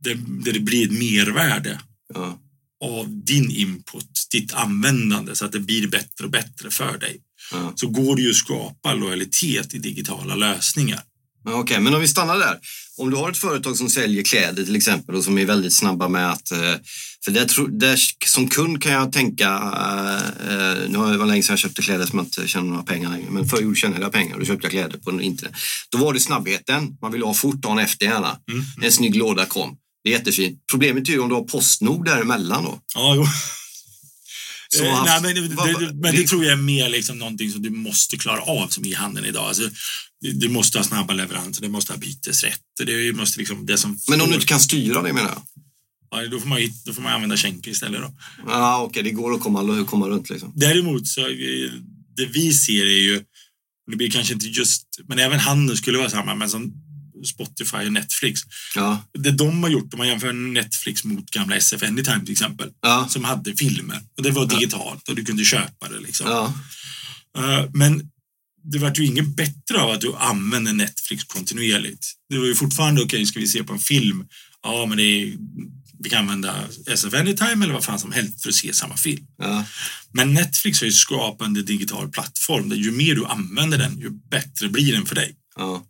där, 0.00 0.14
där 0.44 0.52
det 0.52 0.60
blir 0.60 0.86
ett 0.86 0.92
mervärde 0.92 1.80
Ja. 2.14 2.38
Av 2.84 3.24
din 3.24 3.50
input, 3.50 4.10
ditt 4.32 4.52
användande 4.52 5.34
så 5.34 5.44
att 5.44 5.52
det 5.52 5.60
blir 5.60 5.88
bättre 5.88 6.24
och 6.24 6.30
bättre 6.30 6.70
för 6.70 6.98
dig. 6.98 7.20
Ja. 7.52 7.72
Så 7.74 7.86
går 7.86 8.16
det 8.16 8.22
ju 8.22 8.30
att 8.30 8.36
skapa 8.36 8.94
lojalitet 8.94 9.74
i 9.74 9.78
digitala 9.78 10.34
lösningar. 10.34 11.00
Okej, 11.48 11.80
men 11.80 11.94
om 11.94 12.00
vi 12.00 12.08
stannar 12.08 12.38
där. 12.38 12.58
Om 12.98 13.10
du 13.10 13.16
har 13.16 13.30
ett 13.30 13.36
företag 13.38 13.76
som 13.76 13.88
säljer 13.88 14.22
kläder 14.22 14.64
till 14.64 14.76
exempel 14.76 15.14
och 15.14 15.24
som 15.24 15.38
är 15.38 15.44
väldigt 15.44 15.72
snabba 15.72 16.08
med 16.08 16.30
att... 16.30 16.50
eh, 16.52 16.74
För 17.24 17.30
där, 17.30 17.78
där, 17.78 17.98
som 18.26 18.48
kund 18.48 18.82
kan 18.82 18.92
jag 18.92 19.12
tänka... 19.12 19.48
eh, 20.48 20.88
Nu 20.88 20.98
har 20.98 21.12
det 21.12 21.18
var 21.18 21.26
länge 21.26 21.42
sedan 21.42 21.52
jag 21.52 21.58
köpte 21.58 21.82
kläder 21.82 22.06
som 22.06 22.18
jag 22.18 22.26
inte 22.26 22.48
tjänar 22.48 22.66
några 22.66 22.82
pengar 22.82 23.10
längre. 23.10 23.30
Men 23.30 23.48
förr 23.48 23.74
tjänade 23.74 24.02
jag 24.02 24.12
pengar 24.12 24.34
och 24.34 24.40
då 24.40 24.46
köpte 24.46 24.64
jag 24.64 24.72
kläder 24.72 24.98
på 24.98 25.20
internet. 25.22 25.54
Då 25.90 25.98
var 25.98 26.12
det 26.12 26.20
snabbheten. 26.20 26.96
Man 27.02 27.12
ville 27.12 27.24
ha 27.24 27.34
fort 27.34 27.56
dagen 27.56 27.78
efter 27.78 28.06
gärna. 28.06 28.38
Mm. 28.52 28.64
En 28.82 28.92
snygg 28.92 29.16
låda 29.16 29.46
kom. 29.46 29.76
Det 30.06 30.10
är 30.14 30.18
jättefint. 30.18 30.62
Problemet 30.70 31.08
är 31.08 31.12
ju 31.12 31.18
om 31.20 31.28
du 31.28 31.34
har 31.34 31.42
Postnord 31.42 32.04
däremellan 32.06 32.64
då. 32.64 32.80
Ja, 32.94 33.14
jo. 33.14 33.22
Eh, 34.82 34.90
haft- 34.94 35.22
Nej, 35.22 35.34
men, 35.34 35.48
det, 35.48 35.54
vad- 35.54 35.80
det, 35.80 35.94
men 35.94 36.14
det 36.16 36.26
tror 36.26 36.44
jag 36.44 36.52
är 36.52 36.56
mer 36.56 36.88
liksom 36.88 37.18
någonting 37.18 37.50
som 37.52 37.62
du 37.62 37.70
måste 37.70 38.16
klara 38.18 38.40
av 38.40 38.68
som 38.68 38.84
e-handeln 38.86 39.26
idag. 39.26 39.44
Alltså, 39.48 39.70
du- 40.20 40.32
du 40.32 40.48
måste 40.48 40.78
ha 40.78 40.84
snabba 40.84 41.14
leveranser, 41.14 41.62
du 41.62 41.68
måste 41.68 41.92
ha 41.92 41.98
bytesrätt. 41.98 42.60
Det 42.86 43.12
måste 43.16 43.38
liksom, 43.38 43.66
det 43.66 43.78
som 43.78 43.98
Men 44.08 44.20
om 44.20 44.28
du 44.28 44.34
inte 44.34 44.46
kan 44.46 44.60
styra 44.60 45.02
det 45.02 45.12
menar 45.12 45.28
jag. 45.28 45.42
ja, 46.10 46.28
då, 46.28 46.40
får 46.40 46.48
man, 46.48 46.58
då 46.86 46.92
får 46.92 47.02
man 47.02 47.12
använda 47.12 47.36
Schenker 47.36 47.70
istället. 47.70 48.00
Då. 48.00 48.14
Ja, 48.46 48.82
okej, 48.82 49.02
det 49.02 49.10
går 49.10 49.34
att 49.34 49.40
komma, 49.40 49.84
komma 49.84 50.08
runt 50.08 50.30
liksom. 50.30 50.52
Däremot 50.56 51.06
så 51.08 51.20
eh, 51.20 51.70
det 52.16 52.26
vi 52.26 52.52
ser 52.52 52.86
är 52.86 53.00
ju, 53.00 53.22
det 53.90 53.96
blir 53.96 54.10
kanske 54.10 54.34
inte 54.34 54.46
just, 54.46 54.82
men 55.08 55.18
även 55.18 55.38
handeln 55.38 55.76
skulle 55.78 55.98
vara 55.98 56.10
samma, 56.10 56.34
men 56.34 56.50
som, 56.50 56.72
Spotify 57.26 57.76
och 57.76 57.92
Netflix. 57.92 58.40
Ja. 58.74 59.04
Det 59.18 59.30
de 59.30 59.62
har 59.62 59.70
gjort, 59.70 59.94
om 59.94 59.98
man 59.98 60.08
jämför 60.08 60.32
Netflix 60.32 61.04
mot 61.04 61.30
gamla 61.30 61.56
SF 61.56 61.82
Anytime 61.82 62.20
till 62.20 62.32
exempel, 62.32 62.70
Ja. 62.82 63.06
som 63.10 63.24
hade 63.24 63.56
filmer. 63.56 64.00
Och 64.16 64.22
det 64.22 64.30
var 64.30 64.46
digitalt 64.46 65.08
och 65.08 65.14
du 65.16 65.24
kunde 65.24 65.44
köpa 65.44 65.88
det. 65.88 66.00
Liksom. 66.00 66.26
Ja. 66.30 66.54
Eh, 67.38 67.70
Men 67.74 68.10
det 68.72 68.78
vart 68.78 68.98
ju 68.98 69.06
inget 69.06 69.36
bättre 69.36 69.78
av 69.80 69.90
att 69.90 70.00
du 70.00 70.14
använde 70.16 70.72
Netflix 70.72 71.24
kontinuerligt. 71.24 72.06
Det 72.30 72.38
var 72.38 72.46
ju 72.46 72.54
fortfarande 72.54 73.02
okej, 73.02 73.26
ska 73.26 73.40
vi 73.40 73.46
se 73.46 73.64
på 73.64 73.72
en 73.72 73.78
film? 73.78 74.24
Ja, 74.62 74.86
men 74.86 74.96
det 74.98 75.02
är, 75.02 75.36
vi 75.98 76.10
kan 76.10 76.18
använda 76.18 76.54
SF 76.86 77.14
Anytime 77.14 77.64
eller 77.64 77.74
vad 77.74 77.84
fan 77.84 77.98
som 77.98 78.12
helst 78.12 78.42
för 78.42 78.48
att 78.48 78.54
se 78.54 78.72
samma 78.72 78.96
film. 78.96 79.26
Ja. 79.38 79.64
Men 80.12 80.34
Netflix 80.34 80.80
har 80.80 80.86
ju 80.86 80.92
skapat 80.92 81.46
en 81.46 81.54
digital 81.54 82.08
plattform 82.10 82.68
där 82.68 82.76
ju 82.76 82.90
mer 82.90 83.14
du 83.14 83.24
använder 83.26 83.78
den, 83.78 83.98
ju 84.00 84.10
bättre 84.10 84.68
blir 84.68 84.92
den 84.92 85.06
för 85.06 85.14
dig. 85.14 85.36
Ja. 85.56 85.84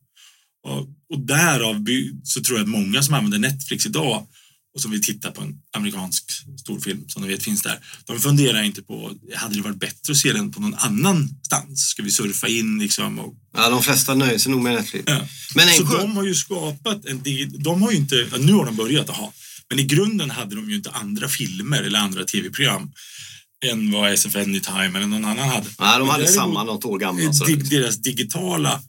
Och, 0.67 1.21
därav 1.27 1.85
så 2.25 2.41
tror 2.43 2.59
jag 2.59 2.65
att 2.65 2.71
många 2.71 3.03
som 3.03 3.15
använder 3.15 3.39
Netflix 3.39 3.87
idag 3.87 4.27
och 4.75 4.83
som 4.83 4.91
vill 4.91 5.03
titta 5.03 5.31
på 5.31 5.41
en 5.43 5.55
amerikansk 5.77 6.25
storfilm 6.61 7.05
som 7.09 7.23
ni 7.23 7.29
vet 7.29 7.43
finns 7.43 7.63
där. 7.63 7.79
De 8.07 8.21
funderar 8.21 8.63
inte 8.63 8.83
på, 8.83 9.13
hade 9.35 9.55
det 9.55 9.61
varit 9.63 9.81
bättre 9.81 10.11
att 10.11 10.17
se 10.17 10.33
den 10.33 10.53
på 10.53 10.61
någon 10.61 10.75
annanstans? 10.75 11.81
Ska 11.89 12.03
vi 12.03 12.11
surfa 12.11 12.49
in 12.49 12.79
liksom? 12.79 13.19
Och, 13.19 13.35
ja, 13.57 13.71
de 13.71 13.83
flesta 13.83 14.15
nöjer 14.15 14.39
sig 14.39 14.53
nog 14.53 14.63
med 14.63 14.75
Netflix. 14.75 15.05
ja. 15.07 15.27
Men 15.55 15.69
en 15.69 15.75
Så 15.75 15.83
de 15.99 16.17
har 16.17 16.25
ju 16.25 16.35
skapat 16.35 17.05
en 17.05 17.23
digi- 17.23 17.63
de 17.63 17.83
har 17.83 17.91
ju 17.91 17.97
inte, 17.97 18.29
ja, 18.33 18.39
nu 18.39 18.53
har 18.53 18.65
de 18.67 18.77
börjat 18.77 19.09
ha, 19.09 19.33
men 19.71 19.79
i 19.79 19.83
grunden 19.85 20.31
hade 20.31 20.55
de 20.57 20.71
ju 20.71 20.77
inte 20.77 20.91
andra 20.91 21.29
filmer 21.29 21.83
eller 21.83 21.99
andra 21.99 22.25
tv-program 22.25 22.93
än 23.73 23.91
vad 23.93 24.13
SF 24.13 24.37
Anytime 24.37 24.87
eller 24.99 25.07
någon 25.07 25.25
annan 25.25 25.49
hade. 25.49 25.67
Nej, 25.79 25.99
de 25.99 26.09
hade 26.09 26.27
samma 26.27 26.65
något 26.65 26.85
år 26.85 26.99
gamla. 26.99 27.31
dig- 27.33 27.57
deras 27.57 27.97
digitala 27.97 28.83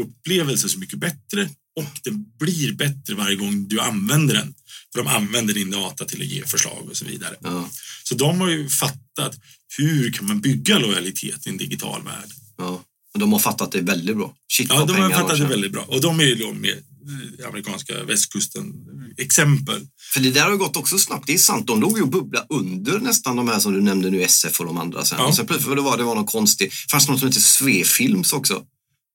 upplevelse 0.00 0.68
så 0.68 0.78
mycket 0.78 0.98
bättre 0.98 1.50
och 1.76 2.00
den 2.04 2.24
blir 2.38 2.72
bättre 2.72 3.14
varje 3.14 3.36
gång 3.36 3.68
du 3.68 3.80
använder 3.80 4.34
den. 4.34 4.54
För 4.92 5.02
de 5.02 5.08
använder 5.08 5.54
din 5.54 5.70
data 5.70 6.04
till 6.04 6.22
att 6.22 6.28
ge 6.28 6.44
förslag 6.44 6.88
och 6.90 6.96
så 6.96 7.04
vidare. 7.04 7.34
Ja. 7.40 7.70
Så 8.04 8.14
de 8.14 8.40
har 8.40 8.48
ju 8.48 8.68
fattat 8.68 9.38
hur 9.78 10.12
kan 10.12 10.26
man 10.26 10.40
bygga 10.40 10.78
lojalitet 10.78 11.46
i 11.46 11.50
en 11.50 11.56
digital 11.56 12.02
värld. 12.02 12.30
Ja. 12.58 12.84
Och 13.14 13.20
de 13.20 13.32
har 13.32 13.40
fattat 13.40 13.72
det 13.72 13.80
väldigt 13.80 14.16
bra. 14.16 14.34
Shit 14.52 14.66
Ja, 14.70 14.84
de 14.84 14.96
har 14.96 15.10
fattat 15.10 15.38
det 15.38 15.46
väldigt 15.46 15.72
bra. 15.72 15.82
Och 15.82 16.00
de 16.00 16.20
är 16.20 16.24
ju 16.24 16.34
då 16.34 16.52
med 16.52 16.70
eh, 16.70 17.48
amerikanska 17.48 18.04
västkusten 18.04 18.72
exempel. 19.18 19.86
För 20.12 20.20
det 20.20 20.30
där 20.30 20.48
har 20.48 20.56
gått 20.56 20.76
också 20.76 20.98
snabbt. 20.98 21.26
Det 21.26 21.34
är 21.34 21.38
sant, 21.38 21.66
de 21.66 21.80
låg 21.80 21.98
ju 21.98 22.02
och 22.02 22.08
bubblade 22.08 22.46
under 22.48 22.98
nästan 22.98 23.36
de 23.36 23.48
här 23.48 23.58
som 23.58 23.72
du 23.72 23.80
nämnde 23.80 24.10
nu, 24.10 24.22
SF 24.22 24.60
och 24.60 24.66
de 24.66 24.78
andra 24.78 25.04
sen. 25.04 25.18
Ja. 25.18 25.26
Och 25.26 25.36
sen 25.36 25.46
plötsligt 25.46 25.76
det 25.76 25.82
var 25.82 25.96
det 25.96 26.04
var 26.04 26.14
någon 26.14 26.26
konstig, 26.26 26.72
fanns 26.90 27.08
något 27.08 27.18
som 27.18 27.28
heter 27.28 27.40
Svefilms 27.40 28.32
också. 28.32 28.62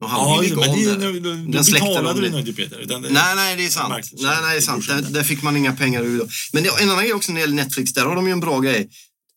De 0.04 0.12
hade 0.12 0.48
ju 0.48 0.56
men 0.56 1.00
det, 1.00 1.20
då, 1.20 1.20
då 1.20 1.30
Den 1.30 1.52
betalade 1.52 2.22
de 2.22 2.26
du 2.26 2.30
nog 2.30 2.40
inte 2.40 2.54
Peter. 2.54 2.80
Utan 2.80 3.02
det, 3.02 3.10
Nej, 3.10 3.36
nej, 3.36 3.56
det 3.58 3.66
är 3.66 3.70
sant. 3.70 3.94
Marknads- 3.94 4.22
Nej, 4.24 4.38
nej, 4.42 4.52
det 4.52 4.58
är 4.58 4.62
sant. 4.62 4.88
Där, 4.88 5.02
där 5.02 5.24
fick 5.24 5.42
man 5.42 5.58
inga 5.58 5.74
pengar 5.74 6.04
ur. 6.04 6.22
Men 6.54 6.64
det, 6.64 6.70
en 6.82 6.90
annan 6.90 7.04
grej 7.04 7.14
också 7.14 7.32
när 7.32 7.36
det 7.36 7.42
gäller 7.42 7.56
Netflix, 7.56 7.94
där 7.94 8.06
har 8.06 8.16
de 8.16 8.26
ju 8.28 8.32
en 8.34 8.40
bra 8.40 8.60
grej. 8.60 8.90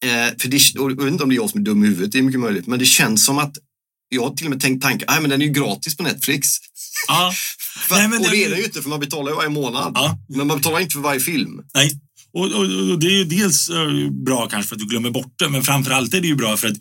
Eh, 0.04 0.10
för 0.40 0.48
det, 0.48 0.78
och 0.78 0.90
jag 0.90 0.96
vet 1.04 1.12
inte 1.12 1.22
om 1.24 1.28
det 1.28 1.34
är 1.34 1.36
jag 1.36 1.50
som 1.50 1.60
är 1.60 1.64
dum 1.64 1.84
i 1.84 1.86
huvudet, 1.86 2.12
det 2.12 2.18
är 2.18 2.22
mycket 2.22 2.40
möjligt. 2.40 2.66
Men 2.66 2.78
det 2.78 2.84
känns 2.86 3.24
som 3.24 3.38
att 3.38 3.52
jag 4.08 4.22
har 4.22 4.30
till 4.34 4.46
och 4.46 4.50
med 4.50 4.60
tänkt 4.60 4.82
tanken, 4.82 5.06
nej 5.10 5.20
men 5.20 5.30
den 5.30 5.42
är 5.42 5.46
ju 5.46 5.52
gratis 5.52 5.96
på 5.96 6.02
Netflix. 6.02 6.48
Ja, 7.08 7.32
För, 7.88 7.94
Nej, 7.96 8.08
men 8.08 8.18
och 8.18 8.24
det 8.24 8.30
det- 8.30 8.44
är 8.44 8.50
den 8.50 8.58
ju 8.58 8.64
inte 8.64 8.82
för 8.82 8.88
man 8.88 9.00
betalar 9.00 9.30
ju 9.30 9.36
varje 9.36 9.48
månad. 9.50 9.92
Ja. 9.94 10.18
Men 10.28 10.46
man 10.46 10.56
betalar 10.58 10.80
inte 10.80 10.92
för 10.92 11.00
varje 11.00 11.20
film. 11.20 11.60
Nej, 11.74 12.00
och, 12.32 12.44
och, 12.52 12.90
och 12.90 12.98
det 12.98 13.06
är 13.06 13.10
ju 13.18 13.24
dels 13.24 13.68
eh, 13.68 14.10
bra 14.24 14.48
kanske 14.48 14.68
för 14.68 14.74
att 14.76 14.80
du 14.80 14.86
glömmer 14.86 15.10
bort 15.10 15.34
det, 15.38 15.48
men 15.48 15.62
framför 15.62 15.90
allt 15.90 16.14
är 16.14 16.20
det 16.20 16.26
ju 16.28 16.34
bra 16.36 16.56
för 16.56 16.68
att 16.68 16.76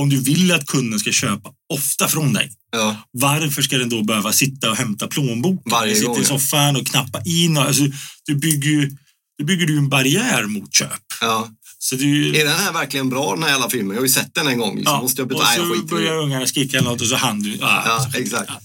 om 0.00 0.08
du 0.08 0.20
vill 0.20 0.52
att 0.52 0.66
kunden 0.66 0.98
ska 1.00 1.12
köpa 1.12 1.50
ofta 1.74 2.08
från 2.08 2.32
dig, 2.32 2.50
Ja. 2.72 2.96
varför 3.10 3.62
ska 3.62 3.78
den 3.78 3.88
då 3.88 4.02
behöva 4.02 4.32
sitta 4.32 4.70
och 4.70 4.76
hämta 4.76 5.08
plånboken? 5.08 5.70
Varje 5.72 5.94
sitta 5.94 6.06
gång, 6.08 6.16
i 6.16 6.20
ja. 6.20 6.26
soffan 6.28 6.76
och 6.76 6.86
knappa 6.86 7.22
in. 7.24 7.56
Och, 7.56 7.62
alltså, 7.62 7.82
du 8.26 8.34
bygger 8.34 8.70
ju 8.70 8.96
du 9.38 9.44
bygger 9.44 9.66
ju 9.66 9.78
en 9.78 9.88
barriär 9.88 10.46
mot 10.46 10.74
köp. 10.74 10.90
Ja. 11.20 11.48
Så 11.78 11.96
det 11.96 12.04
är 12.40 12.44
den 12.44 12.54
här 12.56 12.72
verkligen 12.72 13.08
bra 13.10 13.34
den 13.34 13.42
här 13.42 13.50
jävla 13.50 13.70
filmen? 13.70 13.90
Jag 13.90 14.00
har 14.00 14.06
ju 14.06 14.12
sett 14.12 14.34
den 14.34 14.46
en 14.46 14.58
gång. 14.58 14.76
Liksom. 14.76 14.98
Måste 14.98 15.20
jag 15.22 15.24
och 15.26 15.28
betala? 15.38 15.56
Jag 15.56 15.76
så 15.78 15.84
börjar 15.84 16.14
ungarna 16.18 16.46
skrika 16.46 16.80
något 16.82 17.00
och 17.00 17.06
så 17.06 17.16
hann 17.16 17.40
du. 17.42 17.58
Ah, 17.62 17.82
Ja, 17.86 18.08
så- 18.12 18.18
exakt. 18.18 18.44
ja. 18.48 18.60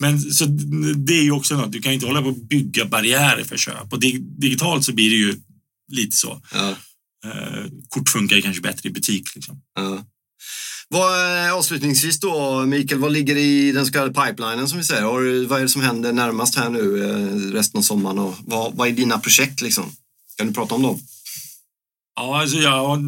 Men 0.00 0.20
så 0.20 0.44
det 0.96 1.18
är 1.18 1.22
ju 1.22 1.30
också 1.30 1.54
något, 1.56 1.72
du 1.72 1.80
kan 1.82 1.92
inte 1.92 2.06
hålla 2.06 2.22
på 2.22 2.28
att 2.28 2.48
bygga 2.48 2.84
barriärer 2.84 3.44
för 3.44 3.56
köp. 3.56 3.92
Och 3.92 4.00
dig- 4.00 4.18
digitalt 4.38 4.84
så 4.84 4.92
blir 4.92 5.10
det 5.10 5.16
ju 5.16 5.36
lite 5.92 6.16
så. 6.16 6.42
Ja. 6.54 6.68
Eh, 7.26 7.64
kort 7.88 8.08
funkar 8.08 8.40
kanske 8.40 8.62
bättre 8.62 8.88
i 8.88 8.92
butik. 8.92 9.34
Liksom. 9.34 9.60
Ja. 9.74 10.04
Vad, 10.88 11.44
eh, 11.46 11.52
avslutningsvis 11.54 12.20
då, 12.20 12.64
Mikael, 12.66 13.00
vad 13.00 13.12
ligger 13.12 13.36
i 13.36 13.72
den 13.72 13.86
så 13.86 13.92
kallade 13.92 14.26
pipelinen 14.26 14.68
som 14.68 14.78
vi 14.78 14.84
säger? 14.84 15.02
Har, 15.02 15.20
du- 15.20 15.44
vad 15.46 15.58
är 15.58 15.62
det 15.62 15.68
som 15.68 15.82
händer 15.82 16.12
närmast 16.12 16.54
här 16.56 16.70
nu 16.70 17.04
eh, 17.04 17.52
resten 17.54 17.78
av 17.78 17.82
sommaren? 17.82 18.18
Och 18.18 18.34
vad, 18.40 18.74
vad 18.76 18.88
är 18.88 18.92
dina 18.92 19.18
projekt 19.18 19.60
liksom? 19.60 19.92
Kan 20.36 20.46
du 20.46 20.52
prata 20.52 20.74
om 20.74 20.82
dem? 20.82 21.00
Ja, 22.16 22.40
alltså, 22.40 22.56
ja, 22.58 22.98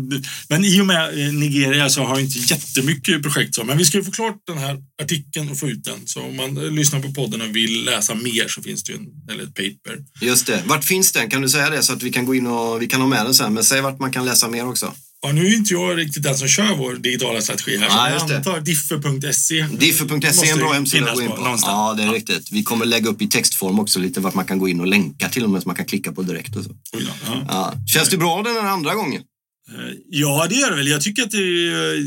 men 0.49 0.65
i 0.65 0.81
och 0.81 0.87
med 0.87 1.27
eh, 1.27 1.33
Nigeria 1.33 1.91
så 1.91 2.03
har 2.05 2.09
jag 2.19 2.21
inte 2.27 2.39
jättemycket 2.55 3.23
projekt. 3.23 3.55
Så. 3.55 3.65
Men 3.65 3.79
vi 3.79 3.85
ska 3.85 3.97
ju 3.99 4.05
få 4.05 4.11
klart 4.11 4.37
den 4.47 4.59
här 4.59 4.77
artikeln 5.03 5.51
och 5.51 5.59
få 5.59 5.69
ut 5.69 5.85
den. 5.85 6.07
Så 6.07 6.21
om 6.23 6.37
man 6.37 6.55
lyssnar 6.55 7.01
på 7.01 7.13
podden 7.15 7.41
och 7.43 7.57
vill 7.57 7.85
läsa 7.85 8.15
mer 8.15 8.49
så 8.49 8.63
finns 8.63 8.83
det 8.85 8.93
ju 8.93 8.99
en, 8.99 9.07
eller 9.33 9.43
ett 9.45 9.55
paper. 9.55 10.05
Just 10.21 10.47
det. 10.47 10.63
Vart 10.67 10.85
finns 10.85 11.13
den? 11.13 11.31
Kan 11.31 11.43
du 11.43 11.49
säga 11.49 11.71
det 11.71 11.83
så 11.83 11.93
att 11.93 12.03
vi 12.03 12.11
kan 12.13 12.27
gå 12.27 12.35
in 12.35 12.47
och 12.47 12.83
vi 12.83 12.87
kan 12.87 13.01
ha 13.01 13.09
med 13.09 13.25
den 13.27 13.35
sen? 13.35 13.55
Men 13.55 13.65
säg 13.65 13.81
vart 13.81 13.99
man 13.99 14.13
kan 14.13 14.25
läsa 14.25 14.49
mer 14.49 14.67
också. 14.69 14.95
Ja, 15.23 15.33
nu 15.33 15.47
är 15.47 15.55
inte 15.57 15.75
jag 15.75 15.99
riktigt 15.99 16.23
den 16.23 16.37
som 16.39 16.49
kör 16.49 16.77
vår 16.77 16.95
digitala 16.95 17.41
strategi 17.41 17.77
här. 17.77 17.87
Ja, 17.89 18.11
just 18.15 18.29
jag 18.29 18.37
antar 18.37 18.61
differ.se. 18.61 19.63
Differ.se 19.79 20.47
är 20.49 20.53
en 20.53 20.59
bra 20.59 20.73
hemsida 20.73 21.11
att 21.11 21.15
gå 21.17 21.23
in 21.23 21.29
på 21.31 21.37
någonstans. 21.37 21.73
Ja, 21.73 21.95
det 21.97 22.03
är 22.03 22.07
Ja. 22.07 22.13
riktigt. 22.13 22.53
Vi 22.53 22.63
kommer 22.63 22.87
lägga 22.87 23.09
upp 23.11 23.23
i 23.23 23.29
textform 23.29 23.79
också 23.81 23.99
lite 23.99 24.21
vart 24.21 24.35
man 24.35 24.45
kan 24.47 24.59
gå 24.59 24.69
in 24.69 24.81
och 24.81 24.87
länka 24.87 25.29
till 25.29 25.45
och 25.45 25.51
med 25.51 25.63
så 25.63 25.69
man 25.69 25.77
kan 25.77 25.87
klicka 25.87 26.13
på 26.13 26.23
direkt 26.23 26.57
och 26.57 26.65
så. 26.65 26.71
Oj 26.93 27.09
ja. 27.27 27.43
Ja. 27.49 27.75
Känns 27.87 28.09
det 28.09 28.17
bra 28.17 28.43
den 28.43 28.55
här 28.55 28.69
andra 28.71 28.95
gången? 28.95 29.23
Eh, 29.69 29.95
Ja, 30.09 30.47
det 30.49 30.55
gör 30.55 30.71
det 30.71 30.77
väl. 30.77 30.89
Jag 30.89 31.03
tycker 31.03 31.23
att 31.23 31.31
det, 31.31 31.67
eh, 31.69 32.05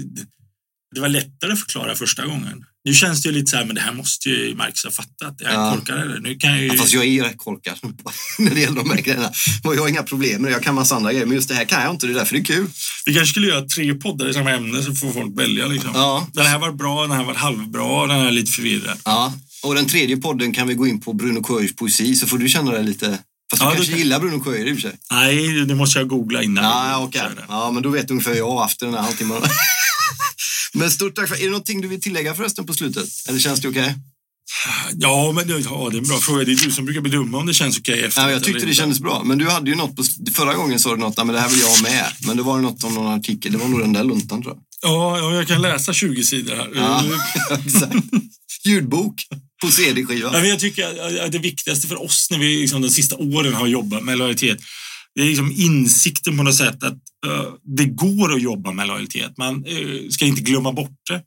det 0.96 1.02
var 1.02 1.10
lättare 1.10 1.52
att 1.52 1.60
förklara 1.60 1.96
första 1.96 2.26
gången. 2.26 2.66
Nu 2.86 2.94
känns 2.94 3.22
det 3.22 3.30
ju 3.30 3.36
lite 3.36 3.52
så 3.52 3.58
här, 3.58 3.66
men 3.66 3.76
det 3.76 3.82
här 3.82 3.94
måste 3.94 4.30
ju 4.30 4.56
Marcus 4.56 4.84
ha 4.84 4.92
fattat. 4.92 5.36
Jag 5.40 5.50
är 5.50 5.54
Ja. 5.54 5.76
korkad 5.76 6.02
eller? 6.02 6.20
Nu 6.20 6.36
kan 6.36 6.50
jag 6.52 6.62
ju... 6.62 6.68
Ja, 6.68 6.74
fast 6.74 6.94
jag 6.94 7.04
är 7.04 7.08
ju 7.08 7.24
rätt 7.24 7.38
korkad 7.38 7.74
när 8.40 8.52
det 8.56 8.60
gäller 8.60 8.76
de 8.76 8.90
här 8.90 8.98
grejerna. 9.02 9.32
Jag 9.64 9.76
har 9.82 9.88
inga 9.88 10.04
problem 10.04 10.42
med 10.42 10.52
det. 10.52 10.54
Jag 10.56 10.64
kan 10.64 10.76
massa 10.76 10.96
andra 10.96 11.12
grejer. 11.14 11.26
Men 11.26 11.36
just 11.36 11.50
det 11.50 11.56
här 11.56 11.66
kan 11.66 11.82
jag 11.84 11.92
inte. 11.92 12.08
Det 12.08 12.14
är 12.14 12.16
därför 12.16 12.36
det 12.36 12.42
är 12.42 12.46
kul. 12.46 12.68
Vi 13.06 13.14
kanske 13.14 13.32
skulle 13.32 13.48
göra 13.48 13.66
tre 13.66 13.94
poddar 13.94 14.30
i 14.30 14.34
samma 14.34 14.52
ämne 14.52 14.84
så 14.84 14.96
får 14.96 15.12
folk 15.12 15.40
välja. 15.40 15.68
Liksom. 15.68 15.92
Ja. 15.94 16.28
Den 16.34 16.46
här 16.46 16.60
var 16.60 16.72
bra, 16.72 17.02
den 17.02 17.12
här 17.18 17.24
var 17.24 17.34
halvbra, 17.34 18.08
den 18.08 18.20
här 18.20 18.28
är 18.28 18.32
lite 18.32 18.52
förvirrad. 18.52 18.98
Ja. 19.06 19.34
Och 19.64 19.76
den 19.76 19.86
tredje 19.86 20.18
podden 20.18 20.54
kan 20.54 20.68
vi 20.68 20.74
gå 20.74 20.88
in 20.88 21.02
på 21.02 21.14
Bruno 21.14 21.44
Sjöjers 21.44 21.76
poesi 21.76 22.16
så 22.16 22.28
får 22.28 22.38
du 22.38 22.50
känna 22.50 22.72
dig 22.72 22.84
lite... 22.84 23.18
Fast 23.52 23.62
du 23.62 23.66
Ja, 23.66 23.70
då 23.70 23.76
kanske 23.76 23.92
kan- 23.92 24.00
gillar 24.00 24.20
Bruno 24.20 24.44
Sjöjer 24.44 24.66
i 24.66 24.72
och 24.72 24.76
för 24.76 24.82
sig. 24.82 24.94
Nej, 25.12 25.66
det 25.66 25.76
måste 25.76 26.00
jag 26.00 26.08
googla 26.08 26.44
innan. 26.44 26.64
Ja, 26.64 27.10
den. 27.14 27.32
Ja, 27.50 27.72
men 27.72 27.84
då 27.84 27.90
vet 27.90 28.08
du 28.08 28.14
ungefär 28.14 28.32
hur 28.32 28.38
jag 28.38 28.50
har 28.52 28.62
haft 28.62 28.80
den 28.80 28.94
här 28.94 29.02
halvtimmen. 29.02 29.38
men 30.74 30.92
stort 30.92 31.16
tack 31.16 31.30
för... 31.30 31.36
Är 31.36 31.44
det 31.44 31.50
någonting 31.50 31.82
du 31.82 31.88
vill 31.88 32.02
tillägga 32.02 32.36
förresten 32.36 32.66
på 32.66 32.74
slutet? 32.74 33.10
Eller 33.30 33.40
känns 33.40 33.60
det 33.62 33.68
okej? 33.68 33.96
Ja, 34.94 35.32
men 35.32 35.48
det, 35.48 35.60
ja, 35.60 35.88
det 35.92 35.98
är 35.98 36.02
en 36.02 36.08
bra 36.08 36.18
fråga. 36.18 36.44
Det 36.44 36.52
är 36.52 36.66
du 36.66 36.72
som 36.72 36.86
brukar 36.86 37.02
bedöma 37.02 37.38
om 37.38 37.46
det 37.46 37.54
känns 37.54 37.80
okej 37.80 38.08
okay 38.08 38.24
Ja, 38.24 38.32
jag 38.32 38.44
tyckte 38.44 38.66
det 38.66 38.74
kändes 38.74 39.00
bra. 39.00 39.24
Men 39.24 39.38
du 39.38 39.50
hade 39.50 39.70
ju 39.70 39.76
något 39.76 39.96
på... 39.96 40.04
Förra 40.34 40.54
gången 40.54 40.80
sa 40.80 40.90
du 40.90 40.98
något, 40.98 41.18
men 41.18 41.28
det 41.28 41.40
här 41.40 41.50
vill 41.50 41.60
jag 41.60 41.68
ha 41.68 41.82
med. 41.82 42.06
Men 42.28 42.38
det 42.38 42.44
var 42.44 42.58
ju 42.58 42.62
något 42.62 42.84
om 42.84 42.94
någon 42.94 43.20
artikel. 43.20 43.52
Det 43.52 43.58
var 43.58 43.68
nog 43.68 43.80
den 43.80 43.94
där 43.94 44.04
luntan 44.04 44.42
tror 44.42 44.54
jag. 44.54 44.64
Ja, 44.92 45.18
ja, 45.18 45.36
jag 45.36 45.48
kan 45.48 45.62
läsa 45.62 45.94
20 45.94 46.24
sidor 46.24 46.56
här. 46.56 46.70
Ja, 46.76 47.04
Eh, 47.52 47.60
exakt. 47.66 47.96
Ljudbok 48.66 49.16
på 49.62 49.72
CD-skiva. 49.72 50.30
Ja, 50.34 50.46
jag 50.46 50.60
tycker 50.60 51.20
att 51.26 51.32
det 51.32 51.40
viktigaste 51.40 51.88
för 51.88 52.04
oss 52.04 52.28
när 52.32 52.38
vi 52.38 52.62
liksom 52.62 52.82
de 52.82 52.90
sista 52.90 53.16
åren 53.16 53.54
har 53.54 53.68
jobbat 53.68 54.04
med 54.04 54.18
lojalitet, 54.18 54.60
det 55.16 55.22
är 55.22 55.26
liksom 55.26 55.52
insikten 55.52 56.38
på 56.38 56.44
något 56.44 56.56
sätt 56.56 56.84
att 56.84 56.94
eh, 57.26 57.46
det 57.78 57.86
går 57.86 58.34
att 58.34 58.42
jobba 58.42 58.72
med 58.72 58.88
lojalitet. 58.88 59.38
Man 59.38 59.66
eh, 59.66 60.10
ska 60.10 60.26
inte 60.26 60.42
glömma 60.42 60.72
bort 60.72 60.98
det. 61.10 61.22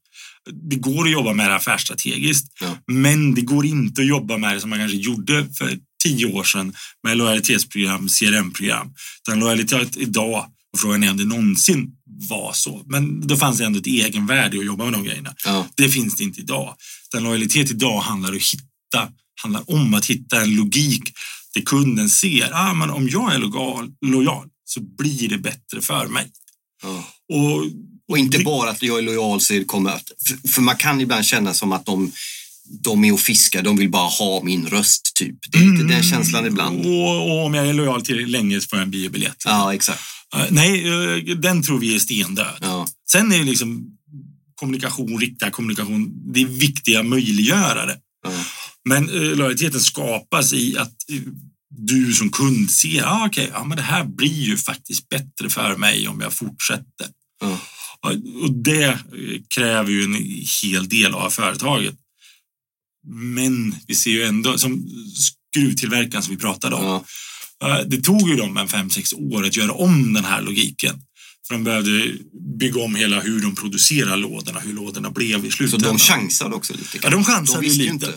Det 0.70 0.76
går 0.76 1.04
att 1.06 1.12
jobba 1.12 1.32
med 1.32 1.50
det 1.50 1.54
affärsstrategiskt, 1.56 2.46
Ja. 2.60 2.78
men 2.92 3.34
det 3.34 3.40
går 3.40 3.66
inte 3.66 4.00
att 4.00 4.06
jobba 4.06 4.36
med 4.38 4.56
det 4.56 4.60
som 4.60 4.70
man 4.70 4.78
kanske 4.78 4.96
gjorde 4.96 5.48
för 5.58 5.78
tio 6.04 6.26
år 6.32 6.44
sedan 6.44 6.74
med 7.06 7.16
lojalitetsprogram, 7.16 8.08
CRM-program. 8.08 8.92
Utan 9.28 9.40
lojalitet 9.40 9.96
idag, 9.96 10.46
och 10.72 10.78
frågan 10.80 11.02
är 11.04 11.10
om 11.10 11.16
det 11.16 11.24
någonsin 11.24 11.90
var 12.28 12.52
så, 12.54 12.82
men 12.86 13.26
då 13.26 13.36
fanns 13.36 13.58
det 13.58 13.64
ändå 13.64 13.78
ett 13.78 13.86
egenvärde 13.86 14.58
att 14.58 14.64
jobba 14.66 14.84
med 14.84 14.92
de 14.92 15.04
grejerna. 15.04 15.34
Ja. 15.44 15.66
Det 15.74 15.88
finns 15.88 16.16
det 16.16 16.24
inte 16.24 16.40
idag. 16.40 16.74
Den 17.12 17.22
lojalitet 17.24 17.70
idag 17.70 18.00
handlar, 18.00 18.28
att 18.32 18.36
hitta, 18.42 19.08
handlar 19.42 19.70
om 19.70 19.94
att 19.94 20.06
hitta 20.06 20.42
en 20.42 20.56
logik 20.56 21.02
där 21.56 21.62
kunden 21.62 22.08
ser 22.10 22.50
ah, 22.54 22.74
men 22.74 22.90
om 22.90 23.08
jag 23.08 23.34
är 23.34 23.38
lojal, 23.38 23.90
lojal 24.06 24.46
så 24.64 24.80
blir 24.80 25.28
det 25.28 25.38
bättre 25.38 25.80
för 25.80 26.06
mig. 26.06 26.26
Ja. 26.82 27.04
Och, 27.34 27.64
Och 28.08 28.18
inte 28.18 28.38
det- 28.38 28.44
bara 28.44 28.70
att 28.70 28.82
jag 28.82 28.98
är 28.98 29.02
lojal 29.02 29.40
så 29.40 29.64
kommer 29.66 29.90
att... 29.90 30.10
För, 30.28 30.48
för 30.48 30.62
man 30.62 30.76
kan 30.76 31.00
ibland 31.00 31.24
känna 31.24 31.54
som 31.54 31.72
att 31.72 31.86
de, 31.86 32.12
de 32.84 33.04
är 33.04 33.12
och 33.12 33.20
fiskar, 33.20 33.62
de 33.62 33.76
vill 33.76 33.90
bara 33.90 34.08
ha 34.08 34.42
min 34.44 34.66
röst 34.66 35.12
typ. 35.14 35.36
Det 35.52 35.58
är 35.58 35.72
lite 35.72 35.84
den 35.84 36.02
känslan 36.02 36.46
ibland. 36.46 36.86
Och, 36.86 37.30
och 37.30 37.44
om 37.46 37.54
jag 37.54 37.68
är 37.68 37.72
lojal 37.74 38.02
till 38.02 38.26
länge 38.30 38.60
så 38.60 38.68
får 38.68 38.78
jag 38.78 38.84
en 38.84 38.90
biobiljett. 38.90 39.42
Ja, 39.44 39.74
exakt. 39.74 40.00
Eh, 40.36 40.44
nej, 40.50 40.86
eh, 40.88 41.36
den 41.36 41.62
tror 41.62 41.78
vi 41.78 41.94
är 41.94 41.98
stendöd. 41.98 42.56
Ja. 42.60 42.86
Sen 43.12 43.32
är 43.32 43.38
det 43.38 43.44
liksom 43.44 43.86
kommunikation, 44.54 45.20
riktad 45.20 45.50
kommunikation, 45.50 46.32
det 46.32 46.40
är 46.42 46.46
viktiga 46.46 47.02
möjliggörare. 47.02 47.96
Ja. 48.24 48.30
Men 48.88 49.08
eh, 49.08 49.36
lojaliteten 49.36 49.80
skapas 49.80 50.52
i 50.52 50.78
att 50.78 51.10
eh, 51.10 51.20
du 51.70 52.12
som 52.12 52.30
kund 52.30 52.70
ser, 52.70 53.02
ah, 53.02 53.26
okej, 53.26 53.44
okay, 53.44 53.58
ja, 53.58 53.64
men 53.64 53.76
det 53.76 53.82
här 53.82 54.04
blir 54.04 54.42
ju 54.42 54.56
faktiskt 54.56 55.08
bättre 55.08 55.50
för 55.50 55.76
mig 55.76 56.08
om 56.08 56.20
jag 56.20 56.32
fortsätter. 56.32 57.08
Ja. 57.40 57.60
Och 58.42 58.52
det 58.52 58.84
eh, 58.84 58.96
kräver 59.54 59.90
ju 59.90 60.04
en 60.04 60.14
hel 60.62 60.88
del 60.88 61.14
av 61.14 61.30
företaget. 61.30 61.94
Men 63.08 63.74
vi 63.86 63.94
ser 63.94 64.10
ju 64.10 64.22
ändå, 64.22 64.58
som 64.58 64.88
skruvtillverkaren 65.14 66.22
som 66.22 66.34
vi 66.34 66.40
pratade 66.40 66.76
om. 66.76 67.04
Eh, 67.64 67.80
det 67.86 68.02
tog 68.02 68.28
ju 68.28 68.36
dem 68.36 68.56
en 68.56 68.68
fem, 68.68 68.90
sex 68.90 69.12
år 69.12 69.44
att 69.44 69.56
göra 69.56 69.72
om 69.72 70.12
den 70.12 70.24
här 70.24 70.42
logiken. 70.42 71.02
För 71.48 71.54
de 71.54 71.64
behövde 71.64 72.12
bygga 72.58 72.80
om 72.80 72.94
hela 72.94 73.20
hur 73.20 73.40
de 73.42 73.54
producerar 73.54 74.16
lådorna, 74.16 74.60
hur 74.60 74.72
lådorna 74.72 75.10
blev 75.10 75.46
i 75.46 75.50
Så 75.50 75.56
slutändan. 75.56 75.92
de 75.92 75.98
chansade 75.98 76.54
också 76.54 76.72
lite? 76.72 76.98
Ja, 77.02 77.10
de 77.10 77.24
chansade 77.24 77.62
lite. 77.68 77.82
ju 77.82 77.90
inte. 77.90 78.12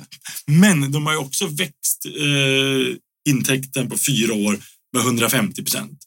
Men 0.48 0.92
de 0.92 1.06
har 1.06 1.14
ju 1.14 1.20
också 1.20 1.48
växt 1.48 2.06
eh, 2.06 2.96
intäkten 3.30 3.90
på 3.90 3.98
fyra 3.98 4.34
år 4.34 4.60
med 4.94 5.02
150 5.02 5.64
procent. 5.64 6.00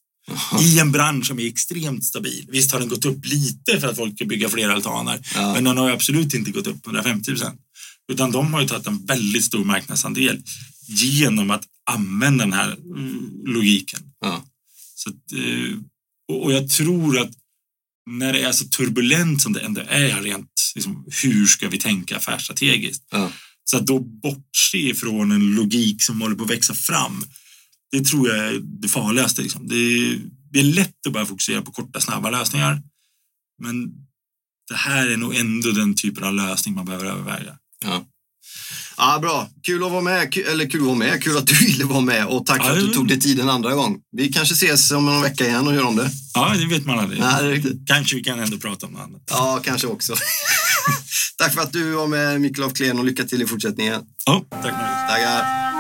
I 0.61 0.79
en 0.79 0.93
bransch 0.93 1.27
som 1.27 1.39
är 1.39 1.47
extremt 1.47 2.05
stabil. 2.05 2.47
Visst 2.53 2.73
har 2.73 2.81
den 2.81 2.89
gått 2.89 3.05
upp 3.05 3.27
lite 3.27 3.81
för 3.81 3.89
att 3.89 3.97
folk 3.97 4.21
vill 4.21 4.29
bygga 4.29 4.49
fler 4.49 4.69
altaner. 4.69 5.21
Ja. 5.35 5.55
Men 5.55 5.65
den 5.65 5.79
har 5.79 5.89
ju 5.89 5.95
absolut 5.95 6.35
inte 6.35 6.51
gått 6.51 6.67
upp 6.67 6.87
150 6.87 7.31
procent. 7.31 7.61
Utan 8.13 8.31
de 8.33 8.55
har 8.55 8.61
ju 8.63 8.69
tagit 8.69 8.87
en 8.87 9.07
väldigt 9.07 9.45
stor 9.45 9.65
marknadsandel 9.65 10.43
genom 10.89 11.51
att 11.51 11.65
använda 11.91 12.45
den 12.45 12.53
här 12.53 12.73
mm, 12.73 13.31
logiken. 13.47 14.01
Ja. 14.21 14.45
Så 14.95 15.11
att, 15.11 15.33
eh, 15.33 15.77
och 16.33 16.45
och 16.45 16.53
jag 16.53 16.69
tror 16.69 17.19
att 17.19 17.31
när 18.11 18.33
det 18.33 18.43
är 18.43 18.53
så 18.53 18.65
turbulent 18.65 19.43
som 19.43 19.53
det 19.53 19.61
ändå 19.61 19.81
är 19.89 20.23
rent, 20.23 20.73
liksom, 20.75 21.05
hur 21.23 21.47
ska 21.47 21.69
vi 21.69 21.79
tänka 21.79 22.17
affärsstrategiskt? 22.17 23.05
Ja. 23.11 23.33
Så 23.65 23.77
att 23.77 23.87
då 23.87 23.99
bortse 23.99 24.79
ifrån 24.79 25.33
en 25.33 25.55
logik 25.55 26.03
som 26.03 26.21
håller 26.21 26.37
på 26.37 26.45
att 26.45 26.51
växa 26.51 26.75
fram, 26.75 27.25
det 27.91 28.05
tror 28.05 28.29
jag 28.29 28.39
är 28.39 28.61
det 28.61 28.89
farligaste. 28.89 29.43
Liksom. 29.43 29.69
Det, 29.69 29.77
är, 29.77 30.21
det 30.53 30.61
är 30.61 30.65
lätt 30.65 31.07
att 31.07 31.13
bara 31.13 31.27
fokusera 31.27 31.63
på 31.63 31.73
korta, 31.73 32.01
snabba 32.01 32.31
lösningar. 32.31 32.83
Men 33.63 33.93
det 34.69 34.77
här 34.77 35.07
är 35.07 35.17
nog 35.17 35.35
ändå 35.35 35.71
den 35.71 35.95
typen 35.95 36.25
av 36.25 36.35
lösning 36.35 36.75
man 36.75 36.85
behöver 36.85 37.07
överväga. 37.07 37.59
Ja. 37.85 38.07
Ja, 38.97 39.19
bra. 39.19 39.49
Kul 39.67 39.85
att 39.85 39.91
vara 39.91 40.03
med. 40.03 40.33
Kul, 40.33 40.47
eller 40.47 40.71
kul 40.71 40.81
att 40.81 40.87
vara 40.87 40.97
med. 40.97 41.23
Kul 41.23 41.37
att 41.37 41.47
du 41.47 41.55
ville 41.55 41.85
vara 41.85 42.01
med 42.01 42.27
och 42.27 42.47
tack 42.47 42.65
för 42.65 42.71
att 42.73 42.79
du 42.79 42.89
tog 42.89 43.09
dig 43.09 43.21
tid 43.21 43.41
en 43.41 43.49
andra 43.49 43.75
gång. 43.75 43.99
Vi 44.17 44.33
kanske 44.33 44.55
ses 44.55 44.91
om 44.91 45.09
en 45.09 45.23
vecka 45.23 45.47
igen 45.47 45.69
och 45.69 45.75
gör 45.75 45.87
om 45.87 45.97
det. 45.97 46.11
Ja, 46.35 46.55
det 46.59 46.67
vet 46.67 46.87
man 46.87 46.99
aldrig. 46.99 47.21
Nej. 47.21 47.63
Kanske 47.87 48.17
vi 48.17 48.23
kan 48.25 48.41
ändå 48.41 48.57
prata 48.57 48.87
om 48.87 48.93
något 48.93 49.03
annat. 49.03 49.23
Ja, 49.31 49.61
kanske 49.65 49.87
också. 49.87 50.15
tack 51.39 51.55
för 51.55 51.61
att 51.61 51.73
du 51.73 51.91
var 51.91 52.07
med 52.07 52.41
Mikael 52.41 52.67
af 52.69 52.73
Klen 52.75 52.99
och 52.99 53.05
lycka 53.05 53.25
till 53.25 53.43
i 53.43 53.47
fortsättningen. 53.47 54.01
Ja, 54.27 54.45
tack 54.51 54.63
Magnus. 54.63 55.09
Tackar. 55.09 55.72